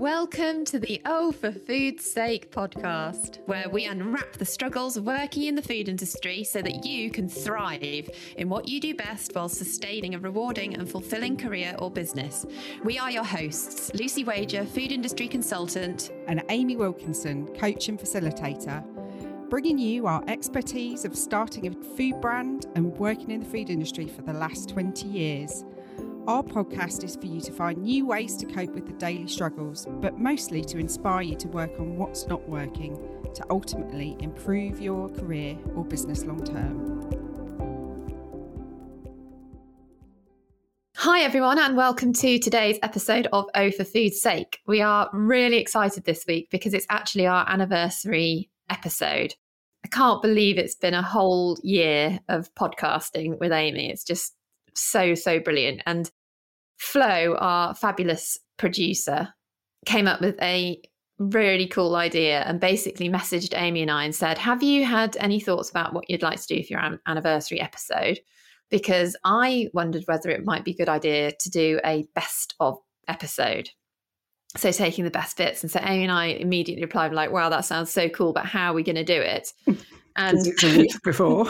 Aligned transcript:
Welcome 0.00 0.64
to 0.64 0.78
the 0.78 1.02
Oh 1.04 1.30
for 1.30 1.52
Food's 1.52 2.10
Sake 2.10 2.50
podcast, 2.50 3.46
where 3.46 3.68
we 3.68 3.84
unwrap 3.84 4.32
the 4.32 4.46
struggles 4.46 4.98
working 4.98 5.42
in 5.42 5.56
the 5.56 5.60
food 5.60 5.90
industry 5.90 6.42
so 6.42 6.62
that 6.62 6.86
you 6.86 7.10
can 7.10 7.28
thrive 7.28 8.08
in 8.38 8.48
what 8.48 8.66
you 8.66 8.80
do 8.80 8.94
best 8.94 9.34
while 9.34 9.50
sustaining 9.50 10.14
a 10.14 10.18
rewarding 10.18 10.72
and 10.72 10.88
fulfilling 10.88 11.36
career 11.36 11.76
or 11.80 11.90
business. 11.90 12.46
We 12.82 12.98
are 12.98 13.10
your 13.10 13.24
hosts, 13.24 13.92
Lucy 13.92 14.24
Wager, 14.24 14.64
food 14.64 14.90
industry 14.90 15.28
consultant, 15.28 16.10
and 16.26 16.42
Amy 16.48 16.76
Wilkinson, 16.76 17.46
coach 17.56 17.90
and 17.90 18.00
facilitator, 18.00 18.82
bringing 19.50 19.76
you 19.78 20.06
our 20.06 20.24
expertise 20.28 21.04
of 21.04 21.14
starting 21.14 21.66
a 21.66 21.72
food 21.94 22.22
brand 22.22 22.68
and 22.74 22.86
working 22.96 23.32
in 23.32 23.40
the 23.40 23.46
food 23.46 23.68
industry 23.68 24.06
for 24.06 24.22
the 24.22 24.32
last 24.32 24.70
20 24.70 25.06
years. 25.06 25.66
Our 26.30 26.44
podcast 26.44 27.02
is 27.02 27.16
for 27.16 27.26
you 27.26 27.40
to 27.40 27.50
find 27.50 27.78
new 27.78 28.06
ways 28.06 28.36
to 28.36 28.46
cope 28.46 28.70
with 28.70 28.86
the 28.86 28.92
daily 28.92 29.26
struggles, 29.26 29.88
but 30.00 30.16
mostly 30.16 30.62
to 30.62 30.78
inspire 30.78 31.22
you 31.22 31.34
to 31.34 31.48
work 31.48 31.72
on 31.80 31.96
what's 31.96 32.28
not 32.28 32.48
working 32.48 32.94
to 33.34 33.44
ultimately 33.50 34.16
improve 34.20 34.80
your 34.80 35.08
career 35.08 35.58
or 35.74 35.84
business 35.84 36.24
long 36.24 36.44
term. 36.44 37.10
Hi, 40.98 41.22
everyone, 41.22 41.58
and 41.58 41.76
welcome 41.76 42.12
to 42.12 42.38
today's 42.38 42.78
episode 42.84 43.26
of 43.32 43.46
Oh 43.56 43.72
for 43.72 43.82
Food's 43.82 44.20
Sake. 44.20 44.60
We 44.68 44.80
are 44.82 45.10
really 45.12 45.56
excited 45.56 46.04
this 46.04 46.26
week 46.28 46.46
because 46.52 46.74
it's 46.74 46.86
actually 46.90 47.26
our 47.26 47.44
anniversary 47.50 48.50
episode. 48.70 49.34
I 49.84 49.88
can't 49.88 50.22
believe 50.22 50.58
it's 50.58 50.76
been 50.76 50.94
a 50.94 51.02
whole 51.02 51.58
year 51.64 52.20
of 52.28 52.54
podcasting 52.54 53.40
with 53.40 53.50
Amy. 53.50 53.90
It's 53.90 54.04
just 54.04 54.36
so, 54.76 55.16
so 55.16 55.40
brilliant. 55.40 55.82
And 55.86 56.08
Flo, 56.80 57.36
our 57.38 57.74
fabulous 57.74 58.38
producer, 58.56 59.28
came 59.84 60.08
up 60.08 60.22
with 60.22 60.40
a 60.40 60.80
really 61.18 61.66
cool 61.66 61.94
idea 61.94 62.40
and 62.46 62.58
basically 62.58 63.10
messaged 63.10 63.52
Amy 63.54 63.82
and 63.82 63.90
I 63.90 64.04
and 64.04 64.14
said, 64.14 64.38
Have 64.38 64.62
you 64.62 64.86
had 64.86 65.14
any 65.20 65.40
thoughts 65.40 65.68
about 65.68 65.92
what 65.92 66.08
you'd 66.08 66.22
like 66.22 66.40
to 66.40 66.46
do 66.46 66.62
for 66.62 66.72
your 66.72 66.98
anniversary 67.06 67.60
episode? 67.60 68.18
Because 68.70 69.14
I 69.24 69.68
wondered 69.74 70.04
whether 70.06 70.30
it 70.30 70.46
might 70.46 70.64
be 70.64 70.70
a 70.70 70.76
good 70.76 70.88
idea 70.88 71.32
to 71.38 71.50
do 71.50 71.80
a 71.84 72.06
best 72.14 72.54
of 72.60 72.78
episode. 73.06 73.68
So 74.56 74.72
taking 74.72 75.04
the 75.04 75.10
best 75.10 75.36
bits. 75.36 75.62
And 75.62 75.70
so 75.70 75.80
Amy 75.82 76.04
and 76.04 76.12
I 76.12 76.26
immediately 76.28 76.82
replied, 76.82 77.12
like, 77.12 77.30
wow, 77.30 77.50
that 77.50 77.66
sounds 77.66 77.92
so 77.92 78.08
cool, 78.08 78.32
but 78.32 78.46
how 78.46 78.70
are 78.70 78.74
we 78.74 78.82
going 78.82 78.96
to 78.96 79.04
do 79.04 79.20
it? 79.20 79.52
and 80.16 80.46
it's 80.46 80.62
a 80.62 80.78
week 80.78 81.02
before. 81.02 81.46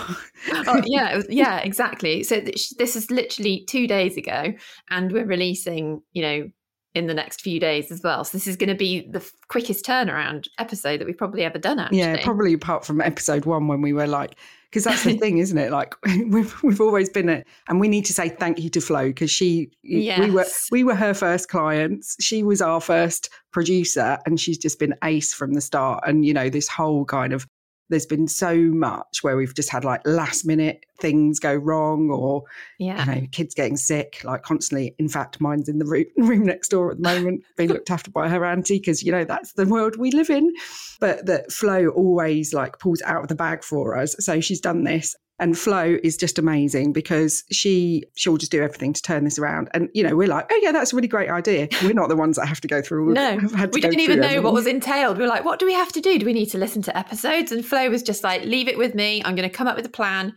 oh, 0.52 0.82
yeah, 0.86 1.20
yeah, 1.28 1.58
exactly. 1.58 2.22
So 2.22 2.40
th- 2.40 2.70
this 2.70 2.96
is 2.96 3.10
literally 3.10 3.64
two 3.68 3.86
days 3.86 4.16
ago, 4.16 4.52
and 4.90 5.12
we're 5.12 5.26
releasing, 5.26 6.02
you 6.12 6.22
know, 6.22 6.50
in 6.94 7.06
the 7.06 7.14
next 7.14 7.40
few 7.40 7.60
days 7.60 7.92
as 7.92 8.02
well. 8.02 8.24
So 8.24 8.36
this 8.36 8.46
is 8.46 8.56
going 8.56 8.68
to 8.68 8.74
be 8.74 9.08
the 9.08 9.24
quickest 9.48 9.84
turnaround 9.84 10.48
episode 10.58 11.00
that 11.00 11.06
we've 11.06 11.16
probably 11.16 11.44
ever 11.44 11.58
done. 11.58 11.78
Actually, 11.78 11.98
yeah, 11.98 12.24
probably 12.24 12.52
apart 12.52 12.84
from 12.84 13.00
episode 13.00 13.44
one 13.44 13.68
when 13.68 13.80
we 13.80 13.92
were 13.92 14.08
like, 14.08 14.36
because 14.70 14.84
that's 14.84 15.04
the 15.04 15.16
thing, 15.18 15.38
isn't 15.38 15.56
it? 15.56 15.70
Like 15.70 15.94
we've 16.28 16.60
we've 16.62 16.80
always 16.80 17.08
been 17.08 17.28
it, 17.28 17.46
and 17.68 17.78
we 17.80 17.88
need 17.88 18.04
to 18.06 18.12
say 18.12 18.28
thank 18.28 18.58
you 18.58 18.70
to 18.70 18.80
Flo 18.80 19.06
because 19.06 19.30
she 19.30 19.70
yes. 19.82 20.18
we 20.18 20.30
were 20.30 20.46
we 20.72 20.84
were 20.84 20.96
her 20.96 21.14
first 21.14 21.48
clients. 21.48 22.16
She 22.20 22.42
was 22.42 22.60
our 22.60 22.80
first 22.80 23.30
producer, 23.52 24.18
and 24.26 24.40
she's 24.40 24.58
just 24.58 24.80
been 24.80 24.94
ace 25.04 25.32
from 25.32 25.52
the 25.52 25.60
start. 25.60 26.02
And 26.06 26.24
you 26.24 26.34
know 26.34 26.48
this 26.48 26.68
whole 26.68 27.04
kind 27.04 27.32
of 27.32 27.46
there's 27.90 28.06
been 28.06 28.28
so 28.28 28.56
much 28.56 29.22
where 29.22 29.36
we've 29.36 29.54
just 29.54 29.68
had 29.68 29.84
like 29.84 30.00
last 30.06 30.46
minute 30.46 30.86
things 31.00 31.38
go 31.38 31.54
wrong 31.54 32.10
or 32.10 32.44
yeah. 32.78 33.04
you 33.04 33.20
know 33.20 33.26
kids 33.32 33.54
getting 33.54 33.76
sick 33.76 34.20
like 34.24 34.42
constantly 34.42 34.94
in 34.98 35.08
fact 35.08 35.40
mine's 35.40 35.68
in 35.68 35.78
the 35.78 35.84
room, 35.84 36.04
room 36.16 36.44
next 36.44 36.68
door 36.68 36.90
at 36.90 36.96
the 36.98 37.02
moment 37.02 37.42
being 37.56 37.70
looked 37.70 37.90
after 37.90 38.10
by 38.10 38.28
her 38.28 38.44
auntie 38.44 38.78
because 38.78 39.02
you 39.02 39.12
know 39.12 39.24
that's 39.24 39.52
the 39.54 39.66
world 39.66 39.96
we 39.96 40.10
live 40.10 40.30
in 40.30 40.52
but 41.00 41.26
that 41.26 41.50
Flo 41.50 41.88
always 41.88 42.52
like 42.52 42.78
pulls 42.78 43.02
out 43.02 43.22
of 43.22 43.28
the 43.28 43.34
bag 43.34 43.64
for 43.64 43.96
us 43.96 44.14
so 44.18 44.40
she's 44.40 44.60
done 44.60 44.84
this 44.84 45.16
and 45.40 45.58
Flo 45.58 45.96
is 46.04 46.18
just 46.18 46.38
amazing 46.38 46.92
because 46.92 47.44
she 47.50 48.04
she'll 48.14 48.36
just 48.36 48.52
do 48.52 48.62
everything 48.62 48.92
to 48.92 49.02
turn 49.02 49.24
this 49.24 49.38
around. 49.38 49.70
And 49.72 49.88
you 49.94 50.02
know, 50.02 50.14
we're 50.14 50.28
like, 50.28 50.46
oh 50.52 50.60
yeah, 50.62 50.70
that's 50.70 50.92
a 50.92 50.96
really 50.96 51.08
great 51.08 51.30
idea. 51.30 51.66
We're 51.82 51.94
not 51.94 52.10
the 52.10 52.16
ones 52.16 52.36
that 52.36 52.46
have 52.46 52.60
to 52.60 52.68
go 52.68 52.82
through. 52.82 53.08
All. 53.08 53.14
no, 53.14 53.38
we 53.72 53.80
didn't 53.80 54.00
even 54.00 54.20
know 54.20 54.26
everything. 54.26 54.44
what 54.44 54.52
was 54.52 54.66
entailed. 54.66 55.16
We 55.16 55.24
are 55.24 55.28
like, 55.28 55.44
what 55.44 55.58
do 55.58 55.64
we 55.66 55.72
have 55.72 55.90
to 55.92 56.00
do? 56.00 56.18
Do 56.18 56.26
we 56.26 56.34
need 56.34 56.50
to 56.50 56.58
listen 56.58 56.82
to 56.82 56.96
episodes? 56.96 57.50
And 57.50 57.64
Flo 57.64 57.88
was 57.88 58.02
just 58.02 58.22
like, 58.22 58.44
leave 58.44 58.68
it 58.68 58.76
with 58.76 58.94
me. 58.94 59.22
I'm 59.24 59.34
going 59.34 59.48
to 59.48 59.54
come 59.54 59.66
up 59.66 59.76
with 59.76 59.86
a 59.86 59.90
plan, 59.90 60.36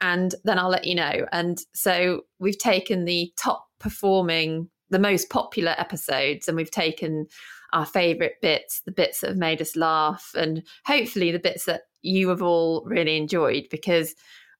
and 0.00 0.34
then 0.44 0.58
I'll 0.58 0.68
let 0.68 0.86
you 0.86 0.94
know. 0.94 1.26
And 1.32 1.58
so 1.74 2.22
we've 2.38 2.58
taken 2.58 3.04
the 3.04 3.32
top 3.36 3.66
performing, 3.78 4.68
the 4.90 4.98
most 4.98 5.30
popular 5.30 5.74
episodes, 5.78 6.48
and 6.48 6.56
we've 6.56 6.70
taken 6.70 7.26
our 7.72 7.86
favorite 7.86 8.34
bits, 8.40 8.82
the 8.86 8.92
bits 8.92 9.20
that 9.20 9.28
have 9.28 9.36
made 9.36 9.60
us 9.60 9.76
laugh, 9.76 10.30
and 10.34 10.62
hopefully 10.86 11.32
the 11.32 11.38
bits 11.38 11.64
that 11.64 11.82
you 12.02 12.28
have 12.28 12.42
all 12.42 12.84
really 12.86 13.16
enjoyed 13.16 13.64
because 13.70 14.14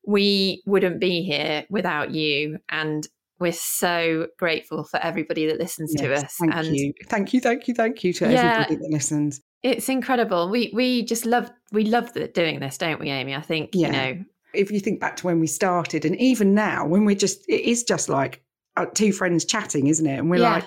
we 0.06 0.62
wouldn't 0.67 1.00
be 1.00 1.23
here 1.23 1.65
without 1.71 2.11
you. 2.11 2.59
And 2.69 3.06
we're 3.39 3.53
so 3.53 4.28
grateful 4.39 4.84
for 4.84 4.99
everybody 5.03 5.47
that 5.47 5.59
listens 5.59 5.93
yes, 5.97 6.03
to 6.03 6.15
us. 6.15 6.37
Thank 6.39 6.55
and 6.55 6.77
you. 6.77 6.93
Thank 7.09 7.33
you, 7.33 7.41
thank 7.41 7.69
you, 7.69 7.75
thank 7.75 8.05
you 8.05 8.12
to 8.15 8.31
yeah, 8.31 8.65
everybody 8.67 8.77
that 8.77 8.91
listens. 8.91 9.41
It's 9.62 9.89
incredible. 9.89 10.49
We 10.50 10.71
we 10.75 11.05
just 11.05 11.25
love 11.25 11.50
we 11.73 11.84
love 11.84 12.12
doing 12.34 12.61
this, 12.61 12.78
don't 12.78 13.00
we, 13.00 13.11
Amy? 13.11 13.34
I 13.34 13.41
think, 13.41 13.71
yeah. 13.73 13.87
you 13.87 13.93
know. 13.93 14.25
If 14.54 14.70
you 14.70 14.81
think 14.81 15.00
back 15.00 15.16
to 15.16 15.26
when 15.26 15.41
we 15.41 15.47
started 15.47 16.04
and 16.04 16.16
even 16.16 16.54
now 16.54 16.87
when 16.87 17.04
we're 17.04 17.16
just 17.16 17.48
it 17.48 17.62
is 17.62 17.84
just 17.84 18.09
like 18.09 18.42
uh, 18.76 18.87
two 18.87 19.12
friends 19.12 19.44
chatting, 19.44 19.87
isn't 19.87 20.06
it? 20.06 20.19
And 20.19 20.31
we're 20.31 20.38
yeah. 20.38 20.54
like 20.54 20.65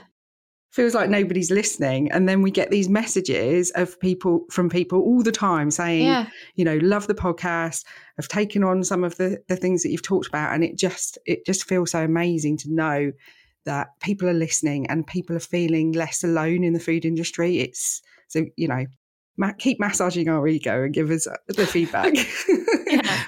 feels 0.71 0.93
like 0.93 1.09
nobody's 1.09 1.49
listening 1.49 2.11
and 2.11 2.27
then 2.27 2.41
we 2.41 2.51
get 2.51 2.69
these 2.69 2.89
messages 2.89 3.71
of 3.71 3.99
people 3.99 4.45
from 4.51 4.69
people 4.69 4.99
all 4.99 5.23
the 5.23 5.31
time 5.31 5.71
saying 5.71 6.05
yeah. 6.05 6.27
you 6.55 6.63
know 6.63 6.77
love 6.83 7.07
the 7.07 7.15
podcast 7.15 7.83
have 8.17 8.27
taken 8.27 8.63
on 8.63 8.83
some 8.83 9.03
of 9.03 9.15
the 9.17 9.41
the 9.47 9.55
things 9.55 9.81
that 9.81 9.89
you've 9.89 10.03
talked 10.03 10.27
about 10.27 10.53
and 10.53 10.63
it 10.63 10.77
just 10.77 11.17
it 11.25 11.45
just 11.45 11.63
feels 11.63 11.91
so 11.91 12.03
amazing 12.03 12.57
to 12.57 12.71
know 12.71 13.11
that 13.65 13.87
people 14.01 14.29
are 14.29 14.33
listening 14.33 14.85
and 14.87 15.07
people 15.07 15.35
are 15.35 15.39
feeling 15.39 15.93
less 15.93 16.23
alone 16.23 16.63
in 16.63 16.73
the 16.73 16.79
food 16.79 17.05
industry 17.05 17.59
it's 17.59 18.01
so 18.27 18.45
you 18.55 18.67
know 18.67 18.85
ma- 19.37 19.53
keep 19.57 19.79
massaging 19.79 20.27
our 20.27 20.47
ego 20.47 20.83
and 20.83 20.93
give 20.93 21.09
us 21.09 21.27
uh, 21.27 21.35
the 21.47 21.65
feedback 21.65 22.13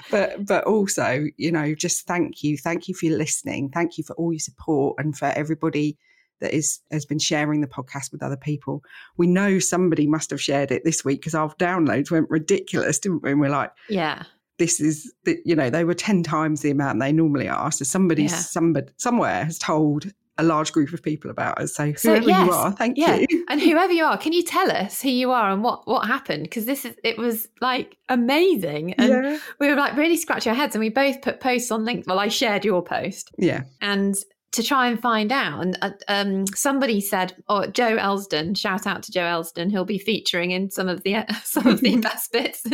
but 0.10 0.44
but 0.44 0.64
also 0.64 1.26
you 1.36 1.50
know 1.50 1.74
just 1.74 2.06
thank 2.06 2.42
you 2.42 2.58
thank 2.58 2.88
you 2.88 2.94
for 2.94 3.06
listening 3.06 3.70
thank 3.70 3.96
you 3.96 4.04
for 4.04 4.14
all 4.16 4.32
your 4.32 4.40
support 4.40 4.96
and 4.98 5.16
for 5.16 5.26
everybody 5.26 5.96
that 6.40 6.54
is 6.54 6.80
has 6.90 7.06
been 7.06 7.18
sharing 7.18 7.60
the 7.60 7.66
podcast 7.66 8.12
with 8.12 8.22
other 8.22 8.36
people. 8.36 8.82
We 9.16 9.26
know 9.26 9.58
somebody 9.58 10.06
must 10.06 10.30
have 10.30 10.40
shared 10.40 10.70
it 10.70 10.84
this 10.84 11.04
week 11.04 11.20
because 11.20 11.34
our 11.34 11.54
downloads 11.54 12.10
went 12.10 12.28
ridiculous, 12.30 12.98
didn't 12.98 13.22
we? 13.22 13.30
And 13.30 13.40
we're 13.40 13.50
like, 13.50 13.72
yeah, 13.88 14.24
this 14.58 14.80
is 14.80 15.12
the, 15.24 15.38
you 15.44 15.54
know 15.54 15.70
they 15.70 15.84
were 15.84 15.94
ten 15.94 16.22
times 16.22 16.62
the 16.62 16.70
amount 16.70 17.00
they 17.00 17.12
normally 17.12 17.48
are. 17.48 17.70
So 17.70 17.84
somebody, 17.84 18.24
yeah. 18.24 18.28
somebody 18.28 18.92
somewhere 18.96 19.44
has 19.44 19.58
told 19.58 20.12
a 20.40 20.42
large 20.42 20.72
group 20.72 20.92
of 20.92 21.02
people 21.02 21.30
about 21.30 21.60
us. 21.60 21.74
So 21.74 21.84
whoever 21.84 22.22
so, 22.22 22.28
yes, 22.28 22.46
you 22.46 22.52
are, 22.52 22.72
thank 22.72 22.96
yeah. 22.96 23.16
you. 23.16 23.44
And 23.48 23.60
whoever 23.60 23.92
you 23.92 24.04
are, 24.04 24.16
can 24.16 24.32
you 24.32 24.42
tell 24.42 24.70
us 24.70 25.02
who 25.02 25.10
you 25.10 25.30
are 25.30 25.50
and 25.50 25.62
what 25.62 25.86
what 25.86 26.06
happened? 26.06 26.44
Because 26.44 26.64
this 26.64 26.84
is 26.84 26.96
it 27.04 27.18
was 27.18 27.48
like 27.60 27.96
amazing, 28.08 28.94
and 28.94 29.08
yeah. 29.08 29.38
we 29.58 29.68
were 29.68 29.76
like 29.76 29.96
really 29.96 30.16
scratching 30.16 30.50
our 30.50 30.56
heads, 30.56 30.74
and 30.74 30.80
we 30.80 30.88
both 30.88 31.20
put 31.22 31.40
posts 31.40 31.70
on 31.70 31.84
LinkedIn. 31.84 32.06
Well, 32.06 32.18
I 32.18 32.28
shared 32.28 32.64
your 32.64 32.82
post, 32.82 33.30
yeah, 33.38 33.64
and 33.80 34.14
to 34.52 34.62
try 34.62 34.88
and 34.88 35.00
find 35.00 35.30
out. 35.30 35.62
And 35.62 35.78
uh, 35.82 35.90
um, 36.08 36.46
somebody 36.48 37.00
said, 37.00 37.34
"Oh, 37.48 37.66
Joe 37.66 37.96
Elsden, 37.96 38.56
shout 38.56 38.86
out 38.86 39.02
to 39.04 39.12
Joe 39.12 39.20
Elsden. 39.22 39.70
He'll 39.70 39.84
be 39.84 39.98
featuring 39.98 40.50
in 40.52 40.70
some 40.70 40.88
of 40.88 41.02
the 41.02 41.16
uh, 41.16 41.32
some 41.44 41.66
of 41.66 41.80
the 41.80 41.96
best 42.00 42.32
bits." 42.32 42.64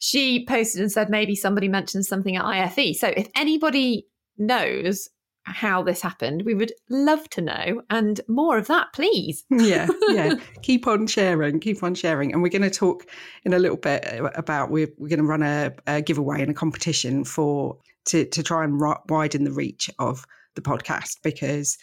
she 0.00 0.44
posted 0.44 0.82
and 0.82 0.92
said 0.92 1.08
maybe 1.08 1.34
somebody 1.34 1.66
mentioned 1.66 2.04
something 2.04 2.36
at 2.36 2.44
IFE. 2.44 2.94
So 2.94 3.08
if 3.08 3.26
anybody 3.34 4.06
knows 4.36 5.08
how 5.44 5.82
this 5.82 6.00
happened, 6.00 6.42
we 6.44 6.54
would 6.54 6.72
love 6.88 7.28
to 7.30 7.40
know 7.40 7.82
and 7.90 8.20
more 8.28 8.58
of 8.58 8.66
that, 8.66 8.92
please. 8.92 9.44
yeah, 9.50 9.86
yeah. 10.08 10.34
Keep 10.62 10.86
on 10.86 11.06
sharing, 11.06 11.60
keep 11.60 11.82
on 11.82 11.94
sharing. 11.94 12.32
And 12.32 12.42
we're 12.42 12.48
going 12.48 12.62
to 12.62 12.70
talk 12.70 13.06
in 13.44 13.52
a 13.52 13.58
little 13.58 13.76
bit 13.76 14.04
about 14.34 14.70
we're, 14.70 14.88
we're 14.98 15.08
going 15.08 15.18
to 15.18 15.24
run 15.24 15.42
a, 15.42 15.72
a 15.86 16.00
giveaway 16.00 16.40
and 16.40 16.50
a 16.50 16.54
competition 16.54 17.24
for 17.24 17.78
to 18.06 18.24
to 18.26 18.42
try 18.42 18.64
and 18.64 18.80
widen 19.08 19.44
the 19.44 19.52
reach 19.52 19.90
of 19.98 20.26
the 20.54 20.62
podcast 20.62 21.18
because 21.22 21.78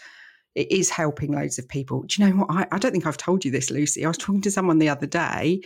it 0.56 0.72
is 0.72 0.90
helping 0.90 1.32
loads 1.32 1.58
of 1.58 1.68
people. 1.68 2.04
Do 2.04 2.22
you 2.22 2.30
know 2.30 2.38
what? 2.38 2.52
I, 2.52 2.68
I 2.72 2.78
don't 2.78 2.92
think 2.92 3.06
I've 3.06 3.18
told 3.18 3.46
you 3.46 3.52
this, 3.52 3.72
Lucy. 3.72 4.04
I 4.04 4.08
was 4.08 4.18
talking 4.18 4.42
to 4.42 4.52
someone 4.52 4.80
the 4.80 4.90
other 4.90 5.08
day, 5.08 5.62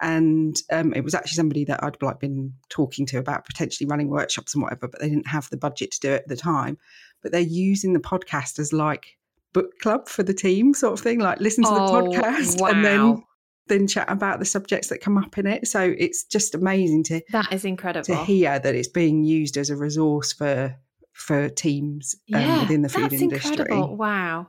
and 0.00 0.56
um, 0.70 0.92
it 0.94 1.02
was 1.02 1.14
actually 1.14 1.36
somebody 1.36 1.64
that 1.64 1.82
I'd 1.82 2.00
like 2.02 2.20
been 2.20 2.52
talking 2.68 3.06
to 3.06 3.18
about 3.18 3.46
potentially 3.46 3.88
running 3.88 4.08
workshops 4.08 4.54
and 4.54 4.62
whatever, 4.62 4.88
but 4.88 5.00
they 5.00 5.08
didn't 5.08 5.26
have 5.26 5.48
the 5.50 5.56
budget 5.56 5.92
to 5.92 6.00
do 6.00 6.12
it 6.12 6.22
at 6.22 6.28
the 6.28 6.36
time. 6.36 6.78
But 7.22 7.32
they're 7.32 7.40
using 7.40 7.92
the 7.92 8.00
podcast 8.00 8.58
as 8.58 8.72
like 8.72 9.16
book 9.52 9.78
club 9.80 10.08
for 10.08 10.22
the 10.22 10.34
team, 10.34 10.74
sort 10.74 10.94
of 10.94 11.00
thing. 11.00 11.18
Like 11.20 11.40
listen 11.40 11.64
to 11.64 11.70
oh, 11.70 12.02
the 12.02 12.18
podcast 12.18 12.60
wow. 12.60 12.68
and 12.68 12.84
then 12.84 13.24
then 13.66 13.86
chat 13.86 14.10
about 14.10 14.38
the 14.38 14.44
subjects 14.44 14.88
that 14.88 15.00
come 15.00 15.18
up 15.18 15.36
in 15.38 15.46
it. 15.46 15.66
So 15.68 15.94
it's 15.98 16.24
just 16.24 16.54
amazing 16.54 17.04
to 17.04 17.20
that 17.32 17.52
is 17.52 17.64
incredible 17.64 18.04
to 18.04 18.16
hear 18.24 18.58
that 18.58 18.74
it's 18.74 18.88
being 18.88 19.24
used 19.24 19.56
as 19.56 19.70
a 19.70 19.76
resource 19.76 20.32
for 20.32 20.74
for 21.12 21.48
teams 21.48 22.14
um, 22.32 22.40
yeah, 22.40 22.60
within 22.60 22.82
the 22.82 22.88
food 22.88 23.10
that's 23.10 23.22
industry. 23.22 23.50
Incredible. 23.52 23.96
Wow. 23.96 24.48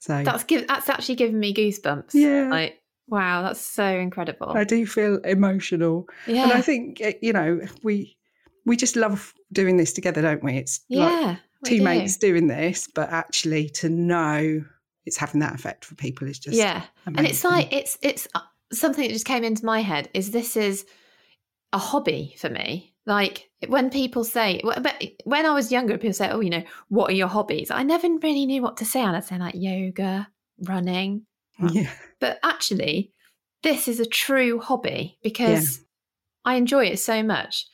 So 0.00 0.22
that's 0.24 0.44
give, 0.44 0.66
that's 0.66 0.88
actually 0.88 1.16
given 1.16 1.38
me 1.38 1.52
goosebumps. 1.52 2.14
Yeah. 2.14 2.48
Like, 2.48 2.80
wow, 3.08 3.42
that's 3.42 3.60
so 3.60 3.84
incredible. 3.84 4.50
I 4.50 4.64
do 4.64 4.86
feel 4.86 5.18
emotional. 5.18 6.08
yeah. 6.26 6.44
And 6.44 6.52
I 6.52 6.62
think, 6.62 7.00
eh, 7.00 7.14
you 7.20 7.32
know, 7.32 7.60
we 7.82 8.16
we 8.64 8.76
just 8.76 8.96
love 8.96 9.34
doing 9.52 9.76
this 9.76 9.92
together, 9.92 10.22
don't 10.22 10.42
we? 10.42 10.56
It's 10.56 10.80
yeah. 10.88 11.30
we 11.30 11.36
two 11.64 11.78
do. 11.78 11.84
mates 11.84 12.16
doing 12.16 12.46
this, 12.46 12.88
but 12.94 13.10
actually 13.10 13.68
to 13.70 13.88
know 13.88 14.64
it's 15.06 15.16
having 15.16 15.40
that 15.40 15.54
effect 15.54 15.84
for 15.84 15.94
people 15.94 16.28
is 16.28 16.38
just 16.38 16.56
Yeah. 16.56 16.82
And 17.06 17.26
it's 17.26 17.44
like 17.44 17.72
it's 17.72 17.98
it's 18.02 18.28
uh, 18.34 18.40
something 18.72 19.02
that 19.02 19.12
just 19.12 19.26
came 19.26 19.44
into 19.44 19.64
my 19.64 19.80
head 19.80 20.08
is 20.14 20.30
this 20.30 20.56
is 20.56 20.84
a 21.72 21.78
hobby 21.78 22.34
for 22.38 22.50
me. 22.50 22.94
Like 23.06 23.48
when 23.68 23.88
people 23.88 24.22
say, 24.22 24.60
but 24.62 25.02
when 25.24 25.46
I 25.46 25.54
was 25.54 25.72
younger, 25.72 25.96
people 25.96 26.12
say, 26.12 26.28
"Oh, 26.30 26.40
you 26.40 26.50
know, 26.50 26.62
what 26.88 27.10
are 27.10 27.14
your 27.14 27.28
hobbies?" 27.28 27.70
I 27.70 27.82
never 27.82 28.06
really 28.06 28.44
knew 28.44 28.60
what 28.60 28.76
to 28.78 28.84
say, 28.84 29.00
and 29.00 29.16
I'd 29.16 29.24
say 29.24 29.38
like 29.38 29.54
yoga, 29.54 30.28
running. 30.60 31.22
yeah, 31.72 31.90
But 32.20 32.38
actually, 32.42 33.12
this 33.62 33.88
is 33.88 33.98
a 33.98 34.06
true 34.06 34.60
hobby 34.60 35.18
because 35.22 35.80
I 36.44 36.56
enjoy 36.56 36.86
it 36.86 36.98
so 36.98 37.22
much. 37.22 37.66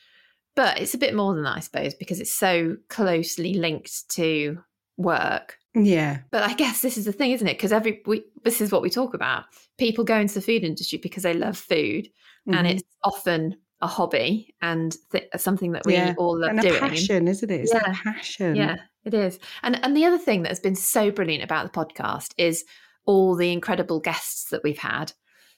But 0.55 0.79
it's 0.79 0.93
a 0.93 0.97
bit 0.97 1.13
more 1.15 1.33
than 1.33 1.43
that, 1.43 1.57
I 1.57 1.59
suppose, 1.59 1.93
because 1.93 2.19
it's 2.19 2.33
so 2.33 2.77
closely 2.89 3.55
linked 3.55 4.09
to 4.11 4.59
work. 4.97 5.57
yeah, 5.75 6.19
But 6.31 6.43
I 6.43 6.53
guess 6.53 6.81
this 6.81 6.97
is 6.97 7.03
the 7.05 7.11
thing, 7.11 7.31
isn't 7.31 7.47
it? 7.47 7.57
Because 7.57 7.73
every 7.73 8.01
we, 8.05 8.23
this 8.43 8.61
is 8.61 8.71
what 8.71 8.81
we 8.81 8.89
talk 8.89 9.13
about. 9.13 9.43
People 9.77 10.05
go 10.05 10.17
into 10.17 10.35
the 10.35 10.41
food 10.41 10.63
industry 10.63 10.97
because 10.97 11.23
they 11.23 11.33
love 11.33 11.57
food, 11.57 12.07
and 12.47 12.65
Mhm. 12.65 12.71
it's 12.75 12.83
often 13.03 13.57
a 13.81 13.87
hobby 13.87 14.55
and 14.61 14.95
th- 15.11 15.27
something 15.35 15.73
that 15.73 15.85
we 15.85 15.95
Yeah. 15.95 16.13
all 16.17 16.39
love 16.39 16.51
and 16.51 16.59
a 16.59 16.63
doing. 16.63 16.79
passion, 16.79 17.27
isn't 17.27 17.51
it? 17.51 17.61
It's 17.61 17.73
Yeah. 17.73 17.93
passion. 18.03 18.55
Yeah, 18.55 18.77
it 19.03 19.13
is. 19.13 19.37
And 19.63 19.83
and 19.83 19.97
the 19.97 20.05
other 20.05 20.17
thing 20.17 20.43
that 20.43 20.49
has 20.49 20.61
been 20.61 20.75
so 20.77 21.11
brilliant 21.11 21.43
about 21.43 21.71
the 21.73 21.77
podcast 21.77 22.31
is 22.37 22.63
all 23.05 23.35
the 23.35 23.51
incredible 23.51 23.99
guests 23.99 24.49
that 24.51 24.63
we've 24.63 24.77
had, 24.77 25.11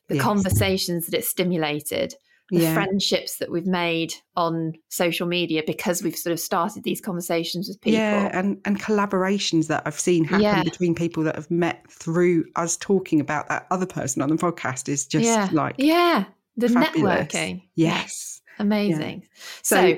the 0.08 0.16
Yes. 0.16 0.24
conversations 0.24 1.06
that 1.06 1.16
it's 1.16 1.30
stimulated, 1.30 2.16
the 2.50 2.60
Yeah. 2.62 2.74
friendships 2.74 3.38
that 3.38 3.52
we've 3.52 3.66
made 3.66 4.14
on 4.36 4.74
social 4.90 5.28
media 5.28 5.64
because 5.68 6.02
we've 6.02 6.16
sort 6.16 6.32
of 6.32 6.40
started 6.40 6.84
these 6.84 7.02
conversations 7.02 7.68
with 7.68 7.82
people. 7.82 8.00
Yeah, 8.00 8.30
and 8.32 8.58
and 8.66 8.80
collaborations 8.80 9.68
that 9.68 9.84
I've 9.86 10.00
seen 10.00 10.24
happen 10.24 10.42
Yeah. 10.44 10.64
between 10.64 10.96
people 10.96 11.24
that 11.24 11.36
have 11.36 11.52
met 11.52 11.90
through 11.92 12.46
us 12.56 12.78
talking 12.78 13.20
about 13.20 13.50
that 13.50 13.68
other 13.72 13.86
person 13.86 14.22
on 14.22 14.30
the 14.30 14.36
podcast 14.36 14.88
is 14.88 15.06
just 15.06 15.26
yeah. 15.26 15.50
like 15.52 15.76
yeah, 15.78 16.24
the 16.56 16.70
fabulous. 16.70 17.28
networking. 17.28 17.64
yes. 17.76 18.42
Amazing. 18.60 19.24
So, 19.62 19.94
So, 19.94 19.98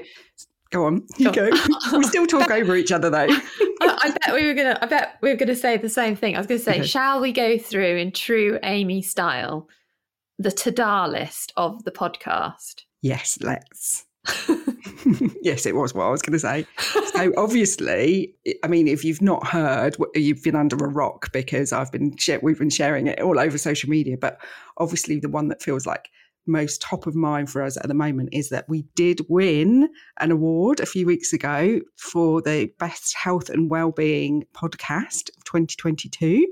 Go 0.72 0.86
on, 0.86 1.04
you 1.18 1.32
Go 1.32 1.50
we 1.98 2.04
still 2.04 2.28
talk 2.28 2.52
over 2.52 2.76
each 2.76 2.92
other 2.92 3.10
though. 3.10 3.26
I, 3.82 3.82
I 3.82 4.16
bet 4.24 4.36
we 4.36 4.46
were 4.46 4.54
gonna. 4.54 4.78
I 4.82 4.86
bet 4.86 5.18
we 5.22 5.30
were 5.30 5.36
gonna 5.36 5.56
say 5.56 5.78
the 5.78 5.90
same 5.90 6.16
thing. 6.16 6.36
I 6.36 6.38
was 6.40 6.46
gonna 6.46 6.60
say, 6.60 6.74
Okay. 6.74 6.84
shall 6.86 7.22
we 7.22 7.32
go 7.32 7.58
through 7.58 7.96
in 7.98 8.12
true 8.12 8.60
Amy 8.62 9.02
style 9.02 9.68
the 10.40 10.52
ta-da 10.52 11.06
list 11.06 11.54
of 11.56 11.84
the 11.84 11.92
podcast? 11.92 12.86
yes, 13.02 13.38
let's. 13.42 14.06
yes, 15.42 15.66
it 15.66 15.76
was 15.76 15.94
what 15.94 16.06
I 16.06 16.10
was 16.10 16.22
going 16.22 16.34
to 16.34 16.40
say. 16.40 16.66
So 17.14 17.32
obviously, 17.38 18.34
I 18.64 18.68
mean, 18.68 18.88
if 18.88 19.04
you've 19.04 19.22
not 19.22 19.48
heard, 19.48 19.96
you've 20.14 20.44
been 20.44 20.56
under 20.56 20.76
a 20.78 20.90
rock 20.90 21.32
because 21.32 21.72
I've 21.72 21.92
been 21.92 22.16
we've 22.42 22.60
been 22.60 22.70
sharing 22.70 23.08
it 23.08 23.20
all 23.22 23.40
over 23.40 23.58
social 23.58 23.90
media. 23.90 24.18
But 24.18 24.40
obviously, 24.78 25.20
the 25.20 25.30
one 25.30 25.48
that 25.50 25.62
feels 25.62 25.86
like 25.86 26.10
most 26.48 26.82
top 26.82 27.08
of 27.08 27.16
mind 27.16 27.50
for 27.50 27.62
us 27.62 27.78
at 27.78 27.88
the 27.88 27.94
moment 27.94 28.30
is 28.32 28.50
that 28.50 28.68
we 28.68 28.84
did 28.96 29.22
win 29.30 29.90
an 30.20 30.32
award 30.32 30.80
a 30.80 30.86
few 30.86 31.06
weeks 31.06 31.32
ago 31.34 31.80
for 31.98 32.42
the 32.42 32.72
best 32.80 33.16
health 33.16 33.50
and 33.50 33.70
well-being 33.70 34.46
podcast 34.54 35.30
of 35.38 35.44
2022 35.46 36.48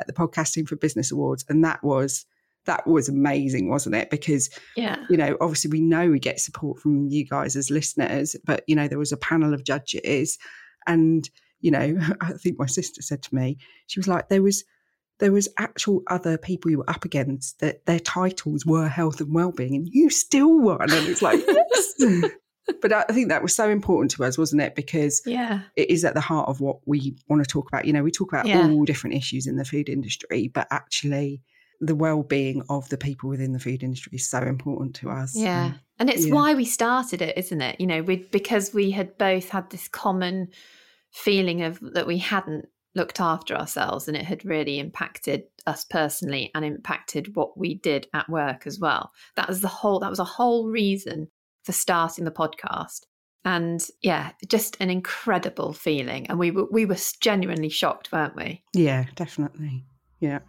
at 0.00 0.06
the 0.06 0.12
podcasting 0.12 0.66
for 0.66 0.76
business 0.76 1.10
awards 1.10 1.44
and 1.48 1.64
that 1.64 1.82
was 1.82 2.24
that 2.66 2.86
was 2.86 3.08
amazing 3.08 3.68
wasn't 3.68 3.94
it 3.94 4.10
because 4.10 4.48
yeah, 4.76 4.96
you 5.10 5.16
know, 5.16 5.36
obviously 5.40 5.70
we 5.70 5.80
know 5.80 6.08
we 6.10 6.18
get 6.18 6.40
support 6.40 6.78
from 6.78 7.08
you 7.08 7.26
guys 7.26 7.56
as 7.56 7.70
listeners, 7.70 8.36
but 8.44 8.62
you 8.66 8.76
know, 8.76 8.88
there 8.88 8.98
was 8.98 9.12
a 9.12 9.16
panel 9.16 9.52
of 9.54 9.64
judges 9.64 10.38
and 10.86 11.28
you 11.60 11.70
know, 11.70 11.96
I 12.20 12.32
think 12.32 12.58
my 12.58 12.66
sister 12.66 13.02
said 13.02 13.22
to 13.22 13.34
me, 13.34 13.58
she 13.86 13.98
was 13.98 14.08
like, 14.08 14.28
there 14.28 14.42
was 14.42 14.64
there 15.18 15.32
was 15.32 15.48
actual 15.58 16.02
other 16.08 16.36
people 16.36 16.70
you 16.70 16.78
were 16.78 16.90
up 16.90 17.04
against 17.04 17.60
that 17.60 17.86
their 17.86 18.00
titles 18.00 18.66
were 18.66 18.88
health 18.88 19.20
and 19.20 19.32
well-being 19.32 19.74
and 19.76 19.88
you 19.88 20.10
still 20.10 20.58
won. 20.58 20.82
And 20.82 21.06
it's 21.06 21.22
like, 21.22 21.40
yes. 21.46 22.30
but 22.82 22.92
I 22.92 23.04
think 23.04 23.28
that 23.28 23.42
was 23.42 23.54
so 23.54 23.68
important 23.68 24.10
to 24.12 24.24
us, 24.24 24.36
wasn't 24.36 24.62
it? 24.62 24.74
Because 24.74 25.22
yeah, 25.24 25.60
it 25.76 25.90
is 25.90 26.04
at 26.04 26.14
the 26.14 26.20
heart 26.20 26.48
of 26.48 26.60
what 26.60 26.78
we 26.86 27.16
want 27.28 27.42
to 27.42 27.48
talk 27.48 27.68
about. 27.68 27.84
You 27.84 27.92
know, 27.92 28.02
we 28.02 28.10
talk 28.10 28.32
about 28.32 28.46
Yeah. 28.46 28.68
all 28.68 28.84
different 28.84 29.14
issues 29.14 29.46
in 29.46 29.56
the 29.56 29.64
food 29.64 29.88
industry, 29.88 30.48
but 30.52 30.66
actually 30.70 31.40
the 31.82 31.96
well-being 31.96 32.62
of 32.70 32.88
the 32.90 32.96
people 32.96 33.28
within 33.28 33.52
the 33.52 33.58
food 33.58 33.82
industry 33.82 34.12
is 34.14 34.28
so 34.28 34.38
important 34.38 34.94
to 34.94 35.10
us. 35.10 35.36
yeah. 35.36 35.64
Um, 35.64 35.80
And 35.98 36.10
it's 36.10 36.26
yeah. 36.26 36.34
why 36.34 36.54
we 36.54 36.64
started 36.64 37.20
it, 37.20 37.36
isn't 37.36 37.60
it? 37.60 37.80
You 37.80 37.86
know, 37.88 38.02
we 38.02 38.16
because 38.16 38.72
we 38.72 38.92
had 38.92 39.18
both 39.18 39.48
had 39.50 39.68
this 39.70 39.88
common 39.88 40.48
feeling 41.10 41.62
of 41.62 41.80
that 41.92 42.06
we 42.06 42.18
hadn't 42.18 42.66
looked 42.94 43.20
after 43.20 43.54
ourselves 43.54 44.06
and 44.06 44.16
it 44.16 44.24
had 44.24 44.44
really 44.44 44.78
impacted 44.78 45.44
us 45.66 45.84
personally 45.84 46.50
and 46.54 46.64
impacted 46.64 47.34
what 47.34 47.58
we 47.58 47.74
did 47.74 48.06
at 48.14 48.28
work 48.28 48.66
as 48.66 48.78
well. 48.78 49.10
That 49.36 49.48
was 49.48 49.60
the 49.60 49.68
whole 49.68 49.98
that 50.00 50.10
was 50.10 50.20
a 50.20 50.24
whole 50.24 50.68
reason 50.68 51.28
for 51.64 51.72
starting 51.72 52.24
the 52.24 52.30
podcast. 52.30 53.06
And 53.44 53.84
yeah, 54.02 54.30
just 54.46 54.76
an 54.78 54.88
incredible 54.88 55.72
feeling. 55.72 56.28
And 56.28 56.38
we 56.38 56.52
were 56.52 56.66
we 56.70 56.84
were 56.84 56.98
genuinely 57.20 57.70
shocked, 57.70 58.12
weren't 58.12 58.36
we? 58.36 58.62
Yeah, 58.72 59.06
definitely. 59.16 59.84
Yeah. 60.20 60.40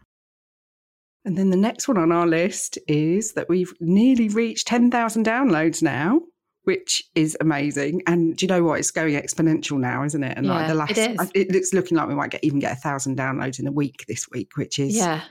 And 1.25 1.37
then 1.37 1.49
the 1.49 1.57
next 1.57 1.87
one 1.87 1.97
on 1.97 2.11
our 2.11 2.27
list 2.27 2.77
is 2.87 3.33
that 3.33 3.47
we've 3.49 3.73
nearly 3.79 4.27
reached 4.29 4.67
10,000 4.67 5.25
downloads 5.25 5.81
now, 5.81 6.21
which 6.63 7.01
is 7.15 7.37
amazing. 7.39 8.01
And 8.07 8.35
do 8.35 8.45
you 8.45 8.49
know 8.49 8.63
what? 8.63 8.79
It's 8.79 8.91
going 8.91 9.13
exponential 9.15 9.79
now, 9.79 10.03
isn't 10.03 10.23
it? 10.23 10.37
And 10.37 10.47
like 10.47 10.67
the 10.67 10.73
it 10.73 10.75
last, 10.75 10.97
is. 10.97 11.31
it 11.33 11.51
looks 11.51 11.73
looking 11.73 11.97
like 11.97 12.07
we 12.09 12.15
might 12.15 12.31
get 12.31 12.43
even 12.43 12.59
get 12.59 12.73
a 12.73 12.79
thousand 12.81 13.17
downloads 13.17 13.59
in 13.59 13.67
a 13.67 13.71
week 13.71 14.03
this 14.07 14.27
week, 14.31 14.57
which 14.57 14.79
is 14.79 14.95
Yeah. 14.97 15.21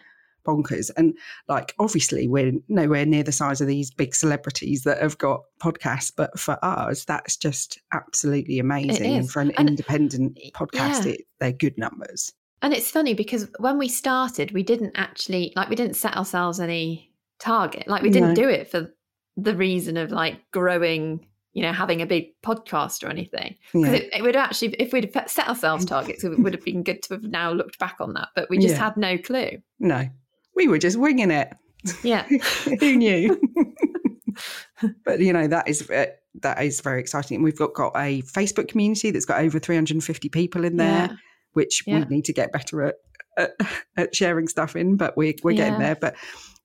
bonkers. 0.46 0.90
And 0.96 1.14
like, 1.46 1.74
obviously, 1.78 2.26
we're 2.26 2.52
nowhere 2.68 3.04
near 3.06 3.22
the 3.22 3.30
size 3.32 3.60
of 3.60 3.66
these 3.66 3.90
big 3.90 4.14
celebrities 4.14 4.84
that 4.84 5.00
have 5.02 5.18
got 5.18 5.42
podcasts, 5.62 6.10
but 6.16 6.38
for 6.38 6.58
us, 6.64 7.04
that's 7.04 7.36
just 7.36 7.78
absolutely 7.92 8.58
amazing. 8.58 9.14
And 9.14 9.30
for 9.30 9.40
an 9.40 9.52
And- 9.58 9.68
independent 9.68 10.38
podcast, 10.54 11.04
yeah. 11.04 11.12
it, 11.12 11.20
they're 11.38 11.52
good 11.52 11.76
numbers. 11.76 12.32
And 12.62 12.72
it's 12.72 12.90
funny 12.90 13.12
because 13.14 13.48
when 13.58 13.76
we 13.78 13.88
started, 13.88 14.52
we 14.52 14.62
didn't 14.62 14.92
actually 14.94 15.52
like 15.56 15.68
we 15.68 15.76
didn't 15.76 15.96
set 15.96 16.16
ourselves 16.16 16.60
any 16.60 17.12
target. 17.38 17.88
Like 17.88 18.02
we 18.02 18.10
didn't 18.10 18.30
No. 18.30 18.34
do 18.42 18.48
it 18.48 18.70
for 18.70 18.92
the 19.36 19.56
reason 19.56 19.96
of 19.96 20.10
like 20.12 20.36
growing, 20.52 21.26
you 21.54 21.62
know, 21.62 21.72
having 21.72 22.00
a 22.02 22.06
big 22.06 22.40
podcast 22.42 23.02
or 23.04 23.08
anything. 23.08 23.56
Because 23.72 23.88
Yeah. 23.88 23.98
it, 23.98 24.10
it 24.18 24.22
would 24.22 24.36
actually, 24.36 24.74
if 24.74 24.92
we'd 24.92 25.10
set 25.26 25.48
ourselves 25.48 25.84
targets, 25.84 26.22
it 26.22 26.38
would 26.38 26.54
have 26.54 26.64
been 26.64 26.82
good 26.84 27.02
to 27.02 27.14
have 27.14 27.24
now 27.24 27.52
looked 27.52 27.78
back 27.80 27.96
on 28.00 28.14
that. 28.14 28.28
But 28.36 28.48
we 28.48 28.58
just 28.58 28.74
Yeah. 28.76 28.84
had 28.84 28.96
no 28.96 29.18
clue. 29.18 29.58
No, 29.80 30.04
we 30.54 30.68
were 30.68 30.78
just 30.78 30.98
winging 30.98 31.30
it. 31.32 31.52
Yeah, 32.04 32.22
Who 32.80 32.96
knew? 32.96 33.40
but 35.04 35.18
you 35.20 35.32
know 35.32 35.46
that 35.48 35.68
is 35.68 35.90
uh, 35.90 36.06
that 36.42 36.62
is 36.62 36.80
very 36.80 37.00
exciting. 37.00 37.36
And 37.36 37.44
we've 37.44 37.58
got 37.58 37.74
got 37.74 37.92
a 37.96 38.22
Facebook 38.22 38.68
community 38.68 39.10
that's 39.10 39.24
got 39.24 39.40
over 39.42 39.58
350 39.58 40.28
people 40.28 40.64
in 40.64 40.76
there, 40.76 41.08
yeah, 41.10 41.16
which 41.52 41.82
Yeah. 41.86 42.00
we 42.00 42.16
need 42.16 42.24
to 42.26 42.32
get 42.32 42.52
better 42.52 42.82
at, 42.82 42.94
at 43.36 43.50
at 43.96 44.14
sharing 44.14 44.48
stuff 44.48 44.76
in. 44.76 44.96
But 44.96 45.16
we 45.16 45.36
we're 45.42 45.56
getting 45.56 45.74
Yeah. 45.80 45.86
there. 45.86 45.96
But 45.96 46.16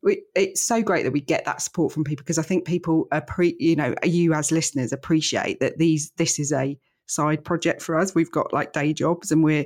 we, 0.03 0.23
it's 0.35 0.61
so 0.61 0.81
great 0.81 1.03
that 1.03 1.11
we 1.11 1.21
get 1.21 1.45
that 1.45 1.61
support 1.61 1.91
from 1.91 2.03
people 2.03 2.23
because 2.23 2.37
I 2.37 2.43
think 2.43 2.65
people 2.65 3.07
appre- 3.11 3.55
you 3.59 3.75
know 3.75 3.95
you 4.03 4.33
as 4.33 4.51
listeners 4.51 4.91
appreciate 4.93 5.59
that 5.59 5.77
these 5.77 6.11
this 6.17 6.39
is 6.39 6.51
a 6.51 6.77
side 7.07 7.43
project 7.43 7.81
for 7.81 7.97
us. 7.97 8.13
We've 8.13 8.31
got 8.31 8.53
like 8.53 8.73
day 8.73 8.93
jobs 8.93 9.31
and 9.31 9.43
we're 9.43 9.65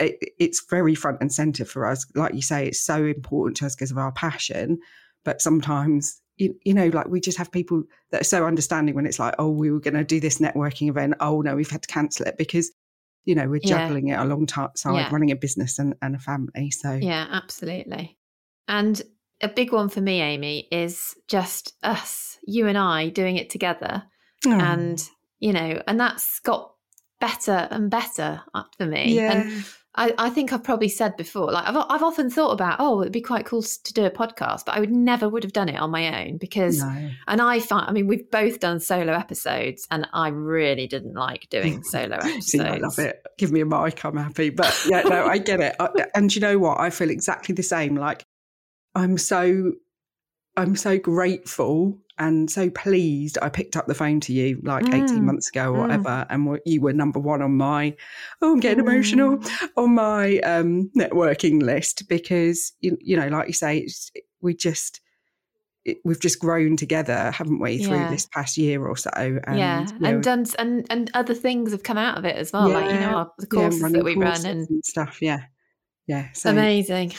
it, 0.00 0.16
it's 0.38 0.64
very 0.70 0.94
front 0.94 1.18
and 1.20 1.32
center 1.32 1.64
for 1.64 1.86
us. 1.86 2.06
Like 2.14 2.34
you 2.34 2.42
say, 2.42 2.66
it's 2.68 2.80
so 2.80 3.04
important 3.04 3.56
to 3.58 3.66
us 3.66 3.74
because 3.74 3.90
of 3.90 3.98
our 3.98 4.12
passion. 4.12 4.78
But 5.24 5.42
sometimes, 5.42 6.20
you, 6.36 6.54
you 6.64 6.72
know, 6.74 6.86
like 6.88 7.08
we 7.08 7.20
just 7.20 7.36
have 7.38 7.52
people 7.52 7.82
that 8.10 8.22
are 8.22 8.24
so 8.24 8.46
understanding 8.46 8.94
when 8.94 9.04
it's 9.06 9.18
like, 9.18 9.34
oh, 9.38 9.50
we 9.50 9.70
were 9.70 9.80
going 9.80 9.94
to 9.94 10.04
do 10.04 10.20
this 10.20 10.38
networking 10.38 10.88
event. 10.88 11.14
Oh, 11.20 11.40
no, 11.42 11.54
we've 11.56 11.70
had 11.70 11.82
to 11.82 11.88
cancel 11.88 12.26
it 12.26 12.36
because, 12.38 12.70
you 13.24 13.34
know, 13.34 13.48
we're 13.48 13.60
Yeah. 13.62 13.78
juggling 13.86 14.08
it 14.08 14.18
alongside 14.18 14.70
Yeah. 14.84 15.10
running 15.10 15.30
a 15.30 15.36
business 15.36 15.78
and, 15.78 15.94
and 16.02 16.14
a 16.14 16.18
family. 16.18 16.70
So, 16.70 16.92
yeah, 16.92 17.26
absolutely. 17.30 18.18
And 18.68 19.00
a 19.40 19.48
big 19.48 19.72
one 19.72 19.88
for 19.88 20.00
me, 20.00 20.20
Amy, 20.20 20.68
is 20.70 21.14
just 21.28 21.74
us, 21.82 22.38
you 22.46 22.66
and 22.66 22.78
I, 22.78 23.08
doing 23.08 23.36
it 23.36 23.50
together. 23.50 24.04
Oh, 24.46 24.50
and 24.50 25.02
you 25.40 25.52
know 25.54 25.82
and 25.86 25.98
that's 25.98 26.38
got 26.40 26.73
better 27.26 27.68
and 27.70 27.90
better 27.90 28.42
for 28.76 28.86
me 28.86 29.14
yeah, 29.14 29.32
and 29.32 29.64
I, 29.96 30.12
I 30.18 30.30
think 30.30 30.52
I've 30.52 30.64
probably 30.64 30.88
said 30.88 31.16
before, 31.16 31.52
like 31.52 31.68
I've, 31.68 31.76
I've 31.76 32.02
often 32.02 32.28
thought 32.28 32.50
about, 32.50 32.76
oh, 32.80 33.00
it'd 33.00 33.12
be 33.12 33.20
quite 33.20 33.46
cool 33.46 33.62
to 33.62 33.92
do 33.92 34.04
a 34.04 34.10
podcast, 34.10 34.64
but 34.66 34.74
I 34.74 34.80
would 34.80 34.90
never 34.90 35.28
would 35.28 35.44
have 35.44 35.52
done 35.52 35.68
it 35.68 35.76
on 35.76 35.90
my 35.90 36.24
own 36.24 36.36
because, 36.38 36.80
no. 36.80 37.10
and 37.28 37.40
I 37.40 37.60
find, 37.60 37.88
I 37.88 37.92
mean, 37.92 38.08
we've 38.08 38.28
both 38.28 38.58
done 38.58 38.80
solo 38.80 39.12
episodes 39.12 39.86
and 39.92 40.08
I 40.12 40.28
really 40.28 40.88
didn't 40.88 41.14
like 41.14 41.48
doing 41.48 41.84
solo 41.84 42.16
episodes. 42.16 42.46
See, 42.50 42.60
I 42.60 42.76
love 42.78 42.98
it. 42.98 43.24
Give 43.38 43.52
me 43.52 43.60
a 43.60 43.66
mic, 43.66 44.04
I'm 44.04 44.16
happy. 44.16 44.50
But 44.50 44.76
yeah, 44.88 45.02
no, 45.02 45.26
I 45.26 45.38
get 45.38 45.60
it. 45.60 45.76
I, 45.78 45.88
and 46.16 46.34
you 46.34 46.40
know 46.40 46.58
what? 46.58 46.80
I 46.80 46.90
feel 46.90 47.10
exactly 47.10 47.54
the 47.54 47.62
same. 47.62 47.94
Like 47.94 48.24
I'm 48.96 49.16
so, 49.16 49.74
I'm 50.56 50.74
so 50.74 50.98
grateful 50.98 52.00
and 52.18 52.50
so 52.50 52.70
pleased 52.70 53.38
I 53.42 53.48
picked 53.48 53.76
up 53.76 53.86
the 53.86 53.94
phone 53.94 54.20
to 54.20 54.32
you 54.32 54.60
like 54.62 54.84
mm. 54.84 55.04
18 55.04 55.24
months 55.24 55.48
ago 55.48 55.72
or 55.72 55.78
mm. 55.78 55.80
whatever 55.80 56.26
and 56.30 56.58
you 56.64 56.80
were 56.80 56.92
number 56.92 57.18
one 57.18 57.42
on 57.42 57.56
my 57.56 57.96
oh 58.40 58.52
I'm 58.52 58.60
getting 58.60 58.84
mm. 58.84 58.88
emotional 58.88 59.40
on 59.76 59.94
my 59.94 60.38
um, 60.38 60.90
networking 60.96 61.62
list 61.62 62.08
because 62.08 62.72
you, 62.80 62.96
you 63.00 63.16
know 63.16 63.28
like 63.28 63.48
you 63.48 63.52
say 63.52 63.88
we 64.40 64.54
just 64.54 65.00
it, 65.84 65.98
we've 66.04 66.20
just 66.20 66.38
grown 66.38 66.76
together 66.76 67.30
haven't 67.32 67.60
we 67.60 67.82
through 67.82 67.96
yeah. 67.96 68.10
this 68.10 68.26
past 68.26 68.56
year 68.56 68.86
or 68.86 68.96
so 68.96 69.10
and, 69.14 69.58
yeah 69.58 69.86
you 69.86 69.98
know, 69.98 70.08
and 70.08 70.22
done 70.22 70.46
and 70.58 70.86
and 70.90 71.10
other 71.14 71.34
things 71.34 71.72
have 71.72 71.82
come 71.82 71.98
out 71.98 72.16
of 72.16 72.24
it 72.24 72.36
as 72.36 72.52
well 72.52 72.68
yeah, 72.68 72.78
like 72.78 72.94
you 72.94 73.00
know 73.00 73.30
the 73.38 73.46
courses 73.46 73.82
yeah, 73.82 73.88
that 73.88 74.04
we 74.04 74.16
run 74.16 74.46
and, 74.46 74.68
and 74.68 74.84
stuff 74.84 75.20
yeah 75.20 75.40
yeah 76.06 76.28
so, 76.32 76.50
amazing 76.50 77.12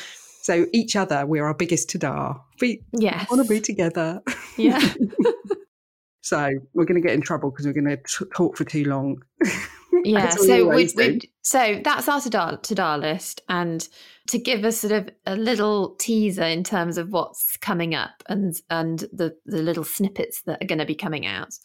so 0.46 0.68
each 0.74 0.96
other, 0.96 1.25
we're 1.25 1.44
our 1.44 1.56
biggest 1.56 1.90
tada. 1.90 2.40
We 2.62 2.84
yes. 2.92 3.28
want 3.32 3.42
to 3.42 3.50
be 3.52 3.60
together. 3.60 4.22
Yeah. 4.58 4.80
so 6.22 6.52
we're 6.75 6.86
going 6.86 7.02
to 7.02 7.08
get 7.08 7.16
in 7.16 7.22
trouble 7.22 7.50
because 7.50 7.66
we're 7.66 7.74
going 7.74 7.98
to 7.98 8.25
talk 8.36 8.56
for 8.56 8.64
too 8.64 8.84
long. 8.86 9.24
yeah. 10.04 10.30
so 10.30 10.70
we, 10.70 10.88
we, 10.96 11.20
so 11.42 11.82
that's 11.84 12.08
our 12.08 12.20
tada, 12.20 12.62
tada 12.62 13.02
list, 13.02 13.42
and 13.50 13.90
to 14.28 14.38
give 14.38 14.64
us 14.66 14.78
sort 14.78 14.94
of 14.94 15.10
a 15.25 15.36
little 15.36 15.96
teaser 15.96 16.44
in 16.44 16.64
terms 16.64 17.00
of 17.00 17.12
what's 17.12 17.58
coming 17.58 17.96
up 17.96 18.22
and 18.30 18.54
and 18.70 19.00
the 19.12 19.36
the 19.48 19.64
little 19.64 19.84
snippets 19.84 20.44
that 20.44 20.62
are 20.62 20.68
going 20.68 20.78
to 20.78 20.86
be 20.86 20.94
coming 20.94 21.25
out. 21.25 21.56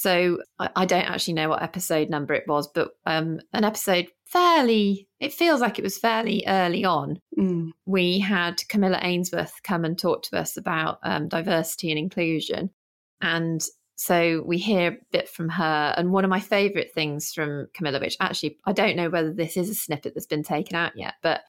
So 0.00 0.38
I, 0.58 0.70
I, 0.76 0.86
don't 0.86 1.04
actually 1.04 1.34
know 1.34 1.50
what 1.50 1.62
episode 1.62 2.08
number 2.08 2.32
it 2.32 2.48
was, 2.48 2.66
but 2.68 2.92
um, 3.04 3.38
an 3.52 3.64
episode 3.64 4.06
fairly, 4.24 5.06
it 5.20 5.30
feels 5.30 5.60
like 5.60 5.78
it 5.78 5.82
was 5.82 5.98
fairly 5.98 6.42
early 6.46 6.86
on. 6.86 7.20
Mm. 7.38 7.72
We 7.84 8.18
had 8.18 8.66
Camilla 8.70 8.98
Ainsworth 9.02 9.52
come 9.62 9.84
and 9.84 9.98
talk 9.98 10.22
to 10.22 10.38
us 10.38 10.56
about 10.56 11.00
um, 11.02 11.28
diversity 11.28 11.90
and 11.90 11.98
inclusion. 11.98 12.70
And 13.20 13.60
so 13.96 14.42
we 14.46 14.56
hear 14.56 14.92
a 14.92 14.96
bit 15.12 15.28
from 15.28 15.50
her. 15.50 15.92
And 15.94 16.12
one 16.12 16.24
of 16.24 16.30
my 16.30 16.40
favourite 16.40 16.94
things 16.94 17.34
from 17.34 17.66
Camilla, 17.74 18.00
which 18.00 18.16
actually 18.20 18.56
I 18.64 18.72
don't 18.72 18.96
know 18.96 19.10
whether 19.10 19.34
this 19.34 19.58
is 19.58 19.68
a 19.68 19.74
snippet 19.74 20.14
that's 20.14 20.24
been 20.24 20.42
taken 20.42 20.76
out 20.76 20.92
yet, 20.96 21.16
but 21.22 21.42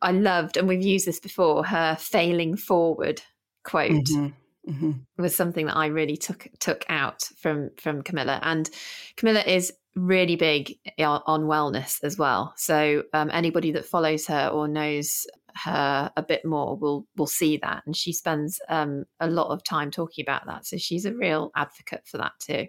I 0.00 0.12
loved, 0.12 0.56
and 0.56 0.66
we've 0.66 0.80
used 0.80 1.06
this 1.06 1.20
before, 1.20 1.62
her 1.66 1.94
failing 2.00 2.56
forward 2.56 3.20
quote. 3.64 3.90
Mm-hmm 3.90 4.28
mm-hmm. 4.68 4.92
was 5.16 5.34
something 5.34 5.66
that 5.66 5.76
I 5.76 5.86
really 5.86 6.16
took 6.16 6.48
took 6.60 6.84
out 6.88 7.22
from 7.38 7.70
from 7.78 8.02
Camilla. 8.02 8.38
And 8.42 8.68
Camilla 9.16 9.40
is 9.40 9.72
really 9.94 10.36
big 10.36 10.74
on 10.98 11.42
wellness 11.42 11.98
as 12.02 12.16
well. 12.16 12.54
So 12.56 13.02
um, 13.12 13.30
anybody 13.32 13.72
that 13.72 13.84
follows 13.84 14.26
her 14.26 14.48
or 14.48 14.68
knows 14.68 15.26
her 15.64 16.12
a 16.16 16.22
bit 16.22 16.44
more 16.44 16.76
will 16.76 17.06
will 17.16 17.26
see 17.26 17.56
that, 17.58 17.82
and 17.86 17.96
she 17.96 18.12
spends 18.12 18.60
um, 18.68 19.04
a 19.20 19.28
lot 19.28 19.48
of 19.48 19.64
time 19.64 19.90
talking 19.90 20.24
about 20.24 20.46
that. 20.46 20.66
So 20.66 20.76
she's 20.76 21.04
a 21.04 21.14
real 21.14 21.50
advocate 21.56 22.02
for 22.06 22.18
that 22.18 22.32
too. 22.40 22.66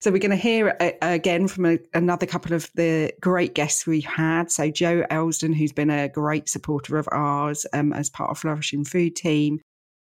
So 0.00 0.10
we're 0.10 0.18
going 0.18 0.32
to 0.32 0.36
hear 0.36 0.76
uh, 0.80 0.90
again 1.00 1.48
from 1.48 1.64
a, 1.64 1.78
another 1.94 2.26
couple 2.26 2.52
of 2.52 2.70
the 2.74 3.10
great 3.22 3.54
guests 3.54 3.86
we 3.86 4.02
had. 4.02 4.50
So 4.50 4.70
Joe 4.70 5.04
Elsdon, 5.10 5.54
who's 5.54 5.72
been 5.72 5.88
a 5.88 6.10
great 6.10 6.46
supporter 6.46 6.98
of 6.98 7.08
ours 7.10 7.64
um, 7.72 7.94
as 7.94 8.10
part 8.10 8.30
of 8.30 8.38
Flourishing 8.38 8.84
Food 8.84 9.16
Team 9.16 9.60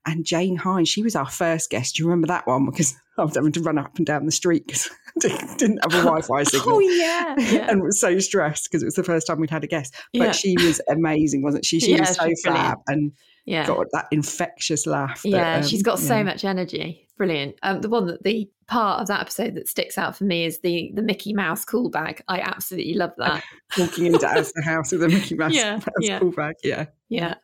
and 0.07 0.25
Jane 0.25 0.57
Hines. 0.57 0.89
She 0.89 1.03
was 1.03 1.17
our 1.17 1.29
first 1.29 1.71
guest. 1.71 1.97
Do 1.97 2.03
you 2.03 2.09
remember 2.09 2.29
that 2.29 2.47
one? 2.47 2.67
Because 2.67 2.95
I 3.19 3.25
was 3.25 3.35
having 3.35 3.53
to 3.53 3.61
run 3.61 3.79
up 3.79 3.97
and 3.97 4.07
down 4.07 4.27
the 4.27 4.33
street 4.33 4.67
because 4.67 4.91
I 5.25 5.55
didn't 5.57 5.81
have 5.83 5.95
a 5.95 6.05
Wi-Fi 6.05 6.43
signal. 6.45 6.77
oh 6.77 6.81
yeah, 6.81 7.35
yeah. 7.39 7.71
and 7.71 7.83
was 7.83 8.01
so 8.01 8.19
stressed 8.19 8.65
because 8.65 8.83
it 8.83 8.87
was 8.87 8.95
the 8.95 9.05
first 9.05 9.27
time 9.27 9.41
we'd 9.41 9.51
had 9.51 9.65
a 9.65 9.69
guest. 9.69 9.95
But 10.13 10.23
yeah. 10.23 10.33
she 10.33 10.57
was 10.59 10.81
amazing, 10.89 11.43
wasn't 11.43 11.65
she? 11.65 11.81
She 11.81 11.93
yeah, 11.93 12.01
was 12.01 12.17
so 12.17 12.31
fab 12.45 12.79
and 12.87 13.13
yeah. 13.45 13.67
got 13.67 13.87
that 13.93 14.07
infectious 14.11 14.87
laugh. 14.87 15.23
That, 15.23 15.29
yeah, 15.29 15.57
um, 15.57 15.63
she's 15.63 15.83
got 15.83 15.99
so 15.99 16.25
much 16.25 16.45
energy. 16.45 17.09
Brilliant. 17.17 17.57
Um, 17.63 17.81
the 17.81 17.89
one 17.89 18.07
that 18.07 18.23
the 18.23 18.51
part 18.67 19.01
of 19.01 19.09
that 19.09 19.21
episode 19.21 19.55
that 19.55 19.69
sticks 19.69 19.99
out 19.99 20.17
for 20.17 20.25
me 20.25 20.45
is 20.45 20.61
the 20.61 20.91
the 20.95 21.03
Mickey 21.03 21.35
Mouse 21.35 21.65
cool 21.65 21.91
bag. 21.91 22.23
I 22.29 22.41
absolutely 22.41 22.95
love 22.95 23.13
that. 23.19 23.45
Walking 23.79 24.07
into 24.07 24.19
the 24.19 24.63
house 24.65 24.93
with 24.93 25.03
a 25.03 25.09
Mickey 25.09 25.35
Mouse, 25.35 25.55
yeah, 25.55 25.81
yeah. 26.01 26.19
cool 26.19 26.33
bag. 26.33 26.55
Yeah, 26.65 26.87
yeah. 27.09 27.35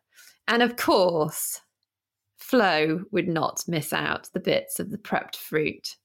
And 0.49 0.63
of 0.63 0.77
course, 0.77 1.61
Flo 2.49 3.05
would 3.11 3.29
not 3.29 3.63
miss 3.69 3.93
out 3.93 4.31
the 4.33 4.41
bits 4.41 4.81
of 4.81 4.91
the 4.91 4.97
prepped 4.97 5.37
fruit. 5.37 5.97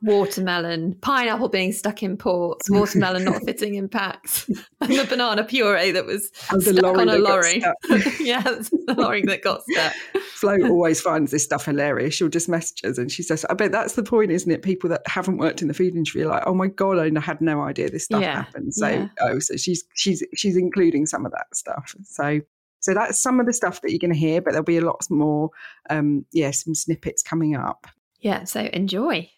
Watermelon, 0.00 0.94
pineapple 1.02 1.50
being 1.50 1.72
stuck 1.72 2.02
in 2.02 2.16
ports, 2.16 2.70
watermelon 2.70 3.24
not 3.24 3.42
fitting 3.44 3.74
in 3.74 3.88
packs, 3.90 4.48
and 4.80 4.90
the 4.90 5.04
banana 5.04 5.44
puree 5.44 5.90
that 5.90 6.06
was 6.06 6.30
stuck 6.60 6.96
on 6.96 7.10
a 7.10 7.18
lorry. 7.18 7.62
yeah, 8.20 8.42
the 8.42 8.94
lorry 8.96 9.22
that 9.22 9.42
got 9.42 9.62
stuck. 9.70 9.92
Flo 10.32 10.56
always 10.64 11.02
finds 11.02 11.30
this 11.30 11.44
stuff 11.44 11.66
hilarious. 11.66 12.14
She'll 12.14 12.28
just 12.28 12.48
message 12.48 12.82
us 12.84 12.96
and 12.96 13.12
she 13.12 13.22
says, 13.22 13.44
I 13.50 13.54
bet 13.54 13.70
that's 13.70 13.94
the 13.94 14.02
point, 14.02 14.30
isn't 14.30 14.50
it? 14.50 14.62
People 14.62 14.88
that 14.88 15.02
haven't 15.06 15.36
worked 15.36 15.60
in 15.60 15.68
the 15.68 15.74
food 15.74 15.94
industry 15.94 16.22
are 16.22 16.28
like, 16.28 16.44
oh 16.46 16.54
my 16.54 16.68
God, 16.68 16.98
I 16.98 17.20
had 17.20 17.42
no 17.42 17.60
idea 17.62 17.90
this 17.90 18.04
stuff 18.04 18.22
yeah, 18.22 18.42
happened. 18.42 18.74
So, 18.74 18.88
yeah. 18.88 19.08
oh, 19.20 19.38
so 19.38 19.56
she's 19.56 19.84
she's 19.94 20.22
she's 20.34 20.56
including 20.56 21.04
some 21.04 21.26
of 21.26 21.32
that 21.32 21.54
stuff. 21.54 21.94
So 22.04 22.40
so 22.84 22.92
that's 22.92 23.18
some 23.18 23.40
of 23.40 23.46
the 23.46 23.54
stuff 23.54 23.80
that 23.80 23.90
you're 23.90 23.98
going 23.98 24.12
to 24.12 24.18
hear, 24.18 24.42
but 24.42 24.50
there'll 24.50 24.62
be 24.62 24.76
a 24.76 24.84
lot 24.84 25.00
more, 25.08 25.48
um, 25.88 26.26
yeah, 26.32 26.50
some 26.50 26.74
snippets 26.74 27.22
coming 27.22 27.56
up. 27.56 27.86
Yeah, 28.20 28.44
so 28.44 28.68
enjoy. 28.74 29.30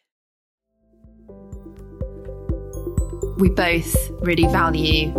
We 3.38 3.50
both 3.50 4.10
really 4.20 4.48
value 4.48 5.12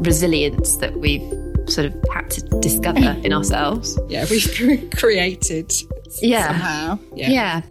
resilience 0.00 0.76
that 0.76 0.96
we've 0.96 1.30
sort 1.68 1.88
of 1.88 1.94
had 2.10 2.30
to 2.30 2.40
discover 2.60 3.00
in 3.22 3.34
ourselves. 3.34 3.98
Yeah, 4.08 4.24
we've 4.30 4.90
created 4.96 5.70
yeah. 6.22 6.46
somehow. 6.46 6.98
Yeah. 7.14 7.28
yeah. 7.28 7.62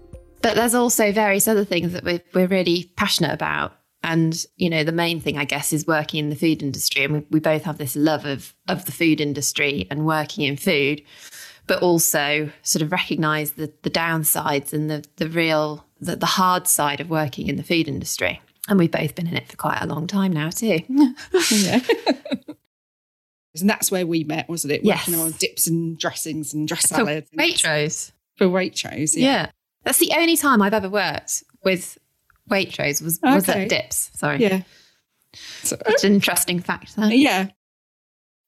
But 0.44 0.54
there's 0.54 0.76
also 0.76 1.12
various 1.12 1.48
other 1.48 1.66
things 1.66 1.92
that 1.94 2.04
we're, 2.04 2.22
we're 2.36 2.46
really 2.46 2.92
passionate 2.98 3.34
about 3.34 3.77
and 4.04 4.46
you 4.56 4.70
know 4.70 4.84
the 4.84 4.92
main 4.92 5.20
thing 5.20 5.38
i 5.38 5.44
guess 5.44 5.74
is 5.74 5.88
working 5.88 6.20
in 6.20 6.30
the 6.30 6.36
food 6.36 6.62
industry. 6.62 7.04
And 7.04 7.14
we, 7.14 7.26
we, 7.32 7.40
both 7.40 7.64
have 7.64 7.78
this 7.78 7.96
love 7.96 8.26
of 8.26 8.56
of 8.68 8.86
the 8.86 8.92
food 8.92 9.20
industry 9.20 9.88
and 9.90 10.06
working 10.06 10.46
in 10.46 10.58
food 10.58 11.02
but 11.68 11.82
also 11.82 12.50
sort 12.64 12.82
of 12.82 12.92
recognize 12.92 13.52
the 13.52 13.72
the 13.84 13.90
downsides 13.90 14.74
and 14.74 14.90
the 14.90 15.06
the 15.18 15.30
real 15.30 15.86
the, 16.00 16.16
the 16.16 16.26
hard 16.26 16.68
side 16.68 17.00
of 17.00 17.10
working 17.10 17.48
in 17.48 17.58
the 17.58 17.64
food 17.64 17.88
industry. 17.88 18.42
And 18.70 18.78
we've 18.80 18.92
both 18.92 19.16
been 19.16 19.28
in 19.28 19.36
it 19.36 19.48
for 19.48 19.56
quite 19.56 19.80
a 19.82 19.86
long 19.86 20.08
time 20.08 20.34
now 20.34 20.50
too. 20.50 20.80
Yeah. 21.52 21.80
And 23.60 23.68
that's 23.68 23.90
where 23.90 24.06
we 24.06 24.24
met 24.24 24.48
wasn't 24.48 24.74
it? 24.74 24.84
Yes. 24.84 25.08
working 25.08 25.20
on 25.20 25.32
dips 25.32 25.66
and 25.66 25.98
dressings 25.98 26.54
and 26.54 26.68
dress 26.68 26.88
salads 26.88 27.28
for 27.28 27.38
waitrose. 27.38 28.12
For 28.36 28.46
waitrose 28.46 29.16
yeah. 29.16 29.26
yeah. 29.26 29.52
That's 29.84 29.98
the 29.98 30.12
only 30.16 30.38
time 30.38 30.62
i've 30.62 30.76
ever 30.76 30.88
worked 30.88 31.44
with 31.64 31.98
Waitrose 32.50 33.02
was 33.02 33.20
okay. 33.24 33.36
was 33.36 33.50
at 33.50 33.70
Dips. 33.70 34.12
Sorry. 34.16 34.40
Yeah. 34.40 34.62
So, 35.64 35.78
It's 35.88 36.04
an 36.04 36.14
interesting 36.14 36.60
fact 36.60 36.96
there. 36.96 37.12
Yeah. 37.12 37.50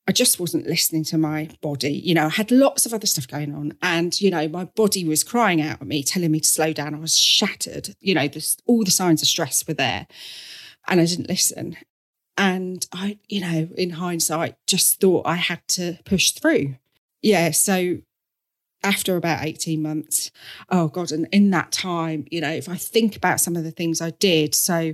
I 0.07 0.11
just 0.11 0.39
wasn't 0.39 0.65
listening 0.65 1.03
to 1.05 1.19
my 1.19 1.49
body. 1.61 1.91
You 1.91 2.15
know, 2.15 2.25
I 2.25 2.29
had 2.29 2.49
lots 2.49 2.87
of 2.87 2.95
other 2.95 3.05
stuff 3.05 3.27
going 3.27 3.53
on. 3.53 3.77
And, 3.83 4.19
you 4.19 4.31
know, 4.31 4.47
my 4.47 4.65
body 4.65 5.05
was 5.05 5.23
crying 5.23 5.61
out 5.61 5.81
at 5.81 5.87
me, 5.87 6.01
telling 6.01 6.31
me 6.31 6.39
to 6.39 6.47
slow 6.47 6.73
down. 6.73 6.95
I 6.95 6.99
was 6.99 7.15
shattered. 7.15 7.95
You 7.99 8.15
know, 8.15 8.27
this, 8.27 8.57
all 8.65 8.83
the 8.83 8.89
signs 8.89 9.21
of 9.21 9.27
stress 9.27 9.67
were 9.67 9.75
there. 9.75 10.07
And 10.87 10.99
I 10.99 11.05
didn't 11.05 11.29
listen. 11.29 11.77
And 12.37 12.87
I, 12.91 13.19
you 13.27 13.41
know, 13.41 13.69
in 13.77 13.91
hindsight, 13.91 14.55
just 14.65 14.99
thought 14.99 15.27
I 15.27 15.35
had 15.35 15.61
to 15.69 15.99
push 16.05 16.31
through. 16.31 16.77
Yeah. 17.21 17.51
So 17.51 17.97
after 18.83 19.15
about 19.15 19.43
18 19.43 19.81
months. 19.81 20.31
Oh 20.69 20.87
God. 20.87 21.11
And 21.11 21.27
in 21.31 21.49
that 21.51 21.71
time, 21.71 22.25
you 22.31 22.41
know, 22.41 22.51
if 22.51 22.69
I 22.69 22.75
think 22.75 23.15
about 23.15 23.39
some 23.39 23.55
of 23.55 23.63
the 23.63 23.71
things 23.71 24.01
I 24.01 24.11
did, 24.11 24.55
so, 24.55 24.93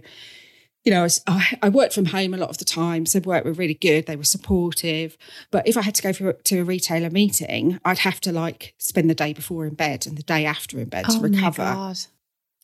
you 0.84 0.92
know, 0.92 1.08
I, 1.28 1.58
I 1.62 1.70
worked 1.70 1.94
from 1.94 2.06
home 2.06 2.34
a 2.34 2.38
lot 2.38 2.50
of 2.50 2.58
the 2.58 2.66
time. 2.66 3.06
So 3.06 3.20
work 3.20 3.46
were 3.46 3.54
really 3.54 3.74
good. 3.74 4.06
They 4.06 4.16
were 4.16 4.24
supportive. 4.24 5.18
But 5.52 5.68
if 5.68 5.78
I 5.78 5.82
had 5.82 5.96
to 5.96 6.04
go 6.04 6.14
for, 6.14 6.34
to 6.34 6.60
a 6.60 6.64
retailer 6.64 7.10
meeting, 7.10 7.80
I'd 7.86 8.00
have 8.00 8.20
to 8.22 8.32
like 8.32 8.76
spend 8.78 9.10
the 9.10 9.16
day 9.16 9.34
before 9.34 9.66
in 9.66 9.76
bed 9.76 10.06
and 10.08 10.18
the 10.18 10.24
day 10.24 10.46
after 10.46 10.80
in 10.80 10.90
bed 10.90 11.06
oh 11.10 11.18
to 11.18 11.24
recover. 11.24 11.64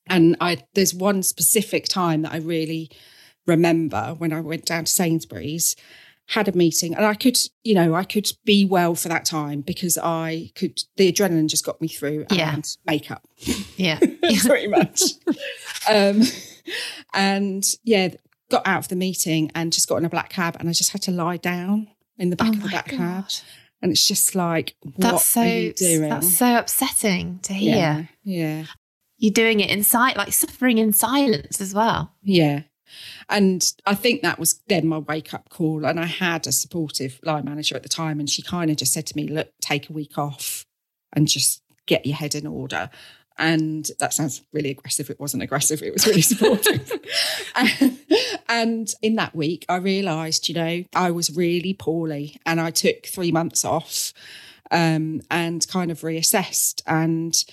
And 0.07 0.35
I, 0.41 0.57
there's 0.73 0.93
one 0.93 1.23
specific 1.23 1.85
time 1.85 2.23
that 2.23 2.33
I 2.33 2.37
really 2.37 2.89
remember 3.45 4.15
when 4.17 4.33
I 4.33 4.41
went 4.41 4.65
down 4.65 4.85
to 4.85 4.91
Sainsbury's 4.91 5.75
had 6.27 6.47
a 6.47 6.51
meeting 6.53 6.95
and 6.95 7.05
I 7.05 7.13
could, 7.13 7.37
you 7.63 7.75
know, 7.75 7.93
I 7.93 8.03
could 8.03 8.31
be 8.45 8.63
well 8.65 8.95
for 8.95 9.09
that 9.09 9.25
time 9.25 9.61
because 9.61 9.97
I 9.97 10.51
could, 10.55 10.81
the 10.95 11.11
adrenaline 11.11 11.47
just 11.49 11.65
got 11.65 11.81
me 11.81 11.87
through 11.89 12.25
and 12.29 12.37
yeah. 12.39 12.55
makeup. 12.85 13.27
Yeah. 13.77 13.99
Pretty 13.99 14.67
much. 14.67 15.01
um, 15.89 16.21
and 17.13 17.65
yeah, 17.83 18.09
got 18.49 18.65
out 18.67 18.79
of 18.79 18.87
the 18.89 18.95
meeting 18.95 19.51
and 19.55 19.73
just 19.73 19.87
got 19.89 19.97
in 19.97 20.05
a 20.05 20.09
black 20.09 20.29
cab 20.29 20.55
and 20.59 20.69
I 20.69 20.73
just 20.73 20.91
had 20.91 21.01
to 21.03 21.11
lie 21.11 21.37
down 21.37 21.87
in 22.17 22.29
the 22.29 22.35
back 22.35 22.49
Oh 22.49 22.51
of 22.53 22.61
the 22.63 22.69
black 22.69 22.89
God. 22.89 22.97
cab. 22.97 23.25
And 23.81 23.91
it's 23.91 24.07
just 24.07 24.35
like, 24.35 24.75
what 24.83 24.93
That's 24.99 25.25
so 25.25 25.41
are 25.41 25.47
you 25.47 25.73
doing? 25.73 26.09
that's 26.09 26.37
so 26.37 26.55
upsetting 26.57 27.39
to 27.43 27.53
hear. 27.53 27.75
yeah. 27.75 28.03
Yeah. 28.23 28.65
You're 29.17 29.33
doing 29.33 29.59
it 29.59 29.69
in 29.71 29.83
sight, 29.83 30.17
like 30.17 30.31
suffering 30.33 30.77
in 30.77 30.93
silence 30.93 31.59
as 31.59 31.73
well. 31.73 32.13
Yeah. 32.23 32.61
And 33.29 33.71
I 33.85 33.95
think 33.95 34.21
that 34.21 34.39
was 34.39 34.61
then 34.67 34.87
my 34.87 34.99
wake 34.99 35.33
up 35.33 35.49
call. 35.49 35.85
And 35.85 35.99
I 35.99 36.05
had 36.05 36.47
a 36.47 36.51
supportive 36.51 37.19
line 37.23 37.45
manager 37.45 37.75
at 37.75 37.83
the 37.83 37.89
time, 37.89 38.19
and 38.19 38.29
she 38.29 38.41
kind 38.41 38.71
of 38.71 38.77
just 38.77 38.93
said 38.93 39.07
to 39.07 39.15
me, 39.15 39.27
Look, 39.27 39.51
take 39.61 39.89
a 39.89 39.93
week 39.93 40.17
off 40.17 40.65
and 41.13 41.27
just 41.27 41.61
get 41.85 42.05
your 42.05 42.15
head 42.15 42.35
in 42.35 42.47
order. 42.47 42.89
And 43.37 43.89
that 43.99 44.13
sounds 44.13 44.41
really 44.53 44.69
aggressive. 44.69 45.09
It 45.09 45.19
wasn't 45.19 45.43
aggressive, 45.43 45.81
it 45.81 45.93
was 45.93 46.05
really 46.05 46.21
supportive. 46.21 46.91
and, 47.55 47.99
and 48.49 48.93
in 49.01 49.15
that 49.15 49.35
week, 49.35 49.65
I 49.69 49.77
realised, 49.77 50.49
you 50.49 50.55
know, 50.55 50.83
I 50.93 51.11
was 51.11 51.35
really 51.35 51.73
poorly 51.73 52.37
and 52.45 52.59
I 52.59 52.71
took 52.71 53.05
three 53.05 53.31
months 53.31 53.65
off 53.65 54.13
um, 54.69 55.21
and 55.29 55.67
kind 55.67 55.91
of 55.91 56.01
reassessed. 56.01 56.81
And 56.85 57.43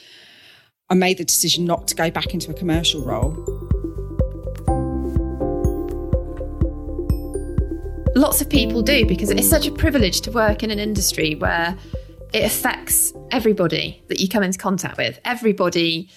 I 0.90 0.94
made 0.94 1.18
the 1.18 1.24
decision 1.24 1.64
not 1.64 1.88
to 1.88 1.94
go 1.94 2.10
back 2.10 2.34
into 2.34 2.50
a 2.50 2.54
commercial 2.54 3.04
role. 3.04 3.57
Lots 8.18 8.40
of 8.40 8.50
people 8.50 8.82
do 8.82 9.06
because 9.06 9.30
it's 9.30 9.48
such 9.48 9.68
a 9.68 9.70
privilege 9.70 10.22
to 10.22 10.32
work 10.32 10.64
in 10.64 10.72
an 10.72 10.80
industry 10.80 11.36
where 11.36 11.78
it 12.32 12.42
affects 12.44 13.12
everybody 13.30 14.02
that 14.08 14.18
you 14.18 14.28
come 14.28 14.42
into 14.42 14.58
contact 14.58 14.98
with. 14.98 15.20
Everybody 15.24 16.10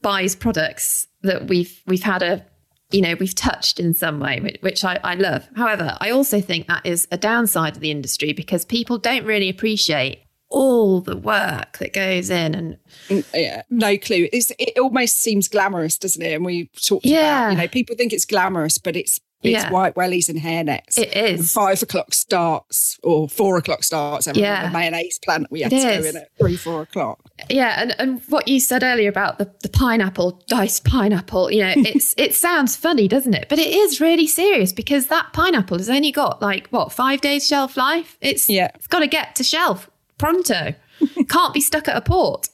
buys 0.00 0.34
products 0.34 1.06
that 1.20 1.48
we've 1.48 1.82
we've 1.86 2.04
had 2.04 2.22
a 2.22 2.42
you 2.90 3.02
know 3.02 3.16
we've 3.20 3.34
touched 3.34 3.78
in 3.78 3.92
some 3.92 4.18
way, 4.18 4.56
which, 4.62 4.82
I, 4.82 4.98
I 5.04 5.14
love. 5.14 5.46
However, 5.54 5.94
I 6.00 6.08
also 6.10 6.40
think 6.40 6.68
that 6.68 6.86
is 6.86 7.06
a 7.12 7.18
downside 7.18 7.76
of 7.76 7.80
the 7.80 7.90
industry 7.90 8.32
because 8.32 8.64
people 8.64 8.96
don't 8.96 9.26
really 9.26 9.50
appreciate 9.50 10.22
all 10.48 11.02
the 11.02 11.18
work 11.18 11.76
that 11.78 11.92
goes 11.92 12.30
in 12.30 12.54
and 12.54 12.78
Mm, 13.08 13.26
yeah, 13.34 13.62
no 13.68 13.98
clue. 13.98 14.26
It's, 14.32 14.52
it 14.58 14.78
almost 14.78 15.20
seems 15.20 15.48
glamorous, 15.48 15.98
doesn't 15.98 16.22
it? 16.22 16.32
And 16.32 16.46
we 16.46 16.70
talked 16.80 17.04
Yeah. 17.04 17.44
about, 17.48 17.50
you 17.52 17.58
know, 17.58 17.68
people 17.68 17.94
think 17.94 18.14
it's 18.14 18.24
glamorous, 18.24 18.78
but 18.78 18.96
it's 18.96 19.20
it's 19.42 19.64
Yeah. 19.64 19.70
white 19.70 19.94
wellies 19.94 20.28
and 20.28 20.38
hairnets. 20.38 20.98
it 20.98 21.14
And. 21.14 21.48
Five 21.48 21.82
o'clock 21.82 22.14
starts 22.14 22.98
or 23.02 23.28
four 23.28 23.56
o'clock 23.56 23.82
starts. 23.84 24.28
I 24.28 24.32
Yeah. 24.34 24.66
the 24.66 24.72
mayonnaise 24.72 25.18
plant 25.18 25.48
we 25.50 25.62
had 25.62 25.72
It 25.72 25.80
to 25.82 26.02
go 26.02 26.08
in 26.08 26.16
at 26.16 26.28
three, 26.38 26.56
four 26.56 26.82
o'clock. 26.82 27.20
Yeah, 27.50 27.80
and, 27.80 27.94
and 27.98 28.20
what 28.28 28.46
you 28.48 28.60
said 28.60 28.82
earlier 28.82 29.08
about 29.08 29.38
the, 29.38 29.52
the 29.62 29.68
pineapple, 29.68 30.42
diced 30.48 30.84
pineapple, 30.84 31.50
you 31.50 31.62
know, 31.62 31.72
it's 31.76 32.14
it 32.16 32.34
sounds 32.34 32.76
funny, 32.76 33.08
doesn't 33.08 33.34
it? 33.34 33.46
But 33.48 33.58
it 33.58 33.72
is 33.74 34.00
really 34.00 34.26
serious 34.26 34.72
because 34.72 35.08
that 35.08 35.32
pineapple 35.32 35.78
has 35.78 35.90
only 35.90 36.12
got 36.12 36.40
like 36.40 36.68
what 36.68 36.92
five 36.92 37.20
days 37.20 37.46
shelf 37.46 37.76
life. 37.76 38.16
It's 38.20 38.48
Yeah. 38.48 38.70
it's 38.74 38.86
got 38.86 39.00
to 39.00 39.06
get 39.08 39.34
to 39.36 39.44
shelf 39.44 39.90
pronto. 40.18 40.74
Can't 41.28 41.52
be 41.52 41.60
stuck 41.60 41.88
at 41.88 41.96
a 41.96 42.00
port. 42.00 42.48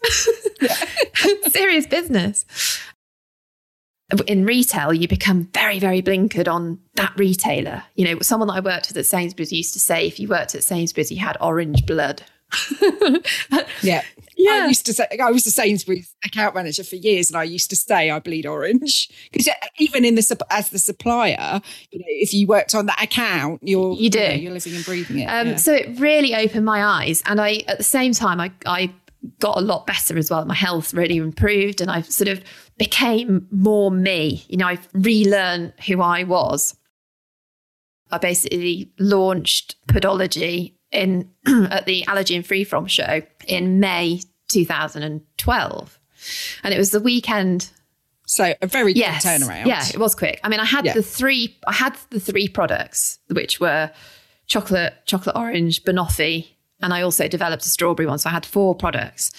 serious 1.50 1.86
business. 1.86 2.44
In 4.26 4.46
retail, 4.46 4.94
you 4.94 5.06
become 5.06 5.48
very, 5.52 5.78
very 5.78 6.00
blinkered 6.00 6.48
on 6.50 6.78
that 6.94 7.12
retailer. 7.16 7.82
You 7.94 8.06
know, 8.06 8.20
someone 8.20 8.48
that 8.48 8.54
I 8.54 8.60
worked 8.60 8.88
with 8.88 8.96
at 8.96 9.04
Sainsbury's 9.04 9.52
used 9.52 9.74
to 9.74 9.78
say, 9.78 10.06
if 10.06 10.18
you 10.18 10.28
worked 10.28 10.54
at 10.54 10.64
Sainsbury's, 10.64 11.12
you 11.12 11.18
had 11.18 11.36
orange 11.40 11.84
blood. 11.86 12.22
Yeah. 13.82 14.02
Yeah. 14.40 14.62
I 14.62 14.68
used 14.68 14.86
to 14.86 14.92
say, 14.92 15.04
I 15.20 15.32
was 15.32 15.44
a 15.48 15.50
Sainsbury's 15.50 16.14
account 16.24 16.54
manager 16.54 16.84
for 16.84 16.94
years, 16.94 17.28
and 17.28 17.36
I 17.36 17.42
used 17.42 17.70
to 17.70 17.76
say 17.76 18.08
I 18.08 18.20
bleed 18.20 18.46
orange 18.46 19.10
because 19.32 19.48
even 19.78 20.04
in 20.04 20.14
the 20.14 20.46
as 20.48 20.70
the 20.70 20.78
supplier, 20.78 21.60
you 21.90 21.98
know, 21.98 22.04
if 22.06 22.32
you 22.32 22.46
worked 22.46 22.72
on 22.72 22.86
that 22.86 23.02
account, 23.02 23.60
you're 23.64 23.94
You 23.94 24.08
do. 24.08 24.20
know, 24.20 24.34
you're 24.34 24.52
living 24.52 24.76
and 24.76 24.84
breathing 24.84 25.18
it. 25.18 25.24
Um, 25.26 25.48
yeah. 25.48 25.56
So 25.56 25.74
it 25.74 25.98
really 25.98 26.36
opened 26.36 26.64
my 26.64 26.84
eyes, 26.84 27.20
and 27.26 27.40
I 27.40 27.64
at 27.66 27.78
the 27.78 27.84
same 27.84 28.12
time 28.12 28.40
I 28.40 28.52
I 28.64 28.92
got 29.40 29.56
a 29.58 29.60
lot 29.60 29.86
better 29.86 30.16
as 30.16 30.30
well. 30.30 30.44
My 30.44 30.54
health 30.54 30.94
really 30.94 31.16
improved, 31.16 31.80
and 31.80 31.90
I 31.90 32.02
sort 32.02 32.28
of 32.28 32.42
became 32.78 33.46
more 33.50 33.90
me. 33.90 34.44
You 34.48 34.56
know, 34.58 34.66
I've 34.66 34.88
relearned 34.92 35.72
who 35.86 36.00
I 36.00 36.24
was. 36.24 36.76
I 38.10 38.18
basically 38.18 38.90
launched 38.98 39.76
Podology 39.86 40.74
in 40.90 41.30
at 41.46 41.86
the 41.86 42.06
Allergy 42.06 42.36
and 42.36 42.46
Free 42.46 42.64
From 42.64 42.86
show 42.86 43.22
in 43.46 43.80
May 43.80 44.20
2012, 44.48 45.98
and 46.64 46.74
it 46.74 46.78
was 46.78 46.90
the 46.90 47.00
weekend 47.00 47.70
so 48.28 48.54
a 48.60 48.66
very 48.66 48.92
quick 48.92 48.96
yes. 49.04 49.24
turnaround. 49.24 49.64
Yeah, 49.66 49.82
it 49.88 49.98
was 49.98 50.14
quick. 50.14 50.38
I 50.44 50.50
mean, 50.50 50.60
I 50.60 50.66
had 50.66 50.84
Yeah. 50.84 50.92
the 50.92 51.02
three. 51.02 51.56
I 51.66 51.72
had 51.72 51.96
the 52.10 52.20
three 52.20 52.46
products, 52.46 53.18
which 53.28 53.58
were 53.58 53.90
chocolate, 54.46 54.94
chocolate 55.06 55.34
orange, 55.34 55.82
banoffee, 55.82 56.48
and 56.80 56.92
I 56.92 57.02
also 57.02 57.28
developed 57.28 57.64
a 57.64 57.68
strawberry 57.68 58.06
one. 58.06 58.18
So 58.18 58.28
I 58.28 58.32
had 58.32 58.46
four 58.46 58.74
products. 58.74 59.30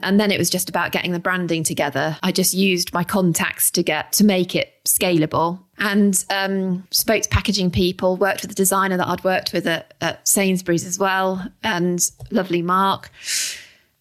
And 0.00 0.18
then 0.18 0.30
it 0.30 0.38
was 0.38 0.50
just 0.50 0.68
about 0.68 0.92
getting 0.92 1.12
the 1.12 1.18
branding 1.18 1.62
together. 1.62 2.18
I 2.22 2.32
just 2.32 2.52
used 2.52 2.92
my 2.92 3.04
contacts 3.04 3.70
to 3.70 3.82
get 3.82 4.12
to 4.14 4.24
make 4.24 4.54
it 4.54 4.72
scalable, 4.84 5.60
and 5.78 6.24
um, 6.30 6.86
spoke 6.90 7.22
to 7.22 7.28
packaging 7.28 7.70
people. 7.70 8.16
Worked 8.16 8.42
with 8.42 8.50
the 8.50 8.56
designer 8.56 8.96
that 8.96 9.06
I'd 9.06 9.24
worked 9.24 9.52
with 9.52 9.66
at, 9.66 9.94
at 10.00 10.26
Sainsbury's 10.26 10.84
as 10.84 10.98
well, 10.98 11.46
and 11.62 12.00
lovely 12.30 12.60
Mark 12.60 13.10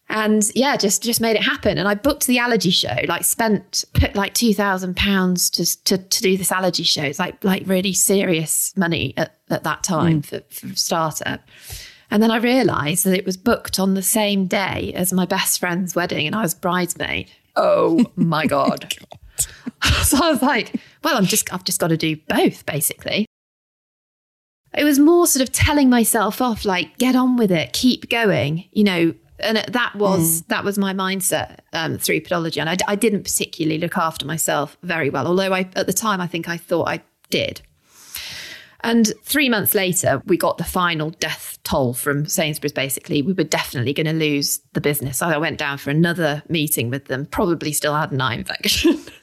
and 0.10 0.44
yeah 0.54 0.78
just 0.78 1.02
just 1.02 1.20
made 1.20 1.36
it 1.36 1.44
happen 1.44 1.78
and 1.78 1.88
i 1.88 1.96
booked 1.96 2.28
the 2.28 2.38
allergy 2.38 2.70
show 2.70 2.96
like 3.08 3.24
spent 3.24 3.84
put 3.94 4.16
like 4.16 4.34
2000 4.34 4.96
pounds 4.96 5.50
to, 5.50 5.84
to 5.84 5.98
to 5.98 6.22
do 6.22 6.38
this 6.38 6.52
allergy 6.52 6.84
show 6.84 7.02
it's 7.02 7.20
like 7.20 7.42
like 7.44 7.64
really 7.66 7.94
serious 7.94 8.74
money 8.78 9.14
at, 9.18 9.38
at 9.50 9.64
that 9.64 9.82
time 9.84 10.22
for, 10.22 10.42
for 10.50 10.68
startup 10.76 11.42
and 12.14 12.22
then 12.22 12.32
i 12.32 12.38
realized 12.38 13.04
that 13.04 13.18
it 13.18 13.26
was 13.26 13.36
booked 13.36 13.80
on 13.80 13.96
the 13.96 14.04
same 14.04 14.46
day 14.46 14.94
as 14.96 15.12
my 15.12 15.26
best 15.26 15.60
friend's 15.60 15.96
wedding 15.96 16.26
and 16.28 16.36
i 16.36 16.42
was 16.42 16.54
bridesmaid. 16.54 17.30
Oh 17.58 18.06
my 18.16 18.46
god. 18.46 18.96
So 20.04 20.18
i 20.24 20.30
was 20.32 20.42
like 20.42 20.76
well 21.04 21.18
i'm 21.18 21.26
just 21.26 21.52
i've 21.54 21.66
just 21.66 21.80
got 21.80 21.90
to 21.90 21.98
do 21.98 22.16
both 22.30 22.66
basically. 22.66 23.26
It 24.76 24.86
was 24.86 24.98
more 24.98 25.28
sort 25.28 25.44
of 25.44 25.52
telling 25.52 25.90
myself 25.90 26.42
off 26.42 26.64
like 26.66 26.98
get 26.98 27.16
on 27.16 27.36
with 27.36 27.52
it 27.52 27.74
keep 27.74 28.10
going 28.10 28.66
you 28.72 28.84
know 28.84 29.14
and 29.40 29.58
that 29.58 29.96
was 29.96 30.44
that 30.44 30.64
was 30.64 30.78
my 30.78 30.94
mindset 30.94 31.60
um, 31.74 31.98
through 31.98 32.22
podology 32.22 32.60
and 32.60 32.70
I, 32.70 32.78
I 32.88 32.96
didn't 32.96 33.24
particularly 33.24 33.80
look 33.80 33.98
after 33.98 34.26
myself 34.26 34.78
very 34.84 35.10
well 35.10 35.28
although 35.28 35.54
I 35.54 35.70
at 35.76 35.88
the 35.88 35.94
time 35.94 36.22
I 36.22 36.28
think 36.28 36.48
I 36.48 36.58
thought 36.58 36.88
I 36.88 37.02
did. 37.30 37.62
And 38.82 39.12
three 39.24 39.50
months 39.50 39.74
later 39.74 40.22
we 40.26 40.38
got 40.38 40.58
the 40.58 40.64
final 40.64 41.10
death 41.10 41.53
toll 41.64 41.94
from 41.94 42.26
Sainsbury's 42.26 42.74
basically 42.74 43.22
we 43.22 43.34
were 43.34 43.44
definitely 43.44 43.94
going 43.94 44.08
to 44.08 44.14
lose 44.14 44.60
the 44.74 44.82
business 44.82 45.20
so 45.20 45.28
I 45.28 45.38
went 45.38 45.58
down 45.58 45.78
for 45.78 45.90
another 45.90 46.44
meeting 46.50 46.90
with 46.90 47.06
them 47.06 47.26
probably 47.26 47.72
still 47.72 47.96
had 47.96 48.12
an 48.12 48.22
eye 48.22 48.36
infection 48.36 49.00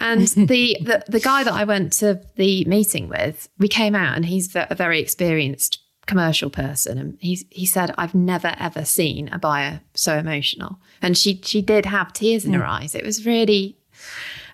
And 0.00 0.26
the, 0.36 0.76
the 0.80 1.04
the 1.08 1.20
guy 1.20 1.44
that 1.44 1.52
I 1.52 1.64
went 1.64 1.92
to 1.94 2.20
the 2.36 2.64
meeting 2.64 3.08
with, 3.08 3.48
we 3.58 3.68
came 3.68 3.94
out 3.94 4.16
and 4.16 4.26
he's 4.26 4.54
a 4.54 4.74
very 4.74 5.00
experienced 5.00 5.80
commercial 6.06 6.50
person, 6.50 6.98
and 6.98 7.18
he 7.20 7.46
he 7.50 7.66
said, 7.66 7.94
"I've 7.98 8.14
never 8.14 8.54
ever 8.58 8.84
seen 8.84 9.28
a 9.32 9.38
buyer 9.38 9.80
so 9.94 10.16
emotional." 10.16 10.78
And 11.02 11.16
she 11.16 11.40
she 11.44 11.62
did 11.62 11.86
have 11.86 12.12
tears 12.12 12.44
in 12.44 12.54
her 12.54 12.64
eyes. 12.64 12.94
It 12.94 13.04
was 13.04 13.26
really, 13.26 13.76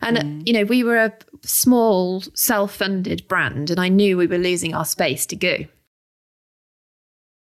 and 0.00 0.18
uh, 0.18 0.44
you 0.44 0.52
know, 0.52 0.64
we 0.64 0.82
were 0.82 0.98
a 0.98 1.12
small 1.42 2.22
self 2.34 2.76
funded 2.76 3.26
brand, 3.28 3.70
and 3.70 3.78
I 3.78 3.88
knew 3.88 4.16
we 4.16 4.26
were 4.26 4.38
losing 4.38 4.74
our 4.74 4.84
space 4.84 5.26
to 5.26 5.36
go. 5.36 5.56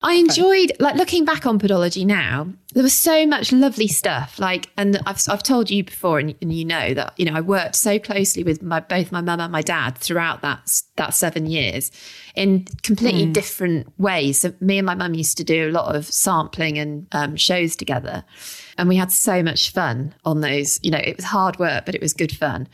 I 0.02 0.14
enjoyed 0.14 0.72
like 0.80 0.94
looking 0.94 1.26
back 1.26 1.44
on 1.44 1.58
podology 1.58 2.06
now. 2.06 2.48
There 2.72 2.82
was 2.82 2.94
so 2.94 3.26
much 3.26 3.52
lovely 3.52 3.88
stuff. 3.88 4.38
Like, 4.38 4.70
and 4.78 4.98
I've 5.04 5.20
I've 5.28 5.42
told 5.42 5.70
you 5.70 5.84
before, 5.84 6.18
and, 6.18 6.34
and 6.40 6.50
you 6.50 6.64
know 6.64 6.94
that 6.94 7.12
you 7.18 7.26
know 7.26 7.34
I 7.34 7.42
worked 7.42 7.76
so 7.76 7.98
closely 7.98 8.42
with 8.42 8.62
my 8.62 8.80
both 8.80 9.12
my 9.12 9.20
mum 9.20 9.40
and 9.40 9.52
my 9.52 9.60
dad 9.60 9.98
throughout 9.98 10.40
that 10.40 10.80
that 10.96 11.12
seven 11.12 11.44
years, 11.44 11.90
in 12.34 12.64
completely 12.82 13.26
different 13.26 13.92
ways. 13.98 14.40
So 14.40 14.54
me 14.60 14.78
and 14.78 14.86
my 14.86 14.94
mum 14.94 15.12
used 15.12 15.36
to 15.36 15.44
do 15.44 15.68
a 15.68 15.72
lot 15.72 15.94
of 15.94 16.06
sampling 16.06 16.78
and 16.78 17.06
um, 17.12 17.36
shows 17.36 17.76
together, 17.76 18.24
and 18.78 18.88
we 18.88 18.96
had 18.96 19.12
so 19.12 19.42
much 19.42 19.70
fun 19.70 20.14
on 20.24 20.40
those. 20.40 20.80
You 20.82 20.92
know, 20.92 21.00
it 21.04 21.16
was 21.16 21.26
hard 21.26 21.58
work, 21.58 21.84
but 21.84 21.94
it 21.94 22.00
was 22.00 22.14
good 22.14 22.32
fun. 22.34 22.68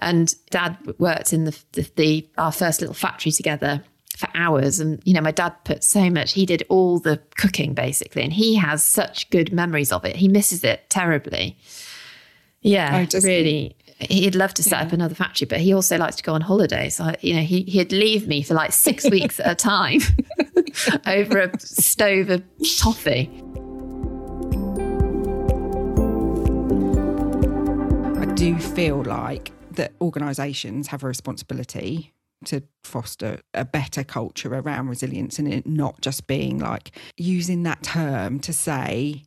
And 0.00 0.34
dad 0.50 0.76
worked 0.98 1.32
in 1.32 1.44
the 1.44 1.56
the, 1.72 1.88
the 1.94 2.28
our 2.38 2.50
first 2.50 2.80
little 2.80 2.94
factory 2.94 3.30
together 3.30 3.84
for 4.16 4.28
hours. 4.34 4.80
And 4.80 5.00
you 5.04 5.14
know 5.14 5.20
my 5.20 5.30
dad 5.30 5.54
put 5.64 5.84
so 5.84 6.10
much 6.10 6.32
he 6.32 6.46
did 6.46 6.62
all 6.68 6.98
the 6.98 7.20
cooking 7.36 7.74
basically 7.74 8.22
and 8.22 8.32
he 8.32 8.54
has 8.56 8.82
such 8.82 9.30
good 9.30 9.52
memories 9.52 9.92
of 9.92 10.04
it. 10.04 10.16
He 10.16 10.28
misses 10.28 10.64
it 10.64 10.88
terribly. 10.90 11.56
Yeah 12.60 13.06
Oh, 13.12 13.20
really. 13.20 13.76
He'd 13.98 14.34
love 14.34 14.52
to 14.54 14.62
set 14.62 14.84
up 14.84 14.92
another 14.92 15.14
factory 15.14 15.46
but 15.46 15.60
he 15.60 15.72
also 15.72 15.96
likes 15.96 16.16
to 16.16 16.22
go 16.22 16.34
on 16.34 16.40
holiday. 16.40 16.88
So 16.88 17.12
you 17.20 17.34
know 17.34 17.42
he, 17.42 17.62
he'd 17.62 17.92
leave 17.92 18.26
me 18.28 18.42
for 18.42 18.54
like 18.54 18.72
six 18.72 19.08
weeks 19.08 19.40
at 19.40 19.50
a 19.50 19.54
time 19.54 20.00
over 21.06 21.38
a 21.38 21.60
stove 21.60 22.30
of 22.30 22.42
toffee. 22.78 23.30
I 28.20 28.34
do 28.34 28.58
feel 28.58 29.02
like 29.04 29.52
that 29.72 29.92
organisations 30.00 30.88
have 30.88 31.02
a 31.02 31.06
responsibility 31.06 32.12
to 32.46 32.62
foster 32.82 33.40
a 33.54 33.64
better 33.64 34.04
culture 34.04 34.54
around 34.54 34.88
resilience 34.88 35.38
and 35.38 35.52
it 35.52 35.66
not 35.66 36.00
just 36.00 36.26
being 36.26 36.58
like 36.58 36.96
using 37.16 37.62
that 37.62 37.82
term 37.82 38.40
to 38.40 38.52
say 38.52 39.24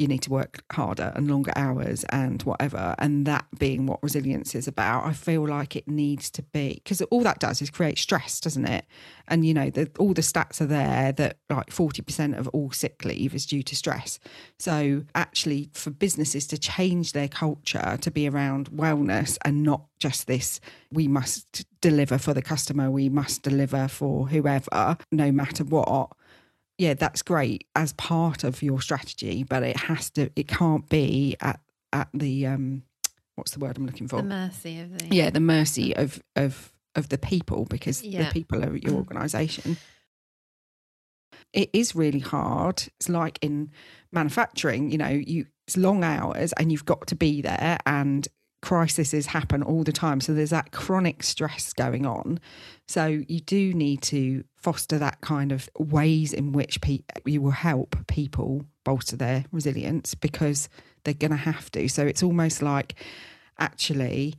you 0.00 0.06
need 0.06 0.22
to 0.22 0.30
work 0.30 0.64
harder 0.72 1.12
and 1.14 1.28
longer 1.28 1.52
hours 1.56 2.04
and 2.08 2.42
whatever. 2.44 2.94
And 2.98 3.26
that 3.26 3.44
being 3.58 3.84
what 3.84 4.02
resilience 4.02 4.54
is 4.54 4.66
about, 4.66 5.04
I 5.04 5.12
feel 5.12 5.46
like 5.46 5.76
it 5.76 5.86
needs 5.86 6.30
to 6.30 6.42
be 6.42 6.80
because 6.82 7.02
all 7.02 7.22
that 7.22 7.38
does 7.38 7.60
is 7.60 7.68
create 7.68 7.98
stress, 7.98 8.40
doesn't 8.40 8.66
it? 8.66 8.86
And 9.28 9.44
you 9.44 9.52
know, 9.52 9.68
the, 9.68 9.90
all 9.98 10.14
the 10.14 10.22
stats 10.22 10.60
are 10.62 10.66
there 10.66 11.12
that 11.12 11.36
like 11.50 11.68
40% 11.68 12.38
of 12.38 12.48
all 12.48 12.70
sick 12.70 13.04
leave 13.04 13.34
is 13.34 13.44
due 13.44 13.62
to 13.62 13.76
stress. 13.76 14.18
So 14.58 15.04
actually, 15.14 15.68
for 15.74 15.90
businesses 15.90 16.46
to 16.48 16.58
change 16.58 17.12
their 17.12 17.28
culture 17.28 17.98
to 18.00 18.10
be 18.10 18.26
around 18.26 18.70
wellness 18.70 19.36
and 19.44 19.62
not 19.62 19.82
just 19.98 20.26
this, 20.26 20.60
we 20.90 21.08
must 21.08 21.66
deliver 21.82 22.16
for 22.16 22.32
the 22.32 22.42
customer, 22.42 22.90
we 22.90 23.10
must 23.10 23.42
deliver 23.42 23.86
for 23.86 24.28
whoever, 24.28 24.96
no 25.12 25.30
matter 25.30 25.62
what 25.62 26.10
yeah, 26.80 26.94
that's 26.94 27.20
great 27.20 27.66
as 27.76 27.92
part 27.92 28.42
of 28.42 28.62
your 28.62 28.80
strategy, 28.80 29.44
but 29.44 29.62
it 29.62 29.76
has 29.76 30.08
to, 30.12 30.30
it 30.34 30.48
can't 30.48 30.88
be 30.88 31.36
at 31.42 31.60
at 31.92 32.08
the 32.14 32.46
um, 32.46 32.84
what's 33.34 33.50
the 33.50 33.58
word 33.58 33.76
I'm 33.76 33.84
looking 33.84 34.08
for? 34.08 34.16
The 34.16 34.22
mercy 34.22 34.80
of 34.80 34.98
the 34.98 35.14
yeah, 35.14 35.28
the 35.28 35.40
mercy 35.40 35.94
of 35.94 36.22
of 36.36 36.72
of 36.94 37.10
the 37.10 37.18
people 37.18 37.66
because 37.66 38.02
yeah. 38.02 38.24
the 38.24 38.32
people 38.32 38.64
are 38.64 38.74
your 38.74 38.92
mm. 38.92 38.96
organisation. 38.96 39.76
It 41.52 41.68
is 41.74 41.94
really 41.94 42.20
hard. 42.20 42.84
It's 42.98 43.10
like 43.10 43.38
in 43.42 43.72
manufacturing, 44.10 44.90
you 44.90 44.96
know, 44.96 45.08
you 45.08 45.46
it's 45.66 45.76
long 45.76 46.02
hours 46.02 46.54
and 46.54 46.72
you've 46.72 46.86
got 46.86 47.08
to 47.08 47.14
be 47.14 47.42
there 47.42 47.78
and 47.84 48.26
crises 48.62 49.26
happen 49.26 49.62
all 49.62 49.84
the 49.84 49.92
time. 49.92 50.20
So 50.20 50.34
there's 50.34 50.50
that 50.50 50.72
chronic 50.72 51.22
stress 51.22 51.72
going 51.72 52.06
on. 52.06 52.40
So 52.86 53.06
you 53.06 53.40
do 53.40 53.72
need 53.72 54.02
to 54.02 54.44
foster 54.56 54.98
that 54.98 55.20
kind 55.20 55.52
of 55.52 55.68
ways 55.78 56.32
in 56.32 56.52
which 56.52 56.80
pe- 56.80 57.04
you 57.24 57.40
will 57.40 57.50
help 57.52 57.96
people 58.06 58.64
bolster 58.84 59.16
their 59.16 59.44
resilience 59.50 60.14
because 60.14 60.68
they're 61.04 61.14
going 61.14 61.30
to 61.30 61.36
have 61.36 61.70
to. 61.72 61.88
So 61.88 62.06
it's 62.06 62.22
almost 62.22 62.62
like 62.62 62.94
actually 63.58 64.36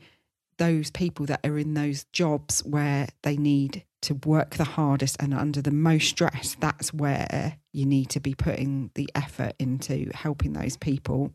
those 0.57 0.91
people 0.91 1.25
that 1.25 1.39
are 1.43 1.57
in 1.57 1.73
those 1.73 2.03
jobs 2.05 2.61
where 2.63 3.07
they 3.23 3.37
need 3.37 3.83
to 4.01 4.15
work 4.25 4.55
the 4.55 4.63
hardest 4.63 5.15
and 5.19 5.33
under 5.33 5.61
the 5.61 5.71
most 5.71 6.07
stress, 6.07 6.55
that's 6.59 6.93
where 6.93 7.57
you 7.71 7.85
need 7.85 8.09
to 8.09 8.19
be 8.19 8.35
putting 8.35 8.91
the 8.95 9.09
effort 9.15 9.53
into 9.59 10.11
helping 10.13 10.53
those 10.53 10.77
people 10.77 11.31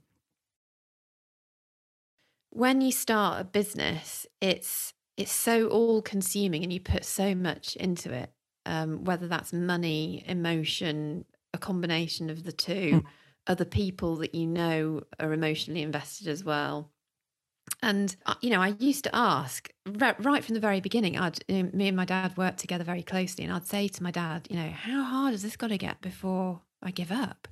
when 2.56 2.80
you 2.80 2.90
start 2.90 3.40
a 3.40 3.44
business, 3.44 4.26
it's 4.40 4.94
it's 5.16 5.32
so 5.32 5.68
all 5.68 6.02
consuming 6.02 6.62
and 6.62 6.72
you 6.72 6.80
put 6.80 7.04
so 7.04 7.34
much 7.34 7.76
into 7.76 8.12
it. 8.12 8.30
Um, 8.64 9.04
whether 9.04 9.28
that's 9.28 9.52
money, 9.52 10.24
emotion, 10.26 11.24
a 11.54 11.58
combination 11.58 12.28
of 12.30 12.42
the 12.42 12.52
two, 12.52 13.02
mm. 13.02 13.04
other 13.46 13.64
people 13.64 14.16
that 14.16 14.34
you 14.34 14.46
know 14.46 15.02
are 15.20 15.32
emotionally 15.32 15.82
invested 15.82 16.26
as 16.28 16.42
well. 16.44 16.90
And 17.82 18.16
uh, 18.24 18.34
you 18.40 18.50
know, 18.50 18.62
I 18.62 18.74
used 18.78 19.04
to 19.04 19.14
ask 19.14 19.70
right 19.86 20.44
from 20.44 20.54
the 20.54 20.60
very 20.60 20.80
beginning. 20.80 21.18
I'd 21.18 21.38
you 21.48 21.62
know, 21.62 21.70
me 21.74 21.88
and 21.88 21.96
my 21.96 22.06
dad 22.06 22.36
worked 22.38 22.58
together 22.58 22.84
very 22.84 23.02
closely, 23.02 23.44
and 23.44 23.52
I'd 23.52 23.66
say 23.66 23.86
to 23.86 24.02
my 24.02 24.10
dad, 24.10 24.48
you 24.50 24.56
know, 24.56 24.70
how 24.70 25.04
hard 25.04 25.32
has 25.32 25.42
this 25.42 25.56
got 25.56 25.68
to 25.68 25.78
get 25.78 26.00
before 26.00 26.62
I 26.82 26.90
give 26.90 27.12
up? 27.12 27.48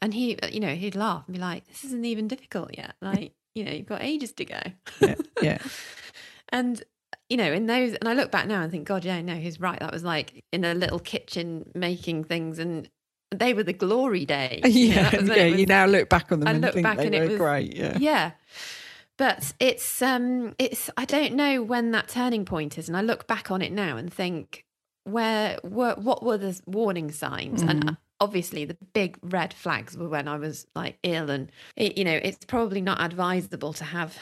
And 0.00 0.12
he, 0.12 0.36
uh, 0.38 0.48
you 0.48 0.60
know, 0.60 0.74
he'd 0.74 0.96
laugh 0.96 1.24
and 1.26 1.34
be 1.34 1.40
like, 1.40 1.68
"This 1.68 1.84
isn't 1.84 2.04
even 2.04 2.26
difficult 2.26 2.76
yet. 2.76 2.94
Like, 3.02 3.32
you 3.54 3.64
know, 3.64 3.72
you've 3.72 3.86
got 3.86 4.02
ages 4.02 4.32
to 4.32 4.44
go. 4.44 4.60
Yeah. 5.00 5.14
yeah. 5.42 5.58
and 6.50 6.82
you 7.28 7.36
know, 7.36 7.50
in 7.52 7.66
those, 7.66 7.94
and 7.94 8.08
I 8.08 8.14
look 8.14 8.32
back 8.32 8.48
now 8.48 8.60
and 8.60 8.70
think, 8.72 8.86
God, 8.86 9.04
yeah, 9.04 9.20
no, 9.22 9.36
he's 9.36 9.60
right. 9.60 9.78
That 9.78 9.92
was 9.92 10.02
like 10.02 10.44
in 10.52 10.64
a 10.64 10.74
little 10.74 10.98
kitchen 10.98 11.70
making 11.74 12.24
things, 12.24 12.58
and 12.58 12.90
they 13.30 13.54
were 13.54 13.62
the 13.62 13.72
glory 13.72 14.26
days. 14.26 14.62
Yeah, 14.64 15.10
you 15.16 15.22
know, 15.22 15.34
yeah. 15.34 15.46
Was, 15.46 15.60
you 15.60 15.66
now 15.66 15.86
look 15.86 16.08
back 16.08 16.32
on 16.32 16.40
them 16.40 16.48
I 16.48 16.52
and 16.52 16.60
look 16.60 16.74
think 16.74 16.84
back 16.84 16.98
they 16.98 17.06
and 17.06 17.14
were 17.14 17.22
it 17.22 17.28
was, 17.28 17.38
great. 17.38 17.76
Yeah, 17.76 17.96
yeah. 17.98 18.32
But 19.16 19.52
it's, 19.60 20.02
um, 20.02 20.54
it's. 20.58 20.90
I 20.96 21.04
don't 21.04 21.34
know 21.34 21.62
when 21.62 21.92
that 21.92 22.08
turning 22.08 22.44
point 22.44 22.78
is, 22.78 22.88
and 22.88 22.96
I 22.96 23.02
look 23.02 23.28
back 23.28 23.50
on 23.50 23.62
it 23.62 23.70
now 23.70 23.96
and 23.96 24.12
think, 24.12 24.64
where, 25.04 25.58
were, 25.62 25.94
what 25.94 26.24
were 26.24 26.38
the 26.38 26.60
warning 26.66 27.12
signs? 27.12 27.62
Mm. 27.62 27.70
And 27.70 27.96
obviously 28.20 28.64
the 28.64 28.76
big 28.92 29.18
red 29.22 29.52
flags 29.54 29.96
were 29.96 30.08
when 30.08 30.28
I 30.28 30.36
was 30.36 30.66
like 30.74 30.98
ill 31.02 31.30
and 31.30 31.50
it, 31.76 31.96
you 31.96 32.04
know 32.04 32.18
it's 32.22 32.44
probably 32.44 32.80
not 32.80 33.00
advisable 33.00 33.72
to 33.74 33.84
have 33.84 34.18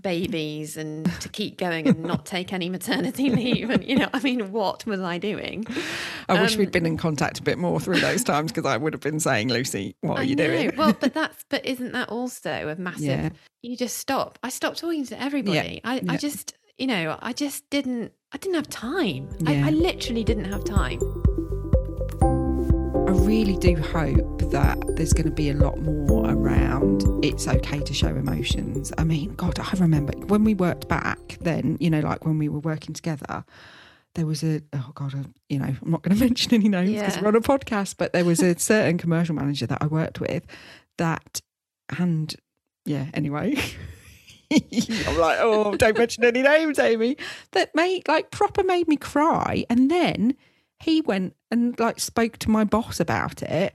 babies 0.00 0.76
and 0.76 1.10
to 1.20 1.28
keep 1.28 1.58
going 1.58 1.88
and 1.88 2.04
not 2.04 2.24
take 2.24 2.52
any 2.52 2.68
maternity 2.68 3.30
leave 3.34 3.70
and 3.70 3.84
you 3.84 3.96
know 3.96 4.08
I 4.12 4.20
mean 4.20 4.52
what 4.52 4.86
was 4.86 5.00
I 5.00 5.18
doing 5.18 5.66
I 6.28 6.34
um, 6.34 6.42
wish 6.42 6.56
we'd 6.56 6.66
um, 6.66 6.72
been 6.72 6.86
in 6.86 6.96
contact 6.96 7.40
a 7.40 7.42
bit 7.42 7.58
more 7.58 7.80
through 7.80 8.00
those 8.00 8.22
times 8.22 8.52
because 8.52 8.66
I 8.66 8.76
would 8.76 8.92
have 8.92 9.02
been 9.02 9.20
saying 9.20 9.48
Lucy 9.48 9.96
what 10.02 10.18
are 10.18 10.20
I 10.20 10.24
you 10.24 10.36
know. 10.36 10.46
doing 10.46 10.72
well 10.76 10.92
but 10.92 11.14
that's 11.14 11.44
but 11.48 11.64
isn't 11.64 11.92
that 11.92 12.10
also 12.10 12.68
a 12.68 12.76
massive 12.76 13.02
yeah. 13.02 13.30
you 13.62 13.76
just 13.76 13.98
stop 13.98 14.38
I 14.42 14.50
stopped 14.50 14.78
talking 14.78 15.04
to 15.06 15.20
everybody 15.20 15.80
yeah. 15.82 15.90
I, 15.90 16.00
yeah. 16.00 16.12
I 16.12 16.16
just 16.16 16.54
you 16.76 16.86
know 16.86 17.18
I 17.20 17.32
just 17.32 17.68
didn't 17.70 18.12
I 18.32 18.38
didn't 18.38 18.56
have 18.56 18.68
time 18.68 19.30
I, 19.46 19.68
I 19.68 19.70
literally 19.70 20.22
didn't 20.22 20.44
have 20.44 20.64
time 20.64 21.00
really 23.28 23.58
do 23.58 23.76
hope 23.76 24.40
that 24.50 24.78
there's 24.96 25.12
going 25.12 25.26
to 25.26 25.30
be 25.30 25.50
a 25.50 25.54
lot 25.54 25.78
more 25.82 26.30
around 26.30 27.02
it's 27.22 27.46
okay 27.46 27.78
to 27.78 27.92
show 27.92 28.08
emotions. 28.08 28.90
I 28.96 29.04
mean, 29.04 29.34
God, 29.34 29.58
I 29.58 29.70
remember 29.78 30.14
when 30.28 30.44
we 30.44 30.54
worked 30.54 30.88
back 30.88 31.36
then, 31.42 31.76
you 31.78 31.90
know, 31.90 32.00
like 32.00 32.24
when 32.24 32.38
we 32.38 32.48
were 32.48 32.60
working 32.60 32.94
together, 32.94 33.44
there 34.14 34.24
was 34.24 34.42
a, 34.42 34.62
oh 34.72 34.92
God, 34.94 35.12
a, 35.12 35.26
you 35.50 35.58
know, 35.58 35.66
I'm 35.66 35.90
not 35.90 36.00
going 36.00 36.16
to 36.18 36.24
mention 36.24 36.54
any 36.54 36.70
names 36.70 36.94
because 36.98 37.16
yeah. 37.16 37.20
we're 37.20 37.28
on 37.28 37.36
a 37.36 37.42
podcast, 37.42 37.96
but 37.98 38.14
there 38.14 38.24
was 38.24 38.40
a 38.40 38.58
certain 38.58 38.96
commercial 38.96 39.34
manager 39.34 39.66
that 39.66 39.82
I 39.82 39.88
worked 39.88 40.20
with 40.20 40.46
that, 40.96 41.42
and 41.98 42.34
yeah, 42.86 43.08
anyway. 43.12 43.56
I'm 44.50 45.18
like, 45.18 45.38
oh, 45.42 45.76
don't 45.76 45.98
mention 45.98 46.24
any 46.24 46.40
names, 46.40 46.78
Amy. 46.78 47.18
That 47.52 47.74
made 47.74 48.08
like 48.08 48.30
proper 48.30 48.64
made 48.64 48.88
me 48.88 48.96
cry. 48.96 49.66
And 49.68 49.90
then 49.90 50.34
he 50.80 51.00
went 51.00 51.34
and 51.50 51.78
like 51.78 52.00
spoke 52.00 52.38
to 52.38 52.50
my 52.50 52.64
boss 52.64 53.00
about 53.00 53.42
it 53.42 53.74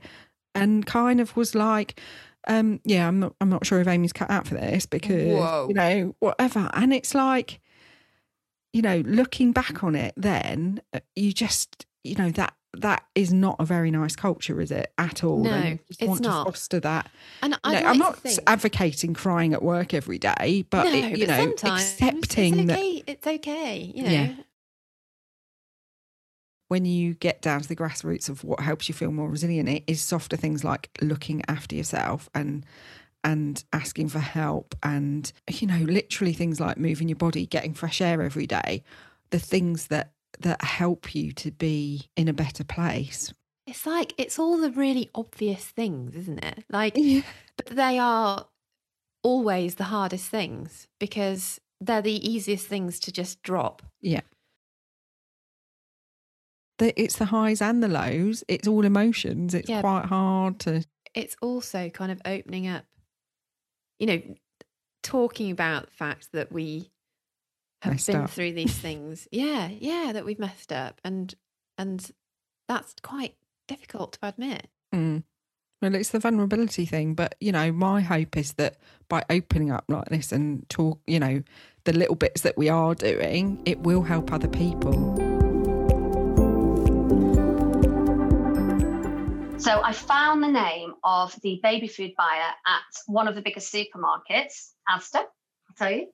and 0.54 0.86
kind 0.86 1.20
of 1.20 1.36
was 1.36 1.54
like, 1.54 2.00
um, 2.48 2.80
yeah, 2.84 3.06
I'm 3.08 3.20
not 3.20 3.34
I'm 3.40 3.48
not 3.48 3.66
sure 3.66 3.80
if 3.80 3.88
Amy's 3.88 4.12
cut 4.12 4.30
out 4.30 4.46
for 4.46 4.54
this 4.54 4.86
because 4.86 5.38
Whoa. 5.38 5.66
you 5.68 5.74
know, 5.74 6.14
whatever. 6.20 6.70
And 6.74 6.92
it's 6.92 7.14
like, 7.14 7.60
you 8.72 8.82
know, 8.82 9.02
looking 9.06 9.52
back 9.52 9.82
on 9.84 9.94
it 9.94 10.14
then, 10.16 10.80
uh, 10.92 11.00
you 11.14 11.32
just, 11.32 11.86
you 12.02 12.16
know, 12.16 12.30
that 12.30 12.54
that 12.78 13.04
is 13.14 13.32
not 13.32 13.56
a 13.60 13.64
very 13.64 13.90
nice 13.90 14.16
culture, 14.16 14.60
is 14.60 14.72
it 14.72 14.92
at 14.98 15.22
all? 15.22 15.44
No, 15.44 15.78
it's 15.88 16.02
want 16.02 16.22
not. 16.22 16.44
To 16.44 16.50
foster 16.50 16.80
that. 16.80 17.08
And 17.42 17.58
I 17.62 17.76
am 17.76 17.98
not 17.98 18.18
think... 18.18 18.40
advocating 18.46 19.14
crying 19.14 19.54
at 19.54 19.62
work 19.62 19.94
every 19.94 20.18
day, 20.18 20.64
but 20.70 20.84
no, 20.84 20.92
it, 20.92 21.18
you 21.18 21.26
but 21.26 21.36
know, 21.36 21.72
accepting 21.72 22.60
it's 22.60 22.72
okay. 22.72 23.02
that 23.02 23.10
it's 23.10 23.26
okay. 23.26 23.92
You 23.94 24.02
know, 24.02 24.10
yeah 24.10 24.34
when 26.74 26.84
you 26.84 27.14
get 27.14 27.40
down 27.40 27.60
to 27.60 27.68
the 27.68 27.76
grassroots 27.76 28.28
of 28.28 28.42
what 28.42 28.58
helps 28.58 28.88
you 28.88 28.94
feel 28.96 29.12
more 29.12 29.30
resilient, 29.30 29.68
it 29.68 29.84
is 29.86 30.00
softer 30.00 30.36
things 30.36 30.64
like 30.64 30.90
looking 31.00 31.40
after 31.46 31.76
yourself 31.76 32.28
and 32.34 32.66
and 33.22 33.62
asking 33.72 34.08
for 34.08 34.18
help 34.18 34.74
and 34.82 35.32
you 35.48 35.68
know 35.68 35.78
literally 35.84 36.32
things 36.32 36.58
like 36.58 36.76
moving 36.76 37.08
your 37.08 37.14
body 37.14 37.46
getting 37.46 37.74
fresh 37.74 38.00
air 38.00 38.20
every 38.20 38.44
day 38.44 38.82
the 39.30 39.38
things 39.38 39.86
that 39.86 40.14
that 40.40 40.64
help 40.64 41.14
you 41.14 41.30
to 41.30 41.52
be 41.52 42.10
in 42.16 42.26
a 42.26 42.32
better 42.32 42.64
place. 42.64 43.32
It's 43.68 43.86
like 43.86 44.12
it's 44.18 44.40
all 44.40 44.58
the 44.58 44.72
really 44.72 45.12
obvious 45.14 45.64
things 45.64 46.16
isn't 46.16 46.44
it? 46.44 46.64
Like 46.68 46.94
yeah. 46.96 47.22
but 47.56 47.66
they 47.66 48.00
are 48.00 48.48
always 49.22 49.76
the 49.76 49.84
hardest 49.84 50.28
things 50.28 50.88
because 50.98 51.60
they're 51.80 52.02
the 52.02 52.28
easiest 52.28 52.66
things 52.66 52.98
to 52.98 53.12
just 53.12 53.44
drop. 53.44 53.80
Yeah 54.00 54.22
the, 56.78 57.00
it's 57.00 57.16
the 57.16 57.26
highs 57.26 57.62
and 57.62 57.82
the 57.82 57.88
lows. 57.88 58.44
It's 58.48 58.68
all 58.68 58.84
emotions. 58.84 59.54
It's 59.54 59.68
yeah. 59.68 59.80
quite 59.80 60.06
hard 60.06 60.58
to. 60.60 60.84
It's 61.14 61.36
also 61.40 61.88
kind 61.90 62.10
of 62.10 62.20
opening 62.24 62.66
up, 62.66 62.84
you 63.98 64.06
know, 64.06 64.22
talking 65.02 65.50
about 65.50 65.86
the 65.86 65.92
fact 65.92 66.32
that 66.32 66.50
we 66.50 66.90
have 67.82 68.04
been 68.06 68.16
up. 68.16 68.30
through 68.30 68.52
these 68.52 68.74
things. 68.78 69.28
yeah, 69.30 69.68
yeah, 69.68 70.12
that 70.12 70.24
we've 70.24 70.38
messed 70.38 70.72
up, 70.72 71.00
and 71.04 71.34
and 71.78 72.10
that's 72.68 72.94
quite 73.02 73.36
difficult 73.68 74.12
to 74.14 74.18
admit. 74.22 74.68
Mm. 74.92 75.22
Well, 75.82 75.94
it's 75.94 76.10
the 76.10 76.18
vulnerability 76.18 76.86
thing, 76.86 77.14
but 77.14 77.34
you 77.40 77.52
know, 77.52 77.70
my 77.70 78.00
hope 78.00 78.36
is 78.36 78.54
that 78.54 78.78
by 79.08 79.24
opening 79.28 79.70
up 79.70 79.84
like 79.88 80.06
this 80.06 80.32
and 80.32 80.68
talk, 80.70 80.98
you 81.06 81.20
know, 81.20 81.42
the 81.84 81.92
little 81.92 82.16
bits 82.16 82.40
that 82.40 82.56
we 82.56 82.68
are 82.68 82.94
doing, 82.94 83.60
it 83.66 83.80
will 83.80 84.02
help 84.02 84.32
other 84.32 84.48
people. 84.48 85.33
So 89.64 89.80
I 89.82 89.92
found 89.92 90.42
the 90.42 90.48
name 90.48 90.92
of 91.02 91.34
the 91.40 91.58
baby 91.62 91.88
food 91.88 92.12
buyer 92.18 92.52
at 92.66 92.82
one 93.06 93.28
of 93.28 93.34
the 93.34 93.40
biggest 93.40 93.72
supermarkets, 93.72 94.72
Asda, 94.86 95.20
I'll 95.20 95.74
tell 95.78 95.90
you. 95.90 96.08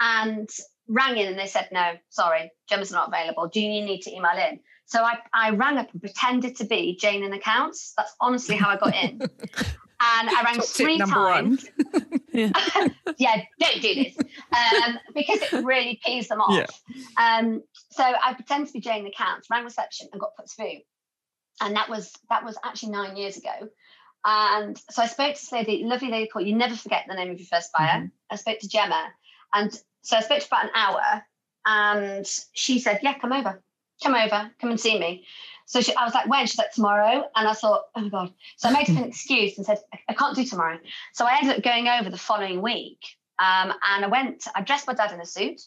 and 0.00 0.48
rang 0.88 1.16
in 1.16 1.28
and 1.28 1.38
they 1.38 1.46
said, 1.46 1.68
no, 1.70 1.92
sorry, 2.08 2.50
Gemma's 2.68 2.90
not 2.90 3.06
available. 3.06 3.46
Do 3.46 3.60
you 3.60 3.68
need 3.84 4.00
to 4.00 4.10
email 4.10 4.36
in? 4.36 4.58
So 4.86 5.04
I, 5.04 5.18
I 5.32 5.50
rang 5.50 5.78
up 5.78 5.92
and 5.92 6.00
pretended 6.00 6.56
to 6.56 6.64
be 6.64 6.98
Jane 7.00 7.22
in 7.22 7.32
accounts. 7.32 7.92
That's 7.96 8.12
honestly 8.20 8.56
how 8.56 8.70
I 8.70 8.76
got 8.76 8.92
in. 8.96 9.20
and 9.20 9.30
I 10.00 10.42
rang 10.44 10.56
Top 10.56 10.64
three 10.64 10.96
number 10.96 11.14
times. 11.14 11.66
Yeah. 12.32 12.52
yeah, 13.18 13.42
don't 13.58 13.82
do 13.82 13.92
this 13.92 14.16
um, 14.16 14.98
because 15.14 15.40
it 15.42 15.64
really 15.64 16.00
pees 16.04 16.28
them 16.28 16.40
off. 16.40 16.80
Um, 17.16 17.62
so 17.90 18.04
I 18.04 18.34
pretended 18.34 18.68
to 18.68 18.72
be 18.74 18.80
Jane 18.80 19.00
in 19.00 19.06
accounts, 19.08 19.48
rang 19.50 19.64
reception, 19.64 20.08
and 20.12 20.20
got 20.20 20.36
put 20.36 20.48
through. 20.48 20.78
And 21.60 21.76
that 21.76 21.88
was 21.88 22.12
that 22.28 22.44
was 22.44 22.58
actually 22.64 22.92
nine 22.92 23.16
years 23.16 23.36
ago. 23.36 23.68
And 24.24 24.76
so 24.90 25.02
I 25.02 25.06
spoke 25.06 25.34
to 25.34 25.40
this 25.40 25.52
lady, 25.52 25.82
lovely 25.84 26.10
lady 26.10 26.26
called. 26.28 26.46
You 26.46 26.54
never 26.54 26.76
forget 26.76 27.04
the 27.08 27.14
name 27.14 27.30
of 27.30 27.38
your 27.38 27.46
first 27.46 27.70
buyer. 27.72 28.02
Mhm. 28.02 28.10
I 28.30 28.36
spoke 28.36 28.58
to 28.60 28.68
Gemma, 28.68 29.12
and 29.54 29.72
so 30.02 30.16
I 30.16 30.20
spoke 30.20 30.40
to 30.40 30.46
about 30.46 30.64
an 30.64 30.70
hour, 30.74 31.26
and 31.66 32.26
she 32.52 32.78
said, 32.78 33.00
"Yeah, 33.02 33.18
come 33.18 33.32
over, 33.32 33.62
come 34.02 34.14
over, 34.14 34.50
come 34.60 34.70
and 34.70 34.80
see 34.80 34.98
me." 34.98 35.26
So 35.66 35.80
she, 35.80 35.94
I 35.94 36.04
was 36.04 36.14
like, 36.14 36.26
"When?" 36.26 36.46
She's 36.46 36.58
like, 36.58 36.72
"Tomorrow." 36.72 37.30
And 37.34 37.48
I 37.48 37.54
thought, 37.54 37.84
"Oh 37.94 38.00
my 38.02 38.08
god!" 38.08 38.34
So 38.56 38.68
I 38.68 38.72
made 38.72 38.88
an 38.88 39.04
excuse 39.08 39.56
and 39.56 39.66
said, 39.66 39.78
"I, 39.92 39.98
I 40.10 40.14
can't 40.14 40.36
do 40.36 40.44
tomorrow." 40.44 40.78
So 41.14 41.24
I 41.24 41.38
ended 41.38 41.56
up 41.56 41.62
going 41.62 41.88
over 41.88 42.10
the 42.10 42.18
following 42.18 42.60
week, 42.60 43.00
um, 43.38 43.72
and 43.88 44.04
I 44.04 44.08
went. 44.08 44.46
I 44.54 44.62
dressed 44.62 44.86
my 44.86 44.94
dad 44.94 45.12
in 45.12 45.20
a 45.20 45.26
suit. 45.26 45.60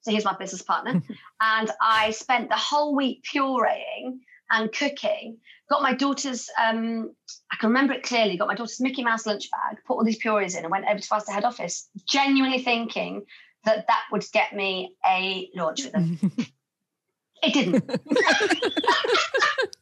So 0.00 0.12
he's 0.12 0.24
my 0.24 0.36
business 0.36 0.62
partner, 0.62 1.02
and 1.40 1.70
I 1.82 2.12
spent 2.12 2.48
the 2.48 2.56
whole 2.56 2.94
week 2.94 3.24
pureeing 3.24 4.20
and 4.50 4.72
cooking. 4.72 5.38
Got 5.70 5.82
my 5.82 5.94
daughter's, 5.94 6.48
um, 6.62 7.14
I 7.52 7.56
can 7.56 7.68
remember 7.68 7.92
it 7.92 8.02
clearly, 8.02 8.36
got 8.36 8.48
my 8.48 8.54
daughter's 8.54 8.80
Mickey 8.80 9.04
Mouse 9.04 9.26
lunch 9.26 9.50
bag, 9.50 9.78
put 9.86 9.94
all 9.94 10.04
these 10.04 10.16
purees 10.18 10.54
in, 10.56 10.64
and 10.64 10.70
went 10.70 10.86
over 10.88 10.98
to 10.98 11.08
Asda 11.08 11.30
head 11.30 11.44
office, 11.44 11.88
genuinely 12.08 12.62
thinking 12.62 13.24
that 13.64 13.86
that 13.86 14.04
would 14.10 14.24
get 14.32 14.54
me 14.54 14.94
a 15.06 15.50
launch 15.54 15.84
with 15.84 15.92
them. 15.92 16.18
it 17.42 17.52
didn't. 17.52 17.84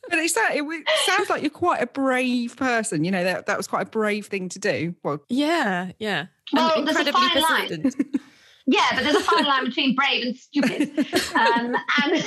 But 0.09 0.21
it's 0.21 0.35
that 0.35 0.55
it, 0.55 0.61
w- 0.61 0.85
sounds 1.05 1.29
like 1.29 1.43
you're 1.43 1.51
quite 1.51 1.83
a 1.83 1.87
brave 1.87 2.57
person. 2.57 3.05
You 3.05 3.11
know 3.11 3.25
that 3.25 3.47
that 3.47 3.57
was 3.57 3.67
quite 3.67 3.87
a 3.89 3.91
brave 3.91 4.27
thing 4.27 4.49
to 4.51 4.59
do. 4.59 4.95
Well, 5.03 5.21
Yeah, 5.29 5.93
yeah. 5.99 6.27
Well, 6.53 6.79
and 6.79 6.87
there's 6.87 6.97
a 6.97 7.07
incredibly 7.07 7.41
fine 7.41 7.83
line. 7.83 7.93
Yeah, 8.67 8.89
but 8.95 9.05
there's 9.05 9.17
a 9.17 9.21
fine 9.21 9.45
line 9.45 9.65
between 9.65 9.95
brave 9.95 10.25
and 10.27 10.37
stupid. 10.37 11.07
Um, 11.37 11.77
and 12.05 12.25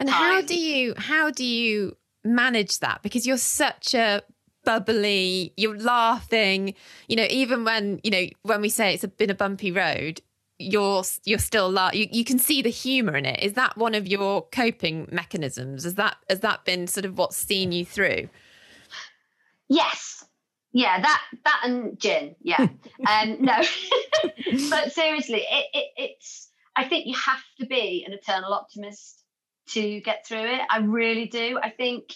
And 0.00 0.08
how 0.08 0.40
do 0.40 0.58
you 0.58 0.94
how 0.96 1.30
do 1.30 1.44
you 1.44 1.96
manage 2.24 2.78
that? 2.80 3.02
Because 3.02 3.26
you're 3.26 3.36
such 3.36 3.94
a 3.94 4.22
bubbly, 4.64 5.52
you're 5.56 5.78
laughing, 5.78 6.74
you 7.08 7.16
know, 7.16 7.26
even 7.30 7.64
when, 7.64 8.00
you 8.02 8.10
know, 8.10 8.26
when 8.42 8.60
we 8.60 8.68
say 8.68 8.94
it's 8.94 9.04
been 9.04 9.30
a 9.30 9.34
bumpy 9.34 9.70
road, 9.70 10.20
you're 10.58 11.02
you're 11.24 11.38
still 11.38 11.70
la- 11.70 11.90
you, 11.92 12.06
you 12.12 12.24
can 12.24 12.38
see 12.38 12.60
the 12.60 12.70
humor 12.70 13.16
in 13.16 13.24
it. 13.24 13.42
Is 13.42 13.54
that 13.54 13.76
one 13.76 13.94
of 13.94 14.06
your 14.06 14.46
coping 14.52 15.08
mechanisms? 15.10 15.84
Has 15.84 15.94
that 15.94 16.16
has 16.28 16.40
that 16.40 16.64
been 16.64 16.86
sort 16.86 17.06
of 17.06 17.16
what's 17.16 17.36
seen 17.36 17.72
you 17.72 17.84
through? 17.84 18.28
Yes. 19.68 20.24
Yeah, 20.72 21.00
that 21.00 21.22
that 21.44 21.60
and 21.64 21.98
gin. 21.98 22.36
Yeah. 22.42 22.68
um, 23.08 23.36
no. 23.40 23.62
but 24.70 24.92
seriously, 24.92 25.46
it, 25.50 25.66
it 25.72 25.86
it's 25.96 26.50
I 26.76 26.86
think 26.88 27.06
you 27.06 27.14
have 27.14 27.42
to 27.58 27.66
be 27.66 28.04
an 28.06 28.12
eternal 28.12 28.52
optimist 28.52 29.19
to 29.70 30.00
get 30.00 30.26
through 30.26 30.44
it. 30.44 30.60
I 30.68 30.78
really 30.78 31.26
do. 31.26 31.58
I 31.62 31.70
think 31.70 32.12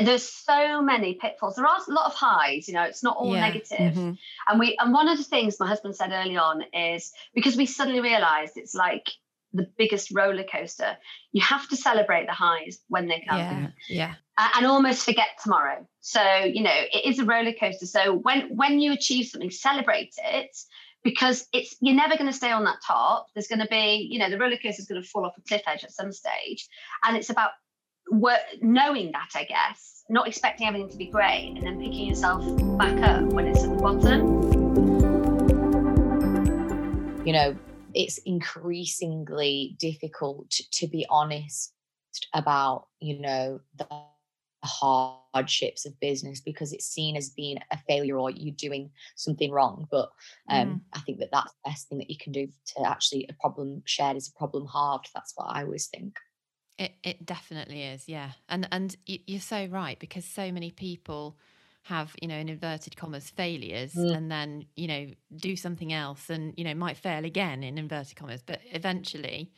there's 0.00 0.26
so 0.28 0.80
many 0.80 1.14
pitfalls. 1.14 1.56
There 1.56 1.66
are 1.66 1.78
a 1.86 1.92
lot 1.92 2.06
of 2.06 2.14
highs, 2.14 2.66
you 2.66 2.74
know, 2.74 2.84
it's 2.84 3.02
not 3.02 3.16
all 3.16 3.34
Yeah. 3.34 3.40
negative. 3.40 3.92
Mhm. 3.94 4.18
And 4.48 4.58
we 4.58 4.76
and 4.78 4.92
one 4.92 5.08
of 5.08 5.18
the 5.18 5.24
things 5.24 5.60
my 5.60 5.66
husband 5.68 5.94
said 5.96 6.12
early 6.12 6.36
on 6.36 6.62
is 6.72 7.12
because 7.34 7.56
we 7.56 7.66
suddenly 7.66 8.00
realized 8.00 8.56
it's 8.56 8.74
like 8.74 9.10
the 9.52 9.68
biggest 9.76 10.10
roller 10.12 10.44
coaster. 10.44 10.96
You 11.32 11.42
have 11.42 11.68
to 11.68 11.76
celebrate 11.76 12.24
the 12.26 12.32
highs 12.32 12.80
when 12.88 13.06
they 13.06 13.22
come 13.28 13.38
Yeah. 13.38 13.66
Yeah. 13.88 14.14
and 14.56 14.64
almost 14.64 15.04
forget 15.04 15.28
tomorrow. 15.42 15.86
So 16.00 16.22
you 16.38 16.62
know 16.62 16.72
it 16.74 17.04
is 17.04 17.18
a 17.18 17.24
roller 17.26 17.52
coaster. 17.52 17.84
So 17.86 18.14
when 18.14 18.56
when 18.56 18.80
you 18.80 18.92
achieve 18.92 19.26
something, 19.26 19.50
celebrate 19.50 20.14
it 20.24 20.56
because 21.04 21.46
it's 21.52 21.76
you're 21.80 21.96
never 21.96 22.16
going 22.16 22.30
to 22.30 22.36
stay 22.36 22.50
on 22.50 22.64
that 22.64 22.78
top. 22.86 23.26
There's 23.34 23.48
going 23.48 23.60
to 23.60 23.68
be 23.68 24.08
you 24.10 24.18
know 24.18 24.30
the 24.30 24.38
roller 24.38 24.56
coaster 24.56 24.82
is 24.82 24.86
going 24.86 25.02
to 25.02 25.08
fall 25.08 25.24
off 25.26 25.36
a 25.38 25.42
cliff 25.42 25.62
edge 25.66 25.84
at 25.84 25.92
some 25.92 26.12
stage, 26.12 26.68
and 27.04 27.16
it's 27.16 27.30
about 27.30 27.50
work, 28.10 28.40
knowing 28.60 29.12
that 29.12 29.30
I 29.34 29.44
guess, 29.44 30.04
not 30.08 30.28
expecting 30.28 30.66
everything 30.66 30.90
to 30.90 30.96
be 30.96 31.06
great, 31.06 31.54
and 31.56 31.66
then 31.66 31.80
picking 31.80 32.06
yourself 32.06 32.44
back 32.78 33.00
up 33.02 33.24
when 33.32 33.46
it's 33.46 33.62
at 33.62 33.70
the 33.70 33.76
bottom. 33.76 34.62
you 37.24 37.32
know, 37.32 37.56
it's 37.94 38.18
increasingly 38.18 39.76
difficult 39.78 40.50
to 40.50 40.86
be 40.86 41.06
honest 41.08 41.72
about, 42.34 42.88
you 43.00 43.18
know, 43.20 43.60
the 43.76 43.86
hardships 44.68 45.84
of 45.86 45.98
business 46.00 46.40
because 46.40 46.72
it's 46.72 46.86
seen 46.86 47.16
as 47.16 47.30
being 47.30 47.58
a 47.70 47.78
failure 47.78 48.18
or 48.18 48.30
you 48.30 48.52
doing 48.52 48.92
something 49.16 49.50
wrong. 49.50 49.86
But 49.90 50.10
um, 50.48 50.84
I 50.92 51.00
think 51.00 51.18
that 51.20 51.30
that's 51.32 51.52
the 51.52 51.70
best 51.70 51.88
thing 51.88 51.98
that 51.98 52.10
you 52.10 52.16
can 52.18 52.32
do 52.32 52.48
to 52.76 52.80
actually 52.86 53.26
a 53.28 53.34
problem 53.34 53.82
shared 53.86 54.16
is 54.16 54.28
a 54.28 54.38
problem 54.38 54.66
halved. 54.66 55.10
That's 55.14 55.32
what 55.36 55.44
I 55.54 55.64
always 55.64 55.88
think. 55.88 56.18
It 56.78 56.92
it 57.02 57.26
definitely 57.26 57.82
is, 57.82 58.08
yeah. 58.08 58.32
And 58.48 58.66
and 58.72 58.96
you're 59.06 59.40
so 59.40 59.66
right 59.66 59.98
because 59.98 60.24
so 60.24 60.50
many 60.50 60.70
people 60.70 61.38
have, 61.84 62.14
you 62.22 62.28
know, 62.28 62.36
in 62.38 62.48
inverted 62.48 62.96
commas 62.96 63.28
failures 63.30 64.04
Mm. 64.04 64.14
and 64.14 64.30
then, 64.30 64.66
you 64.76 64.86
know, 64.86 65.12
do 65.36 65.56
something 65.56 65.92
else 65.92 66.30
and, 66.30 66.54
you 66.56 66.64
know, 66.64 66.74
might 66.74 66.96
fail 66.96 67.24
again 67.24 67.62
in 67.62 67.76
inverted 67.76 68.16
commas, 68.16 68.42
but 68.42 68.60
eventually 68.66 69.52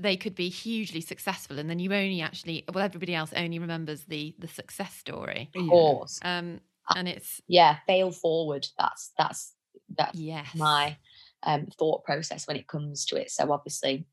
they 0.00 0.16
could 0.16 0.34
be 0.34 0.48
hugely 0.48 1.00
successful 1.00 1.58
and 1.58 1.68
then 1.68 1.78
you 1.78 1.92
only 1.92 2.20
actually 2.20 2.64
well 2.72 2.84
everybody 2.84 3.14
else 3.14 3.32
only 3.36 3.58
remembers 3.58 4.04
the 4.04 4.34
the 4.38 4.48
success 4.48 4.94
story. 4.94 5.50
Of 5.54 5.68
course. 5.68 6.20
Um 6.22 6.60
and 6.96 7.08
it's 7.08 7.40
Yeah, 7.46 7.78
fail 7.86 8.10
forward. 8.10 8.66
That's 8.78 9.12
that's 9.16 9.54
that's 9.96 10.18
yes. 10.18 10.54
my 10.54 10.96
um, 11.42 11.66
thought 11.78 12.04
process 12.04 12.46
when 12.46 12.56
it 12.56 12.66
comes 12.68 13.06
to 13.06 13.16
it. 13.16 13.30
So 13.30 13.52
obviously 13.52 14.06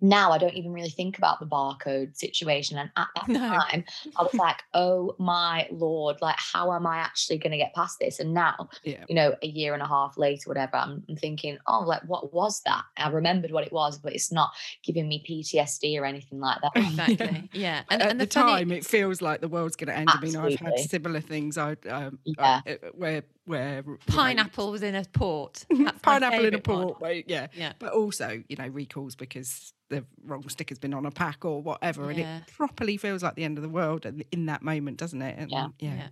now 0.00 0.32
I 0.32 0.38
don't 0.38 0.54
even 0.54 0.72
really 0.72 0.90
think 0.90 1.16
about 1.18 1.40
the 1.40 1.46
barcode 1.46 2.16
situation. 2.16 2.76
And 2.78 2.90
at 2.96 3.08
that 3.16 3.28
No. 3.28 3.38
time, 3.38 3.84
I 4.16 4.22
was 4.22 4.34
like, 4.34 4.62
oh 4.74 5.14
my 5.18 5.68
lord, 5.70 6.16
like 6.20 6.36
how 6.38 6.72
am 6.72 6.86
I 6.86 6.98
actually 6.98 7.38
going 7.38 7.52
to 7.52 7.56
get 7.56 7.74
past 7.74 7.98
this? 8.00 8.20
And 8.20 8.34
now, 8.34 8.68
Yeah. 8.82 9.04
you 9.08 9.14
know, 9.14 9.34
a 9.42 9.46
year 9.46 9.72
and 9.72 9.82
a 9.82 9.86
half 9.86 10.18
later, 10.18 10.42
whatever, 10.48 10.76
I'm, 10.76 11.04
I'm 11.08 11.16
thinking, 11.16 11.58
oh, 11.66 11.80
like 11.80 12.02
what 12.06 12.32
was 12.34 12.60
that? 12.66 12.82
I 12.96 13.08
remembered 13.08 13.50
what 13.50 13.64
it 13.66 13.72
was, 13.72 13.98
but 13.98 14.12
it's 14.12 14.30
not 14.32 14.50
giving 14.82 15.08
me 15.08 15.24
PTSD 15.28 15.98
or 16.00 16.04
anything 16.04 16.40
like 16.40 16.60
that. 16.62 16.72
Exactly. 16.94 17.48
Yeah. 17.52 17.82
And, 17.90 18.02
At 18.02 18.10
and 18.10 18.20
the, 18.20 18.26
the, 18.26 18.32
funny, 18.34 18.52
time, 18.52 18.72
it 18.72 18.84
feels 18.84 19.22
like 19.22 19.40
the 19.40 19.48
world's 19.48 19.76
going 19.76 19.88
to 19.88 19.96
end. 19.96 20.10
I 20.10 20.20
mean, 20.20 20.36
I've 20.36 20.58
had 20.60 20.78
similar 20.78 21.20
things. 21.20 21.56
I 21.58 21.76
um, 21.88 22.18
Yeah. 22.24 22.60
uh, 22.66 22.74
where 22.94 23.22
where 23.46 23.82
you 23.84 23.92
know, 23.92 23.96
pineapple 24.06 24.70
was 24.70 24.82
in 24.82 24.94
a 24.94 25.04
port. 25.04 25.64
That's 25.70 25.98
pineapple 26.00 26.44
in 26.46 26.54
a 26.54 26.58
port. 26.60 27.00
Where, 27.00 27.22
yeah, 27.26 27.48
Yeah. 27.54 27.72
but 27.78 27.92
also 27.92 28.42
you 28.48 28.56
know 28.56 28.68
recalls 28.68 29.14
because 29.14 29.72
the 29.90 30.04
wrong 30.24 30.48
sticker's 30.48 30.78
been 30.78 30.94
on 30.94 31.04
a 31.06 31.10
pack 31.10 31.44
or 31.44 31.62
whatever, 31.62 32.10
and 32.10 32.18
it 32.20 32.46
properly 32.56 32.96
feels 32.96 33.22
like 33.22 33.34
the 33.34 33.44
end 33.44 33.58
of 33.58 33.62
the 33.62 33.68
world 33.68 34.06
in- 34.06 34.24
in 34.32 34.46
that 34.46 34.62
moment, 34.62 34.96
doesn't 34.96 35.20
it? 35.22 35.38
And, 35.38 35.50
Yeah. 35.50 35.68
yeah. 35.78 35.94
Yeah. 35.94 36.08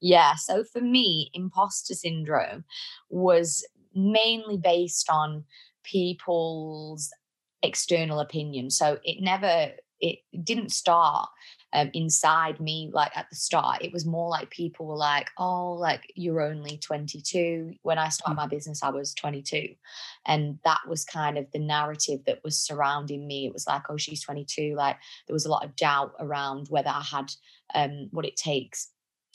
Yeah. 0.00 0.34
So 0.36 0.64
for 0.64 0.80
me, 0.80 1.30
imposter 1.34 1.94
syndrome 1.94 2.64
was 3.08 3.64
mainly 3.94 4.56
based 4.56 5.08
on 5.10 5.44
people's 5.84 7.12
external 7.62 8.18
opinion. 8.20 8.70
So 8.70 8.98
it 9.04 9.22
never, 9.22 9.72
it 10.00 10.18
didn't 10.42 10.70
start 10.70 11.28
um, 11.72 11.90
inside 11.94 12.60
me 12.60 12.90
like 12.92 13.16
at 13.16 13.28
the 13.30 13.36
start. 13.36 13.82
It 13.82 13.92
was 13.92 14.04
more 14.04 14.28
like 14.28 14.50
people 14.50 14.86
were 14.86 14.96
like, 14.96 15.30
oh, 15.38 15.72
like 15.72 16.12
you're 16.14 16.42
only 16.42 16.78
22. 16.78 17.74
When 17.82 17.98
I 17.98 18.08
started 18.10 18.36
my 18.36 18.46
business, 18.46 18.82
I 18.82 18.90
was 18.90 19.14
22. 19.14 19.74
And 20.26 20.58
that 20.64 20.80
was 20.88 21.04
kind 21.04 21.38
of 21.38 21.46
the 21.52 21.58
narrative 21.58 22.20
that 22.26 22.44
was 22.44 22.58
surrounding 22.58 23.26
me. 23.26 23.46
It 23.46 23.52
was 23.52 23.66
like, 23.66 23.82
oh, 23.88 23.96
she's 23.96 24.22
22. 24.22 24.74
Like 24.76 24.96
there 25.26 25.34
was 25.34 25.46
a 25.46 25.50
lot 25.50 25.64
of 25.64 25.76
doubt 25.76 26.14
around 26.18 26.66
whether 26.68 26.90
I 26.90 27.02
had 27.02 27.32
um, 27.74 28.08
what 28.10 28.26
it 28.26 28.36
takes 28.36 28.88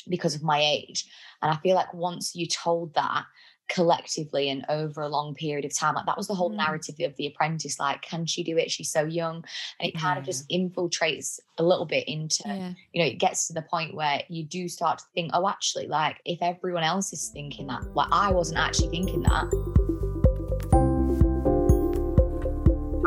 because 0.08 0.36
of 0.36 0.44
my 0.44 0.60
age. 0.60 1.10
And 1.42 1.52
I 1.52 1.58
feel 1.58 1.76
like 1.76 1.94
once 1.94 2.36
you 2.36 2.48
told 2.48 2.94
that 2.94 3.26
collectively 3.70 4.50
and 4.50 4.66
over 4.70 5.02
a 5.02 5.10
long 5.10 5.36
period 5.36 5.66
of 5.66 5.74
time, 5.76 5.96
like 5.96 6.06
that 6.06 6.18
was 6.18 6.28
the 6.28 6.36
whole 6.36 6.52
Mm. 6.52 6.58
narrative 6.58 6.96
of 7.02 7.16
the 7.18 7.28
apprentice. 7.28 7.80
Like, 7.80 8.02
can 8.02 8.26
she 8.26 8.44
do 8.44 8.58
it? 8.58 8.72
She's 8.72 8.92
so 8.92 9.04
young. 9.04 9.44
And 9.80 9.90
it 9.90 9.98
kind 9.98 10.18
of 10.18 10.26
just 10.26 10.48
infiltrates 10.50 11.40
a 11.58 11.64
little 11.64 11.86
bit 11.86 12.08
into, 12.08 12.44
Yeah. 12.46 12.74
you 12.94 13.02
know, 13.02 13.08
it 13.08 13.20
gets 13.20 13.48
to 13.48 13.54
the 13.54 13.62
point 13.62 13.94
where 13.96 14.24
you 14.30 14.44
do 14.44 14.68
start 14.70 15.00
to 15.00 15.06
think, 15.14 15.32
oh, 15.34 15.48
actually, 15.48 15.88
like 15.88 16.22
if 16.26 16.42
everyone 16.42 16.84
else 16.84 17.12
is 17.14 17.30
thinking 17.30 17.68
that, 17.68 17.84
like 17.96 18.08
I 18.12 18.32
wasn't 18.32 18.60
actually 18.60 18.90
thinking 18.90 19.22
that. 19.24 19.77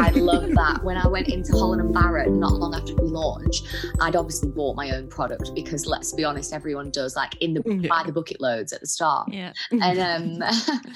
I 0.00 0.10
love 0.10 0.48
that. 0.50 0.80
When 0.82 0.96
I 0.96 1.06
went 1.06 1.28
into 1.28 1.52
Holland 1.52 1.80
and 1.80 1.92
Barrett 1.92 2.30
not 2.30 2.52
long 2.52 2.74
after 2.74 2.94
we 2.94 3.08
launched, 3.08 3.66
I'd 4.00 4.16
obviously 4.16 4.50
bought 4.50 4.76
my 4.76 4.90
own 4.92 5.08
product 5.08 5.50
because 5.54 5.86
let's 5.86 6.12
be 6.12 6.24
honest, 6.24 6.52
everyone 6.52 6.90
does 6.90 7.16
like 7.16 7.34
in 7.40 7.54
the 7.54 7.62
Yeah. 7.66 7.88
buy 7.88 8.02
the 8.06 8.12
bucket 8.12 8.40
loads 8.40 8.72
at 8.72 8.80
the 8.80 8.86
start. 8.86 9.32
Yeah. 9.32 9.52
And 9.70 10.40
um 10.42 10.48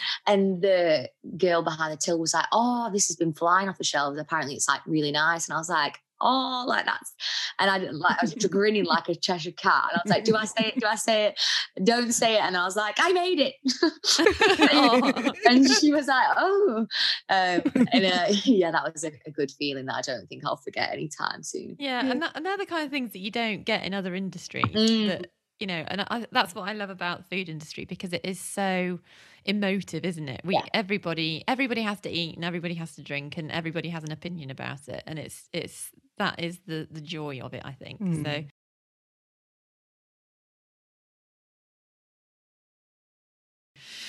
and 0.27 0.63
the 0.63 1.09
girl 1.39 1.63
behind 1.63 1.93
the 1.93 1.97
till 1.97 2.19
was 2.19 2.35
like, 2.35 2.47
Oh, 2.53 2.91
this 2.93 3.07
has 3.09 3.17
been 3.17 3.33
flying 3.33 3.69
off 3.69 3.79
the 3.79 3.85
shelves. 3.85 4.19
Apparently 4.19 4.55
it's 4.55 4.69
like 4.69 4.81
really 4.87 5.13
nice. 5.13 5.49
And 5.49 5.55
I 5.55 5.59
was 5.59 5.69
like, 5.69 6.01
Oh, 6.25 6.65
like 6.67 6.87
that's 6.87 7.13
and 7.59 7.71
I 7.71 7.79
didn't 7.79 7.99
like 7.99 8.17
I 8.21 8.25
was 8.25 8.35
grinning 8.51 8.85
like 8.85 9.09
a 9.09 9.15
Cheshire 9.15 9.53
cat. 9.53 9.85
And 9.91 9.99
I 9.99 10.01
was 10.05 10.11
like, 10.11 10.25
Do 10.25 10.37
I 10.37 10.45
say 10.45 10.67
it? 10.69 10.81
Do 10.81 10.87
I 10.87 10.95
say 10.97 11.27
it? 11.27 11.41
Don't 11.85 12.13
say 12.13 12.35
it. 12.37 12.43
And 12.43 12.57
I 12.57 12.65
was 12.65 12.77
like, 12.77 12.97
I 12.99 13.13
made 13.13 13.39
it. 13.39 13.55
Aw. 14.73 15.33
and 15.51 15.71
she 15.71 15.93
was 15.93 16.07
like, 16.07 16.27
Oh. 16.37 16.87
Um, 17.29 17.63
and 17.93 18.05
uh, 18.05 18.27
yeah, 18.45 18.71
that 18.71 18.93
was 18.93 19.05
a, 19.05 19.13
a 19.27 19.31
good 19.31 19.51
feeling 19.51 19.87
that 19.87 19.95
I 19.97 20.01
don't 20.03 20.27
think 20.27 20.45
I'll 20.45 20.57
forget 20.57 20.93
anytime 20.93 21.43
soon. 21.43 21.77
Yeah, 21.79 22.05
and, 22.05 22.23
that, 22.23 22.33
and 22.35 22.45
they're 22.45 22.59
the 22.59 22.67
kind 22.67 22.85
of 22.85 22.91
things 22.91 23.13
that 23.13 23.21
you 23.21 23.31
don't 23.31 23.65
get 23.65 23.85
in 23.85 23.95
other 23.95 24.15
industries. 24.15 24.65
Mm. 24.75 25.09
That 25.09 25.27
you 25.61 25.67
know, 25.67 25.85
and 25.87 26.01
I, 26.11 26.27
that's 26.33 26.55
what 26.55 26.69
I 26.69 26.73
love 26.73 26.91
about 26.91 27.29
food 27.31 27.49
industry 27.49 27.85
because 27.85 28.13
it 28.13 28.23
is 28.25 28.41
so 28.41 28.99
emotive, 29.45 30.05
isn't 30.05 30.29
it? 30.29 30.41
We 30.45 30.55
Yeah. 30.55 30.65
everybody 30.73 31.45
everybody 31.47 31.83
has 31.83 32.01
to 32.01 32.11
eat 32.11 32.37
and 32.37 32.45
everybody 32.45 32.75
has 32.75 32.95
to 32.97 33.03
drink 33.03 33.37
and 33.37 33.51
everybody 33.51 33.91
has 33.91 34.05
an 34.05 34.13
opinion 34.13 34.51
about 34.51 34.89
it, 34.89 35.03
and 35.07 35.19
it's 35.19 35.49
it's 35.53 35.91
that 36.19 36.41
is 36.41 36.61
the 36.67 36.89
the 36.91 37.01
joy 37.01 37.41
of 37.41 37.55
it. 37.55 37.63
I 37.65 37.73
think 37.73 38.01
so. 38.01 38.07
Mm. 38.07 38.49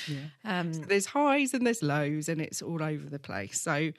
Yeah. 0.08 0.18
Um, 0.44 0.74
So 0.74 0.82
there's 0.82 1.08
highs 1.08 1.54
and 1.54 1.65
there's 1.65 1.82
lows 1.82 2.30
and 2.30 2.39
it's 2.41 2.62
all 2.62 2.84
over 2.84 3.10
the 3.10 3.20
place. 3.20 3.60
So 3.62 3.91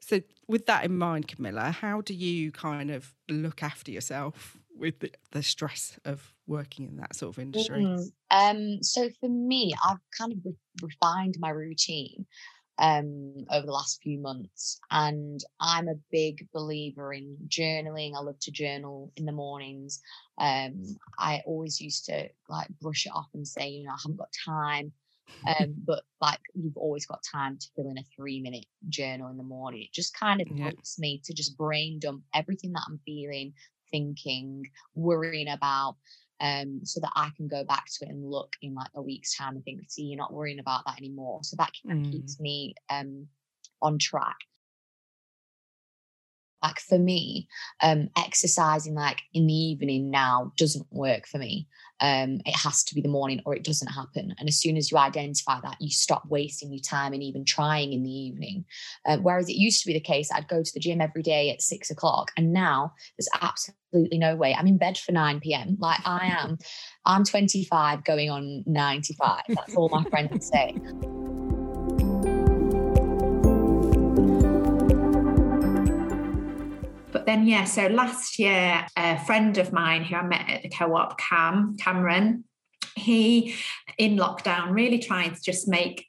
so 0.00 0.20
with 0.46 0.66
that 0.66 0.84
in 0.84 0.96
mind, 0.98 1.28
Camilla, 1.28 1.70
how 1.70 2.00
do 2.00 2.14
you 2.14 2.52
kind 2.52 2.90
of 2.90 3.14
look 3.28 3.62
after 3.62 3.90
yourself 3.90 4.58
with 4.76 5.00
the, 5.00 5.10
the 5.32 5.42
stress 5.42 5.98
of 6.04 6.34
working 6.46 6.86
in 6.86 6.96
that 6.98 7.16
sort 7.16 7.34
of 7.34 7.38
industry? 7.38 7.84
Mm. 7.84 8.12
Um, 8.30 8.82
so 8.82 9.08
for 9.20 9.28
me, 9.28 9.74
I've 9.84 9.98
kind 10.16 10.32
of 10.32 10.38
re- 10.44 10.56
refined 10.82 11.36
my 11.40 11.50
routine 11.50 12.26
um 12.78 13.34
over 13.50 13.66
the 13.66 13.72
last 13.72 14.00
few 14.02 14.18
months 14.18 14.80
and 14.90 15.40
i'm 15.60 15.88
a 15.88 15.94
big 16.10 16.46
believer 16.52 17.12
in 17.12 17.36
journaling. 17.48 18.14
I 18.14 18.20
love 18.20 18.38
to 18.40 18.50
journal 18.50 19.12
in 19.16 19.24
the 19.26 19.32
mornings. 19.32 20.02
Um 20.38 20.96
i 21.18 21.42
always 21.46 21.80
used 21.80 22.06
to 22.06 22.28
like 22.48 22.68
brush 22.80 23.06
it 23.06 23.12
off 23.14 23.28
and 23.34 23.46
say 23.46 23.68
you 23.68 23.84
know 23.84 23.92
i 23.92 23.96
haven't 24.02 24.18
got 24.18 24.32
time. 24.44 24.92
Um 25.46 25.74
but 25.86 26.02
like 26.20 26.40
you've 26.54 26.76
always 26.76 27.06
got 27.06 27.22
time 27.30 27.58
to 27.58 27.66
fill 27.76 27.88
in 27.90 27.98
a 27.98 28.04
three 28.16 28.40
minute 28.40 28.66
journal 28.88 29.30
in 29.30 29.36
the 29.36 29.42
morning. 29.44 29.82
It 29.82 29.92
just 29.92 30.14
kind 30.18 30.40
of 30.40 30.48
Yeah. 30.50 30.70
helps 30.70 30.98
me 30.98 31.20
to 31.24 31.34
just 31.34 31.56
brain 31.56 31.98
dump 32.00 32.24
everything 32.34 32.72
that 32.72 32.84
i'm 32.88 33.00
feeling 33.06 33.52
thinking 33.90 34.64
worrying 34.94 35.48
about 35.48 35.96
um, 36.40 36.80
so 36.84 37.00
that 37.00 37.12
I 37.16 37.30
can 37.36 37.48
go 37.48 37.64
back 37.64 37.86
to 37.86 38.04
it 38.04 38.10
and 38.10 38.30
look 38.30 38.56
in 38.62 38.74
like 38.74 38.90
a 38.94 39.02
week's 39.02 39.36
time 39.36 39.56
and 39.56 39.64
think, 39.64 39.80
see, 39.88 40.02
you're 40.04 40.18
not 40.18 40.32
worrying 40.32 40.58
about 40.58 40.84
that 40.86 40.98
anymore. 40.98 41.40
So 41.42 41.56
that 41.56 41.72
kind 41.82 41.98
of 41.98 42.04
Mm. 42.06 42.10
keeps 42.10 42.40
me 42.40 42.74
um, 42.90 43.28
on 43.80 43.98
track. 43.98 44.36
Like 46.66 46.80
for 46.80 46.98
me, 46.98 47.46
um, 47.80 48.08
exercising 48.16 48.94
like 48.94 49.22
in 49.32 49.46
the 49.46 49.54
evening 49.54 50.10
now 50.10 50.52
doesn't 50.56 50.86
work 50.90 51.28
for 51.28 51.38
me. 51.38 51.68
Um, 52.00 52.40
it 52.44 52.56
has 52.56 52.82
to 52.84 52.94
be 52.94 53.00
the 53.00 53.08
morning 53.08 53.40
or 53.46 53.54
it 53.54 53.62
doesn't 53.62 53.86
happen. 53.86 54.34
And 54.38 54.48
as 54.48 54.58
soon 54.58 54.76
as 54.76 54.90
you 54.90 54.98
identify 54.98 55.60
that, 55.60 55.76
you 55.80 55.90
stop 55.90 56.24
wasting 56.28 56.72
your 56.72 56.82
time 56.82 57.12
and 57.12 57.22
even 57.22 57.44
trying 57.44 57.92
in 57.92 58.02
the 58.02 58.10
evening. 58.10 58.64
Uh, 59.06 59.18
whereas 59.18 59.48
it 59.48 59.54
used 59.54 59.80
to 59.82 59.86
be 59.86 59.92
the 59.92 60.00
case, 60.00 60.28
I'd 60.32 60.48
go 60.48 60.62
to 60.62 60.74
the 60.74 60.80
gym 60.80 61.00
every 61.00 61.22
day 61.22 61.50
at 61.50 61.62
six 61.62 61.88
o'clock, 61.88 62.32
and 62.36 62.52
now 62.52 62.92
there's 63.16 63.28
absolutely 63.40 64.18
no 64.18 64.34
way. 64.34 64.52
I'm 64.52 64.66
in 64.66 64.76
bed 64.76 64.98
for 64.98 65.12
9 65.12 65.38
p.m. 65.40 65.76
Like 65.78 66.00
I 66.04 66.26
am, 66.26 66.58
I'm 67.04 67.24
25 67.24 68.04
going 68.04 68.28
on 68.28 68.64
95. 68.66 69.42
That's 69.48 69.76
all 69.76 69.88
my 69.88 70.02
friends 70.10 70.48
say. 70.48 70.74
Then, 77.26 77.46
yeah, 77.46 77.64
so 77.64 77.88
last 77.88 78.38
year, 78.38 78.86
a 78.96 79.18
friend 79.24 79.58
of 79.58 79.72
mine 79.72 80.04
who 80.04 80.14
I 80.14 80.22
met 80.22 80.48
at 80.48 80.62
the 80.62 80.68
co 80.68 80.94
op, 80.96 81.18
Cam, 81.18 81.76
Cameron, 81.76 82.44
he 82.94 83.54
in 83.98 84.16
lockdown 84.16 84.72
really 84.72 84.98
tried 84.98 85.34
to 85.34 85.42
just 85.42 85.68
make 85.68 86.06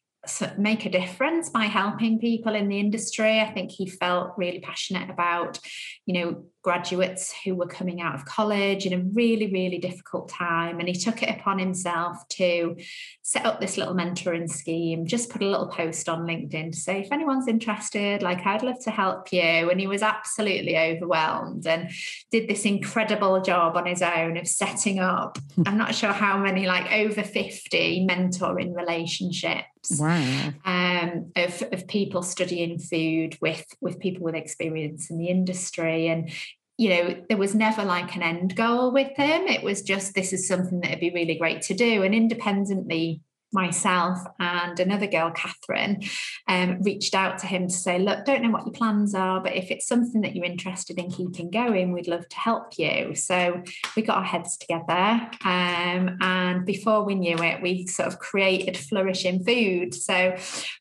make 0.57 0.85
a 0.85 0.89
difference 0.89 1.49
by 1.49 1.65
helping 1.65 2.19
people 2.19 2.53
in 2.53 2.67
the 2.67 2.79
industry. 2.79 3.39
I 3.39 3.51
think 3.51 3.71
he 3.71 3.89
felt 3.89 4.33
really 4.37 4.59
passionate 4.59 5.09
about, 5.09 5.57
you 6.05 6.13
know, 6.13 6.45
graduates 6.67 7.33
who 7.45 7.55
were 7.55 7.65
coming 7.65 8.01
out 8.01 8.13
of 8.13 8.25
college 8.25 8.85
in 8.85 8.91
a 8.91 9.01
really, 9.13 9.47
really 9.49 9.77
difficult 9.77 10.27
time. 10.27 10.81
And 10.81 10.89
he 10.89 10.93
took 10.93 11.23
it 11.23 11.29
upon 11.29 11.59
himself 11.59 12.27
to 12.31 12.75
set 13.21 13.45
up 13.45 13.61
this 13.61 13.77
little 13.77 13.95
mentoring 13.95 14.49
scheme, 14.49 15.05
just 15.05 15.29
put 15.29 15.41
a 15.41 15.47
little 15.47 15.69
post 15.69 16.09
on 16.09 16.27
LinkedIn 16.27 16.73
to 16.73 16.77
say, 16.77 16.99
if 16.99 17.11
anyone's 17.13 17.47
interested, 17.47 18.21
like 18.21 18.45
I'd 18.45 18.63
love 18.63 18.83
to 18.83 18.91
help 18.91 19.31
you. 19.31 19.39
And 19.39 19.79
he 19.79 19.87
was 19.87 20.01
absolutely 20.01 20.77
overwhelmed 20.77 21.65
and 21.65 21.89
did 22.31 22.49
this 22.49 22.65
incredible 22.65 23.39
job 23.39 23.77
on 23.77 23.85
his 23.85 24.01
own 24.01 24.35
of 24.35 24.45
setting 24.45 24.99
up, 24.99 25.37
I'm 25.65 25.77
not 25.77 25.95
sure 25.95 26.11
how 26.11 26.37
many, 26.37 26.65
like 26.65 26.91
over 26.91 27.23
50 27.23 28.05
mentoring 28.09 28.75
relationships 28.75 29.69
Wow. 29.91 30.53
um, 30.65 31.31
of, 31.35 31.63
of 31.71 31.87
people 31.87 32.21
studying 32.21 32.77
food 32.77 33.37
with 33.41 33.65
with 33.79 33.99
people 33.99 34.23
with 34.23 34.35
experience 34.35 35.09
in 35.09 35.17
the 35.17 35.27
industry 35.27 36.07
and 36.07 36.29
you 36.77 36.89
know 36.89 37.23
there 37.27 37.37
was 37.37 37.55
never 37.55 37.83
like 37.83 38.15
an 38.15 38.23
end 38.23 38.55
goal 38.55 38.91
with 38.91 39.15
him. 39.17 39.47
It 39.47 39.63
was 39.63 39.81
just 39.81 40.13
this 40.13 40.31
is 40.31 40.47
something 40.47 40.79
that 40.81 40.91
would 40.91 40.99
be 40.99 41.11
really 41.11 41.37
great 41.37 41.61
to 41.63 41.73
do. 41.73 42.03
And 42.03 42.13
independently 42.13 43.21
myself 43.53 44.19
and 44.39 44.79
another 44.79 45.07
girl 45.07 45.31
catherine 45.31 46.01
um, 46.47 46.81
reached 46.81 47.15
out 47.15 47.37
to 47.39 47.47
him 47.47 47.67
to 47.67 47.73
say 47.73 47.97
look 47.97 48.25
don't 48.25 48.43
know 48.43 48.49
what 48.49 48.65
your 48.65 48.73
plans 48.73 49.15
are 49.15 49.41
but 49.41 49.55
if 49.55 49.71
it's 49.71 49.87
something 49.87 50.21
that 50.21 50.35
you're 50.35 50.45
interested 50.45 50.97
in 50.99 51.09
keeping 51.09 51.49
going 51.49 51.91
we'd 51.91 52.07
love 52.07 52.27
to 52.29 52.37
help 52.37 52.77
you. 52.77 53.15
So 53.15 53.63
we 53.95 54.01
got 54.01 54.17
our 54.17 54.23
heads 54.23 54.57
together 54.57 55.29
um, 55.43 56.17
and 56.21 56.65
before 56.65 57.03
we 57.03 57.15
knew 57.15 57.37
it 57.37 57.61
we 57.61 57.87
sort 57.87 58.07
of 58.07 58.19
created 58.19 58.77
Flourishing 58.77 59.43
food. 59.43 59.93
So 59.93 60.35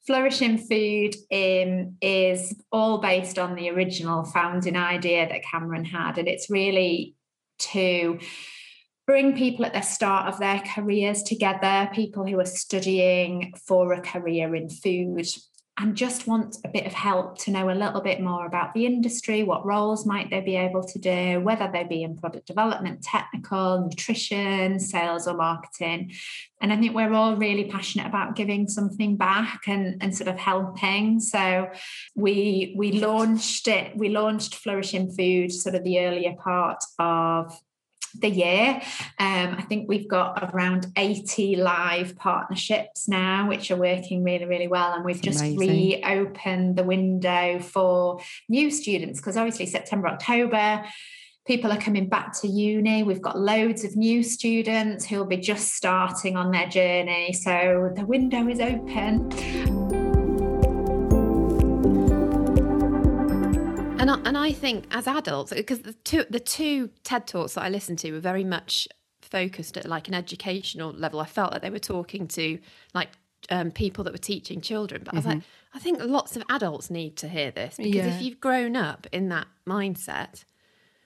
Flourishing 0.07 0.59
food 0.59 1.14
is 1.31 2.55
all 2.72 2.98
based 2.98 3.38
on 3.38 3.55
the 3.55 3.70
original 3.70 4.24
founding 4.24 4.76
idea 4.76 5.29
that 5.29 5.44
cameron 5.44 5.85
had 5.85 6.18
and 6.18 6.29
it's 6.29 6.50
really 6.50 7.14
to 7.59 8.18
bring 9.07 9.37
people 9.37 9.64
at 9.64 9.73
the 9.73 9.81
start 9.81 10.29
of 10.29 10.38
their 10.38 10.62
careers 10.75 11.23
together 11.23 11.88
people 11.92 12.27
who 12.27 12.40
are 12.40 12.45
studying 12.45 13.55
for 13.66 13.92
a 13.92 14.01
career 14.01 14.55
in 14.55 14.69
food 14.69 15.27
and 15.79 15.95
just 15.95 16.27
want 16.27 16.57
a 16.64 16.69
bit 16.69 16.87
of 16.87 16.95
help 16.95 17.37
to 17.37 17.51
know 17.51 17.69
a 17.69 17.73
little 17.73 18.01
bit 18.01 18.19
more 18.19 18.47
about 18.47 18.73
the 18.73 18.87
industry, 18.87 19.42
what 19.42 19.66
roles 19.66 20.07
might 20.07 20.31
they 20.31 20.40
be 20.40 20.57
able 20.57 20.83
to 20.83 20.99
do, 20.99 21.38
whether 21.40 21.69
they 21.71 21.85
be 21.85 22.03
in 22.03 22.16
product 22.16 22.47
development, 22.47 23.03
technical, 23.03 23.83
nutrition, 23.83 24.81
sales, 24.81 25.29
or 25.29 25.37
marketing. 25.37 26.12
And 26.62 26.73
I 26.73 26.79
think 26.79 26.95
we're 26.95 27.12
all 27.12 27.37
really 27.37 27.64
passionate 27.64 28.07
about 28.07 28.37
giving 28.37 28.69
something 28.69 29.19
back 29.19 29.64
and, 29.66 30.03
and 30.03 30.16
sort 30.16 30.29
of 30.29 30.38
helping. 30.38 31.21
So 31.21 31.69
we 32.14 32.75
we 32.79 32.92
launched 32.92 33.69
it, 33.69 33.95
we 33.95 34.09
launched 34.09 34.55
Flourishing 34.55 35.11
Food 35.11 35.53
sort 35.53 35.75
of 35.75 35.85
the 35.85 36.01
earlier 36.01 36.33
part 36.37 36.83
of 36.99 37.55
the 38.20 38.31
year. 38.31 38.81
Um, 39.18 39.57
I 39.59 39.64
think 39.68 39.88
we've 39.88 40.09
got 40.09 40.55
around 40.55 40.87
80 40.96 41.57
live 41.57 42.16
partnerships 42.16 43.09
now, 43.09 43.48
which 43.48 43.70
are 43.70 43.76
working 43.76 44.24
really, 44.24 44.44
really 44.44 44.68
well. 44.68 44.92
And 44.92 45.05
we've 45.05 45.20
just 45.20 45.40
Amazing. 45.40 45.59
reopened 45.59 46.76
the 46.76 46.85
window 46.85 47.59
for 47.61 48.20
new 48.48 48.70
students 48.70 49.20
because 49.20 49.37
obviously 49.37 49.66
September, 49.66 50.09
October, 50.09 50.85
people 51.46 51.70
are 51.70 51.81
coming 51.81 52.09
back 52.09 52.38
to 52.40 52.48
uni. 52.48 53.02
We've 53.02 53.22
got 53.22 53.38
loads 53.38 53.85
of 53.85 53.96
new 53.96 54.22
students 54.22 55.07
who'll 55.07 55.26
be 55.26 55.37
just 55.37 55.74
starting 55.74 56.37
on 56.37 56.50
their 56.50 56.68
journey. 56.68 57.33
So 57.33 57.92
the 57.94 58.05
window 58.05 58.48
is 58.48 58.61
open. 58.61 60.06
And 64.09 64.11
I, 64.25 64.29
and 64.29 64.38
I 64.38 64.53
think 64.53 64.85
as 64.92 65.07
adults, 65.09 65.53
because 65.53 65.81
the 65.81 65.92
two 65.92 66.25
the 66.31 66.38
two 66.40 66.90
TED 67.03 67.27
talks 67.27 67.55
that 67.55 67.62
I 67.62 67.69
listened 67.69 67.99
to 68.01 68.12
were 68.12 68.21
very 68.21 68.45
much 68.45 68.87
focused 69.21 69.77
at 69.77 69.87
like 69.87 70.07
an 70.07 70.14
educational 70.14 70.92
level. 70.92 71.19
I 71.19 71.27
felt 71.27 71.53
that 71.53 71.62
they 71.62 71.71
were 71.71 71.81
talking 71.81 72.29
to 72.29 72.59
like 72.95 73.09
um, 73.51 73.71
people 73.73 74.05
that 74.05 74.12
were 74.12 74.19
teaching 74.19 74.61
children, 74.61 75.03
but 75.05 75.14
I 75.14 75.16
was 75.16 75.27
like, 75.27 75.42
I 75.75 75.79
think 75.81 75.99
lots 76.01 76.37
of 76.37 76.44
adults 76.48 76.88
need 76.90 77.17
to 77.17 77.29
hear 77.29 77.50
this 77.50 77.77
because 77.79 77.94
Yeah. 78.07 78.15
if 78.17 78.23
you've 78.23 78.40
grown 78.40 78.77
up 78.77 79.07
in 79.11 79.29
that 79.31 79.48
mindset, 79.67 80.44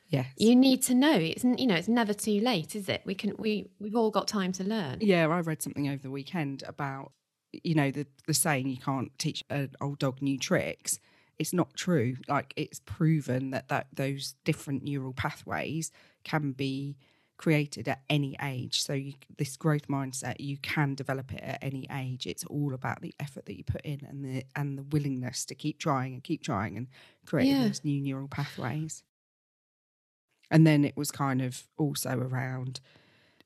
Yes. 0.09 0.26
you 0.36 0.55
need 0.55 0.82
to 0.82 0.94
know. 0.94 1.14
It's 1.14 1.42
you 1.44 1.66
know 1.66 1.76
it's 1.76 1.88
never 1.88 2.12
too 2.12 2.40
late, 2.40 2.76
is 2.76 2.88
it? 2.90 3.01
We 3.07 3.14
can 3.14 3.34
we 3.38 3.70
we've 3.78 3.96
all 3.96 4.11
got 4.11 4.28
time 4.28 4.53
to 4.53 4.64
learn. 4.64 4.98
Yeah, 5.01 5.26
I 5.26 5.40
read 5.40 5.62
something 5.62 5.88
over 5.88 6.03
the 6.03 6.11
weekend 6.11 6.64
about, 6.66 7.12
you 7.64 7.74
know, 7.74 7.90
the, 7.90 8.07
the 8.26 8.34
saying 8.34 8.68
you 8.68 8.76
can't 8.76 9.11
teach 9.18 9.42
an 9.48 9.70
old 9.80 9.98
dog 9.98 10.20
new 10.20 10.38
tricks. 10.38 10.98
It's 11.41 11.55
not 11.55 11.74
true. 11.74 12.16
Like 12.28 12.53
it's 12.55 12.80
proven 12.84 13.51
that 13.51 13.68
that 13.68 13.86
those 13.95 14.34
different 14.45 14.84
neural 14.84 15.14
pathways 15.14 15.91
can 16.22 16.53
be 16.53 16.99
created 17.38 17.88
at 17.88 18.03
any 18.11 18.36
age. 18.43 18.82
So 18.82 18.93
you, 18.93 19.14
this 19.38 19.57
growth 19.57 19.88
mindset, 19.88 20.34
you 20.38 20.59
can 20.59 20.95
develop 20.95 21.32
it 21.32 21.41
at 21.43 21.59
any 21.62 21.88
age. 21.91 22.26
It's 22.26 22.45
all 22.45 22.74
about 22.74 23.01
the 23.01 23.14
effort 23.18 23.47
that 23.47 23.57
you 23.57 23.64
put 23.64 23.80
in 23.80 24.07
and 24.07 24.22
the 24.22 24.45
and 24.55 24.76
the 24.76 24.82
willingness 24.82 25.47
to 25.47 25.55
keep 25.55 25.78
trying 25.78 26.12
and 26.12 26.22
keep 26.22 26.43
trying 26.43 26.76
and 26.76 26.88
creating 27.24 27.57
yeah. 27.57 27.66
those 27.68 27.84
new 27.84 28.03
neural 28.03 28.28
pathways. 28.28 29.03
And 30.51 30.66
then 30.66 30.84
it 30.84 30.95
was 30.95 31.11
kind 31.11 31.41
of 31.41 31.62
also 31.78 32.18
around 32.18 32.80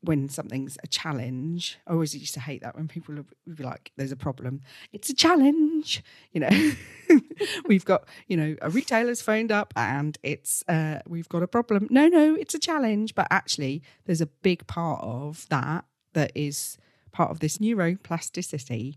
when 0.04 0.28
something's 0.28 0.78
a 0.82 0.86
challenge. 0.86 1.78
I 1.86 1.92
always 1.92 2.14
used 2.14 2.34
to 2.34 2.40
hate 2.40 2.62
that 2.62 2.76
when 2.76 2.88
people 2.88 3.14
would 3.14 3.56
be 3.56 3.64
like, 3.64 3.92
"There's 3.96 4.12
a 4.12 4.16
problem. 4.16 4.60
It's 4.92 5.10
a 5.10 5.14
challenge." 5.14 6.02
You 6.32 6.40
know, 6.40 6.72
we've 7.66 7.84
got 7.84 8.06
you 8.26 8.36
know 8.36 8.56
a 8.62 8.70
retailer's 8.70 9.22
phoned 9.22 9.52
up 9.52 9.72
and 9.76 10.16
it's 10.22 10.64
uh, 10.68 11.00
we've 11.06 11.28
got 11.28 11.42
a 11.42 11.48
problem. 11.48 11.88
No, 11.90 12.08
no, 12.08 12.34
it's 12.34 12.54
a 12.54 12.58
challenge. 12.58 13.14
But 13.14 13.28
actually, 13.30 13.82
there's 14.04 14.20
a 14.20 14.26
big 14.26 14.66
part 14.66 15.02
of 15.02 15.48
that 15.48 15.84
that 16.12 16.32
is 16.34 16.78
part 17.12 17.30
of 17.30 17.40
this 17.40 17.58
neuroplasticity 17.58 18.96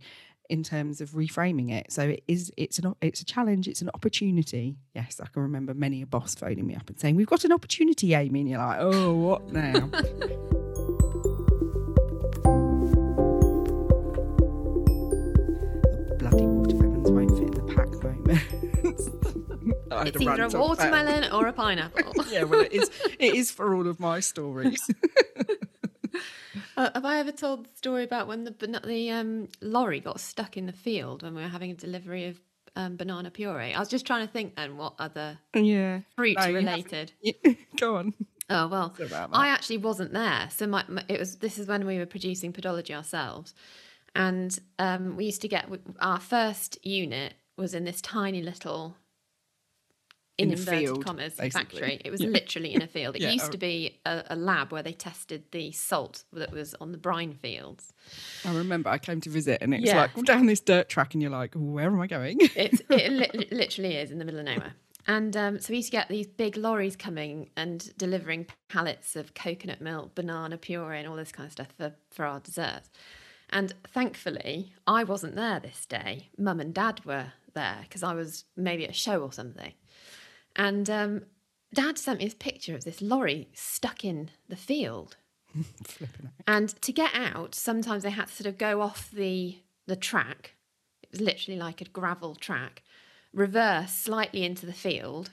in 0.49 0.64
terms 0.64 1.01
of 1.01 1.12
reframing 1.12 1.72
it. 1.72 1.91
So 1.91 2.03
it 2.10 2.24
is 2.28 2.51
it's 2.58 2.80
an 2.80 2.95
it's 3.01 3.22
a 3.22 3.26
challenge, 3.26 3.68
it's 3.68 3.82
an 3.82 3.89
opportunity. 3.93 4.78
Yes, 4.95 5.20
I 5.22 5.28
can 5.28 5.41
remember 5.41 5.74
many 5.74 6.01
a 6.01 6.05
boss 6.05 6.36
phoning 6.36 6.68
me 6.68 6.76
up 6.76 6.89
and 6.89 6.99
saying, 6.99 7.16
We've 7.16 7.28
got 7.28 7.45
an 7.45 7.51
opportunity, 7.51 8.14
Amy, 8.14 8.41
and 8.41 8.49
you're 8.49 8.60
like, 8.60 8.80
Oh, 8.80 9.14
what 9.14 9.51
now? 9.51 9.89
it's 19.91 20.21
either 20.21 20.43
a 20.43 20.49
watermelon 20.49 21.31
or 21.31 21.47
a 21.47 21.53
pineapple. 21.53 22.13
yeah, 22.29 22.43
well, 22.43 22.61
it 22.61 22.73
is. 22.73 22.89
It 23.19 23.35
is 23.35 23.51
for 23.51 23.75
all 23.75 23.88
of 23.88 23.99
my 23.99 24.19
stories. 24.19 24.79
uh, 26.77 26.89
have 26.93 27.05
I 27.05 27.19
ever 27.19 27.31
told 27.31 27.65
the 27.65 27.75
story 27.75 28.03
about 28.03 28.27
when 28.27 28.43
the 28.43 28.81
the 28.85 29.11
um, 29.11 29.49
lorry 29.61 29.99
got 29.99 30.19
stuck 30.19 30.57
in 30.57 30.65
the 30.65 30.73
field 30.73 31.23
when 31.23 31.35
we 31.35 31.41
were 31.41 31.47
having 31.47 31.71
a 31.71 31.75
delivery 31.75 32.27
of 32.27 32.39
um, 32.75 32.95
banana 32.95 33.31
puree? 33.31 33.73
I 33.73 33.79
was 33.79 33.89
just 33.89 34.05
trying 34.05 34.25
to 34.25 34.31
think 34.31 34.55
then 34.55 34.77
what 34.77 34.93
other 34.99 35.39
yeah 35.53 36.01
fruit 36.15 36.38
no, 36.38 36.51
related. 36.51 37.13
Go 37.79 37.97
on. 37.97 38.13
Oh 38.49 38.67
well, 38.67 38.95
I 39.33 39.49
actually 39.49 39.77
wasn't 39.79 40.13
there, 40.13 40.47
so 40.49 40.67
my, 40.67 40.85
my, 40.88 41.03
it 41.09 41.19
was. 41.19 41.38
This 41.38 41.59
is 41.59 41.67
when 41.67 41.85
we 41.85 41.97
were 41.97 42.05
producing 42.05 42.53
Pudology 42.53 42.95
ourselves, 42.95 43.53
and 44.15 44.57
um, 44.79 45.17
we 45.17 45.25
used 45.25 45.41
to 45.41 45.49
get 45.49 45.69
our 45.99 46.19
first 46.19 46.83
unit 46.85 47.33
was 47.57 47.73
in 47.73 47.83
this 47.83 48.01
tiny 48.01 48.41
little 48.41 48.95
in, 50.38 50.51
in 50.51 50.57
inverted 50.57 50.79
field, 50.79 51.05
commas 51.05 51.33
basically. 51.35 51.79
factory. 51.79 52.01
It 52.05 52.11
was 52.11 52.21
yeah. 52.21 52.29
literally 52.29 52.73
in 52.73 52.81
a 52.81 52.88
field. 52.88 53.15
It 53.15 53.23
yeah, 53.23 53.31
used 53.31 53.51
to 53.51 53.57
be 53.57 53.99
a, 54.05 54.23
a, 54.29 54.35
lab 54.35 54.71
where 54.71 54.83
they 54.83 54.93
tested 54.93 55.43
the 55.51 55.71
salt 55.71 56.23
that 56.33 56.51
was 56.51 56.75
on 56.75 56.91
the 56.91 56.97
brine 56.97 57.33
fields. 57.33 57.91
I 58.45 58.53
remember 58.55 58.89
I 58.89 58.99
came 58.99 59.19
to 59.21 59.29
visit 59.29 59.61
and 59.61 59.73
it's 59.73 59.85
yeah. 59.85 59.97
like 59.97 60.25
down 60.25 60.45
this 60.45 60.59
dirt 60.59 60.89
track 60.89 61.13
and 61.13 61.21
you're 61.21 61.31
like, 61.31 61.53
where 61.55 61.88
am 61.88 61.99
I 61.99 62.07
going? 62.07 62.38
it 62.39 62.89
li- 62.89 63.47
literally 63.51 63.95
is 63.95 64.11
in 64.11 64.19
the 64.19 64.25
middle 64.25 64.39
of 64.39 64.45
nowhere. 64.45 64.73
And 65.07 65.38
um, 65.38 65.59
so 65.59 65.71
we 65.71 65.77
used 65.77 65.88
to 65.88 65.97
get 65.97 66.09
these 66.09 66.27
big 66.27 66.57
lorries 66.57 66.97
coming 66.97 67.49
and 67.55 67.97
delivering 67.97 68.45
pallets 68.67 69.15
of 69.15 69.33
coconut 69.33 69.79
milk, 69.79 70.13
banana 70.15 70.57
puree, 70.57 70.99
and 70.99 71.07
all 71.07 71.15
this 71.15 71.31
kind 71.31 71.47
of 71.47 71.53
stuff 71.53 71.69
for, 71.77 71.93
for 72.11 72.25
our 72.25 72.41
desserts. 72.41 72.89
And 73.49 73.73
thankfully, 73.88 74.73
I 74.85 75.05
wasn't 75.05 75.35
there 75.35 75.61
this 75.61 75.85
day. 75.85 76.29
Mum 76.38 76.59
and 76.59 76.73
dad 76.73 77.05
were 77.05 77.31
there 77.53 77.79
because 77.83 78.03
I 78.03 78.13
was 78.13 78.43
maybe 78.57 78.83
at 78.83 78.89
a 78.89 78.93
show 78.93 79.21
or 79.21 79.31
something. 79.31 79.73
And 80.58 80.89
um, 80.89 81.22
dad 81.74 81.97
sent 81.97 82.20
me 82.20 82.26
this 82.26 82.34
picture 82.34 82.76
of 82.76 82.84
this 82.84 83.01
lorry 83.01 83.49
stuck 83.53 84.03
in 84.03 84.32
the 84.49 84.55
field. 84.55 85.16
and 86.47 86.70
to 86.82 86.91
get 86.91 87.12
out, 87.14 87.55
sometimes 87.55 88.03
they 88.03 88.10
had 88.10 88.28
to 88.28 88.34
sort 88.34 88.47
of 88.47 88.58
go 88.58 88.82
off 88.82 89.10
the 89.12 89.60
the 89.86 89.95
track. 89.95 90.55
It 91.01 91.12
was 91.12 91.22
literally 91.22 91.58
like 91.58 91.80
a 91.80 91.86
gravel 91.86 92.36
track, 92.36 92.84
reverse 93.32 93.93
slightly 93.93 94.43
into 94.43 94.66
the 94.66 94.74
field 94.74 95.30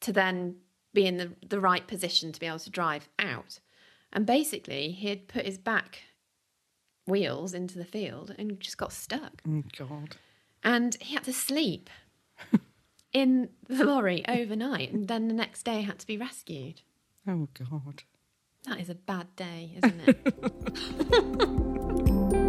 to 0.00 0.12
then 0.12 0.56
be 0.94 1.06
in 1.06 1.18
the, 1.18 1.32
the 1.46 1.60
right 1.60 1.86
position 1.86 2.32
to 2.32 2.40
be 2.40 2.46
able 2.46 2.58
to 2.60 2.70
drive 2.70 3.08
out. 3.18 3.60
And 4.12 4.24
basically, 4.24 4.92
he 4.92 5.08
had 5.08 5.28
put 5.28 5.44
his 5.44 5.58
back 5.58 6.02
wheels 7.06 7.52
into 7.52 7.78
the 7.78 7.84
field 7.84 8.34
and 8.38 8.58
just 8.58 8.78
got 8.78 8.92
stuck. 8.92 9.42
Oh, 9.46 9.62
God. 9.76 10.16
And 10.64 10.96
he 11.00 11.14
had 11.14 11.24
to 11.24 11.32
sleep 11.32 11.90
in 13.12 13.48
the 13.68 13.84
lorry 13.84 14.24
overnight, 14.28 14.92
and 14.92 15.08
then 15.08 15.28
the 15.28 15.34
next 15.34 15.64
day 15.64 15.82
had 15.82 15.98
to 15.98 16.06
be 16.06 16.16
rescued. 16.16 16.82
Oh, 17.26 17.48
God. 17.70 18.04
That 18.66 18.80
is 18.80 18.88
a 18.90 18.94
bad 18.94 19.34
day, 19.36 19.78
isn't 19.82 20.00
it? 20.06 20.16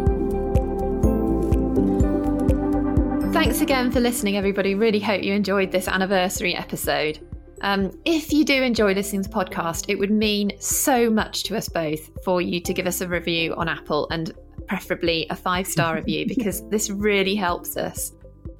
Thanks 3.32 3.62
again 3.62 3.90
for 3.90 3.98
listening, 3.98 4.36
everybody. 4.36 4.74
Really 4.74 5.00
hope 5.00 5.22
you 5.22 5.32
enjoyed 5.32 5.72
this 5.72 5.88
anniversary 5.88 6.54
episode. 6.54 7.18
Um, 7.62 7.98
if 8.04 8.32
you 8.32 8.44
do 8.44 8.62
enjoy 8.62 8.92
listening 8.92 9.22
to 9.22 9.28
the 9.28 9.34
podcast, 9.34 9.86
it 9.88 9.98
would 9.98 10.10
mean 10.10 10.52
so 10.58 11.08
much 11.08 11.44
to 11.44 11.56
us 11.56 11.68
both 11.68 12.10
for 12.24 12.42
you 12.42 12.60
to 12.60 12.74
give 12.74 12.86
us 12.86 13.00
a 13.00 13.08
review 13.08 13.54
on 13.54 13.68
Apple 13.68 14.06
and 14.10 14.32
preferably 14.66 15.26
a 15.30 15.36
five 15.36 15.66
star 15.66 15.94
review 15.94 16.26
because 16.28 16.68
this 16.68 16.90
really 16.90 17.34
helps 17.34 17.76
us. 17.76 18.12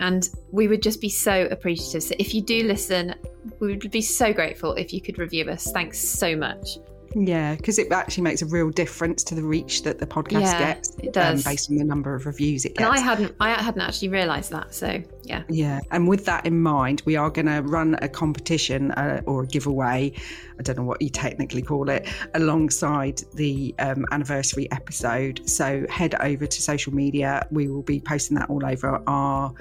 And 0.02 0.28
we 0.50 0.66
would 0.66 0.82
just 0.82 1.00
be 1.00 1.08
so 1.08 1.46
appreciative. 1.52 2.02
So 2.02 2.16
if 2.18 2.34
you 2.34 2.42
do 2.42 2.64
listen, 2.64 3.14
we 3.60 3.68
would 3.68 3.90
be 3.90 4.02
so 4.02 4.32
grateful 4.32 4.74
if 4.74 4.92
you 4.92 5.00
could 5.00 5.16
review 5.16 5.48
us. 5.48 5.70
Thanks 5.70 5.98
so 5.98 6.36
much. 6.36 6.78
Yeah, 7.14 7.54
because 7.54 7.78
it 7.78 7.90
actually 7.92 8.24
makes 8.24 8.42
a 8.42 8.46
real 8.46 8.70
difference 8.70 9.22
to 9.24 9.34
the 9.34 9.42
reach 9.42 9.82
that 9.82 9.98
the 9.98 10.06
podcast 10.06 10.42
yeah, 10.42 10.58
gets. 10.58 10.96
It 10.96 11.12
does, 11.12 11.46
um, 11.46 11.52
based 11.52 11.70
on 11.70 11.76
the 11.76 11.84
number 11.84 12.14
of 12.14 12.26
reviews 12.26 12.64
it 12.64 12.70
gets. 12.76 12.80
And 12.80 12.88
I 12.88 12.98
hadn't, 12.98 13.34
I 13.40 13.50
hadn't 13.50 13.80
actually 13.80 14.08
realised 14.08 14.50
that. 14.52 14.74
So 14.74 15.02
yeah, 15.22 15.42
yeah. 15.48 15.80
And 15.90 16.08
with 16.08 16.24
that 16.26 16.46
in 16.46 16.60
mind, 16.62 17.02
we 17.04 17.16
are 17.16 17.30
going 17.30 17.46
to 17.46 17.60
run 17.62 17.96
a 18.02 18.08
competition 18.08 18.92
uh, 18.92 19.22
or 19.26 19.42
a 19.42 19.46
giveaway. 19.46 20.12
I 20.58 20.62
don't 20.62 20.76
know 20.76 20.84
what 20.84 21.02
you 21.02 21.10
technically 21.10 21.62
call 21.62 21.88
it, 21.88 22.08
alongside 22.34 23.22
the 23.34 23.74
um, 23.78 24.04
anniversary 24.12 24.70
episode. 24.70 25.48
So 25.48 25.86
head 25.88 26.14
over 26.20 26.46
to 26.46 26.62
social 26.62 26.94
media. 26.94 27.46
We 27.50 27.68
will 27.68 27.82
be 27.82 28.00
posting 28.00 28.36
that 28.38 28.48
all 28.48 28.64
over 28.64 29.02
our 29.06 29.52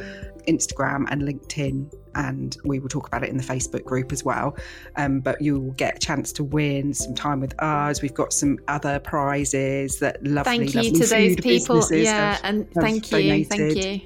Instagram 0.47 1.05
and 1.09 1.21
LinkedIn 1.21 1.93
and 2.15 2.57
we 2.63 2.79
will 2.79 2.89
talk 2.89 3.07
about 3.07 3.23
it 3.23 3.29
in 3.29 3.37
the 3.37 3.43
Facebook 3.43 3.83
group 3.83 4.11
as 4.11 4.23
well. 4.23 4.55
Um, 4.95 5.19
but 5.19 5.41
you 5.41 5.59
will 5.59 5.71
get 5.71 5.97
a 5.97 5.99
chance 5.99 6.31
to 6.33 6.43
win 6.43 6.93
some 6.93 7.15
time 7.15 7.39
with 7.39 7.53
us. 7.61 8.01
We've 8.01 8.13
got 8.13 8.33
some 8.33 8.59
other 8.67 8.99
prizes 8.99 9.99
that 9.99 10.23
lovely, 10.25 10.57
thank 10.57 10.73
you 10.73 10.81
lovely 10.81 10.99
to 10.99 11.07
those 11.07 11.35
people. 11.37 11.87
Yeah, 11.91 12.33
have, 12.33 12.41
and 12.43 12.71
thank 12.71 13.11
you, 13.11 13.45
thank 13.45 13.75
you. 13.75 14.01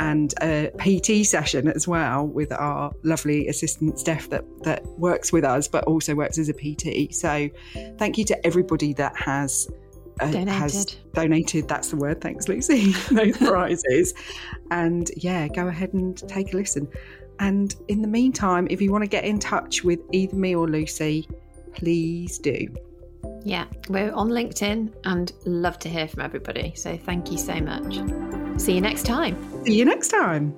And 0.00 0.32
a 0.40 0.70
PT 0.78 1.26
session 1.26 1.66
as 1.66 1.88
well 1.88 2.24
with 2.24 2.52
our 2.52 2.92
lovely 3.02 3.48
assistant 3.48 3.98
Steph 3.98 4.30
that 4.30 4.44
that 4.62 4.86
works 4.98 5.32
with 5.32 5.44
us, 5.44 5.66
but 5.66 5.84
also 5.84 6.14
works 6.14 6.38
as 6.38 6.48
a 6.48 6.54
PT. 6.54 7.12
So, 7.12 7.48
thank 7.98 8.16
you 8.16 8.24
to 8.26 8.46
everybody 8.46 8.92
that 8.94 9.16
has 9.16 9.68
uh, 10.20 10.30
donated. 10.30 10.48
has 10.54 10.96
donated. 11.14 11.68
That's 11.68 11.90
the 11.90 11.96
word. 11.96 12.20
Thanks, 12.20 12.48
Lucy. 12.48 12.92
those 13.10 13.36
prizes, 13.36 14.14
and 14.70 15.10
yeah, 15.16 15.48
go 15.48 15.68
ahead 15.68 15.92
and 15.94 16.16
take 16.28 16.52
a 16.54 16.56
listen. 16.56 16.88
And 17.40 17.74
in 17.88 18.02
the 18.02 18.08
meantime, 18.08 18.66
if 18.70 18.80
you 18.80 18.90
want 18.92 19.04
to 19.04 19.08
get 19.08 19.24
in 19.24 19.38
touch 19.38 19.84
with 19.84 20.00
either 20.12 20.36
me 20.36 20.54
or 20.54 20.68
Lucy, 20.68 21.28
please 21.72 22.38
do. 22.38 22.68
Yeah, 23.44 23.66
we're 23.88 24.12
on 24.12 24.28
LinkedIn 24.28 24.92
and 25.04 25.32
love 25.44 25.78
to 25.80 25.88
hear 25.88 26.08
from 26.08 26.22
everybody. 26.22 26.72
So 26.76 26.96
thank 26.96 27.30
you 27.30 27.38
so 27.38 27.60
much. 27.60 28.00
See 28.60 28.74
you 28.74 28.80
next 28.80 29.04
time. 29.04 29.64
See 29.64 29.78
you 29.78 29.84
next 29.84 30.08
time. 30.08 30.56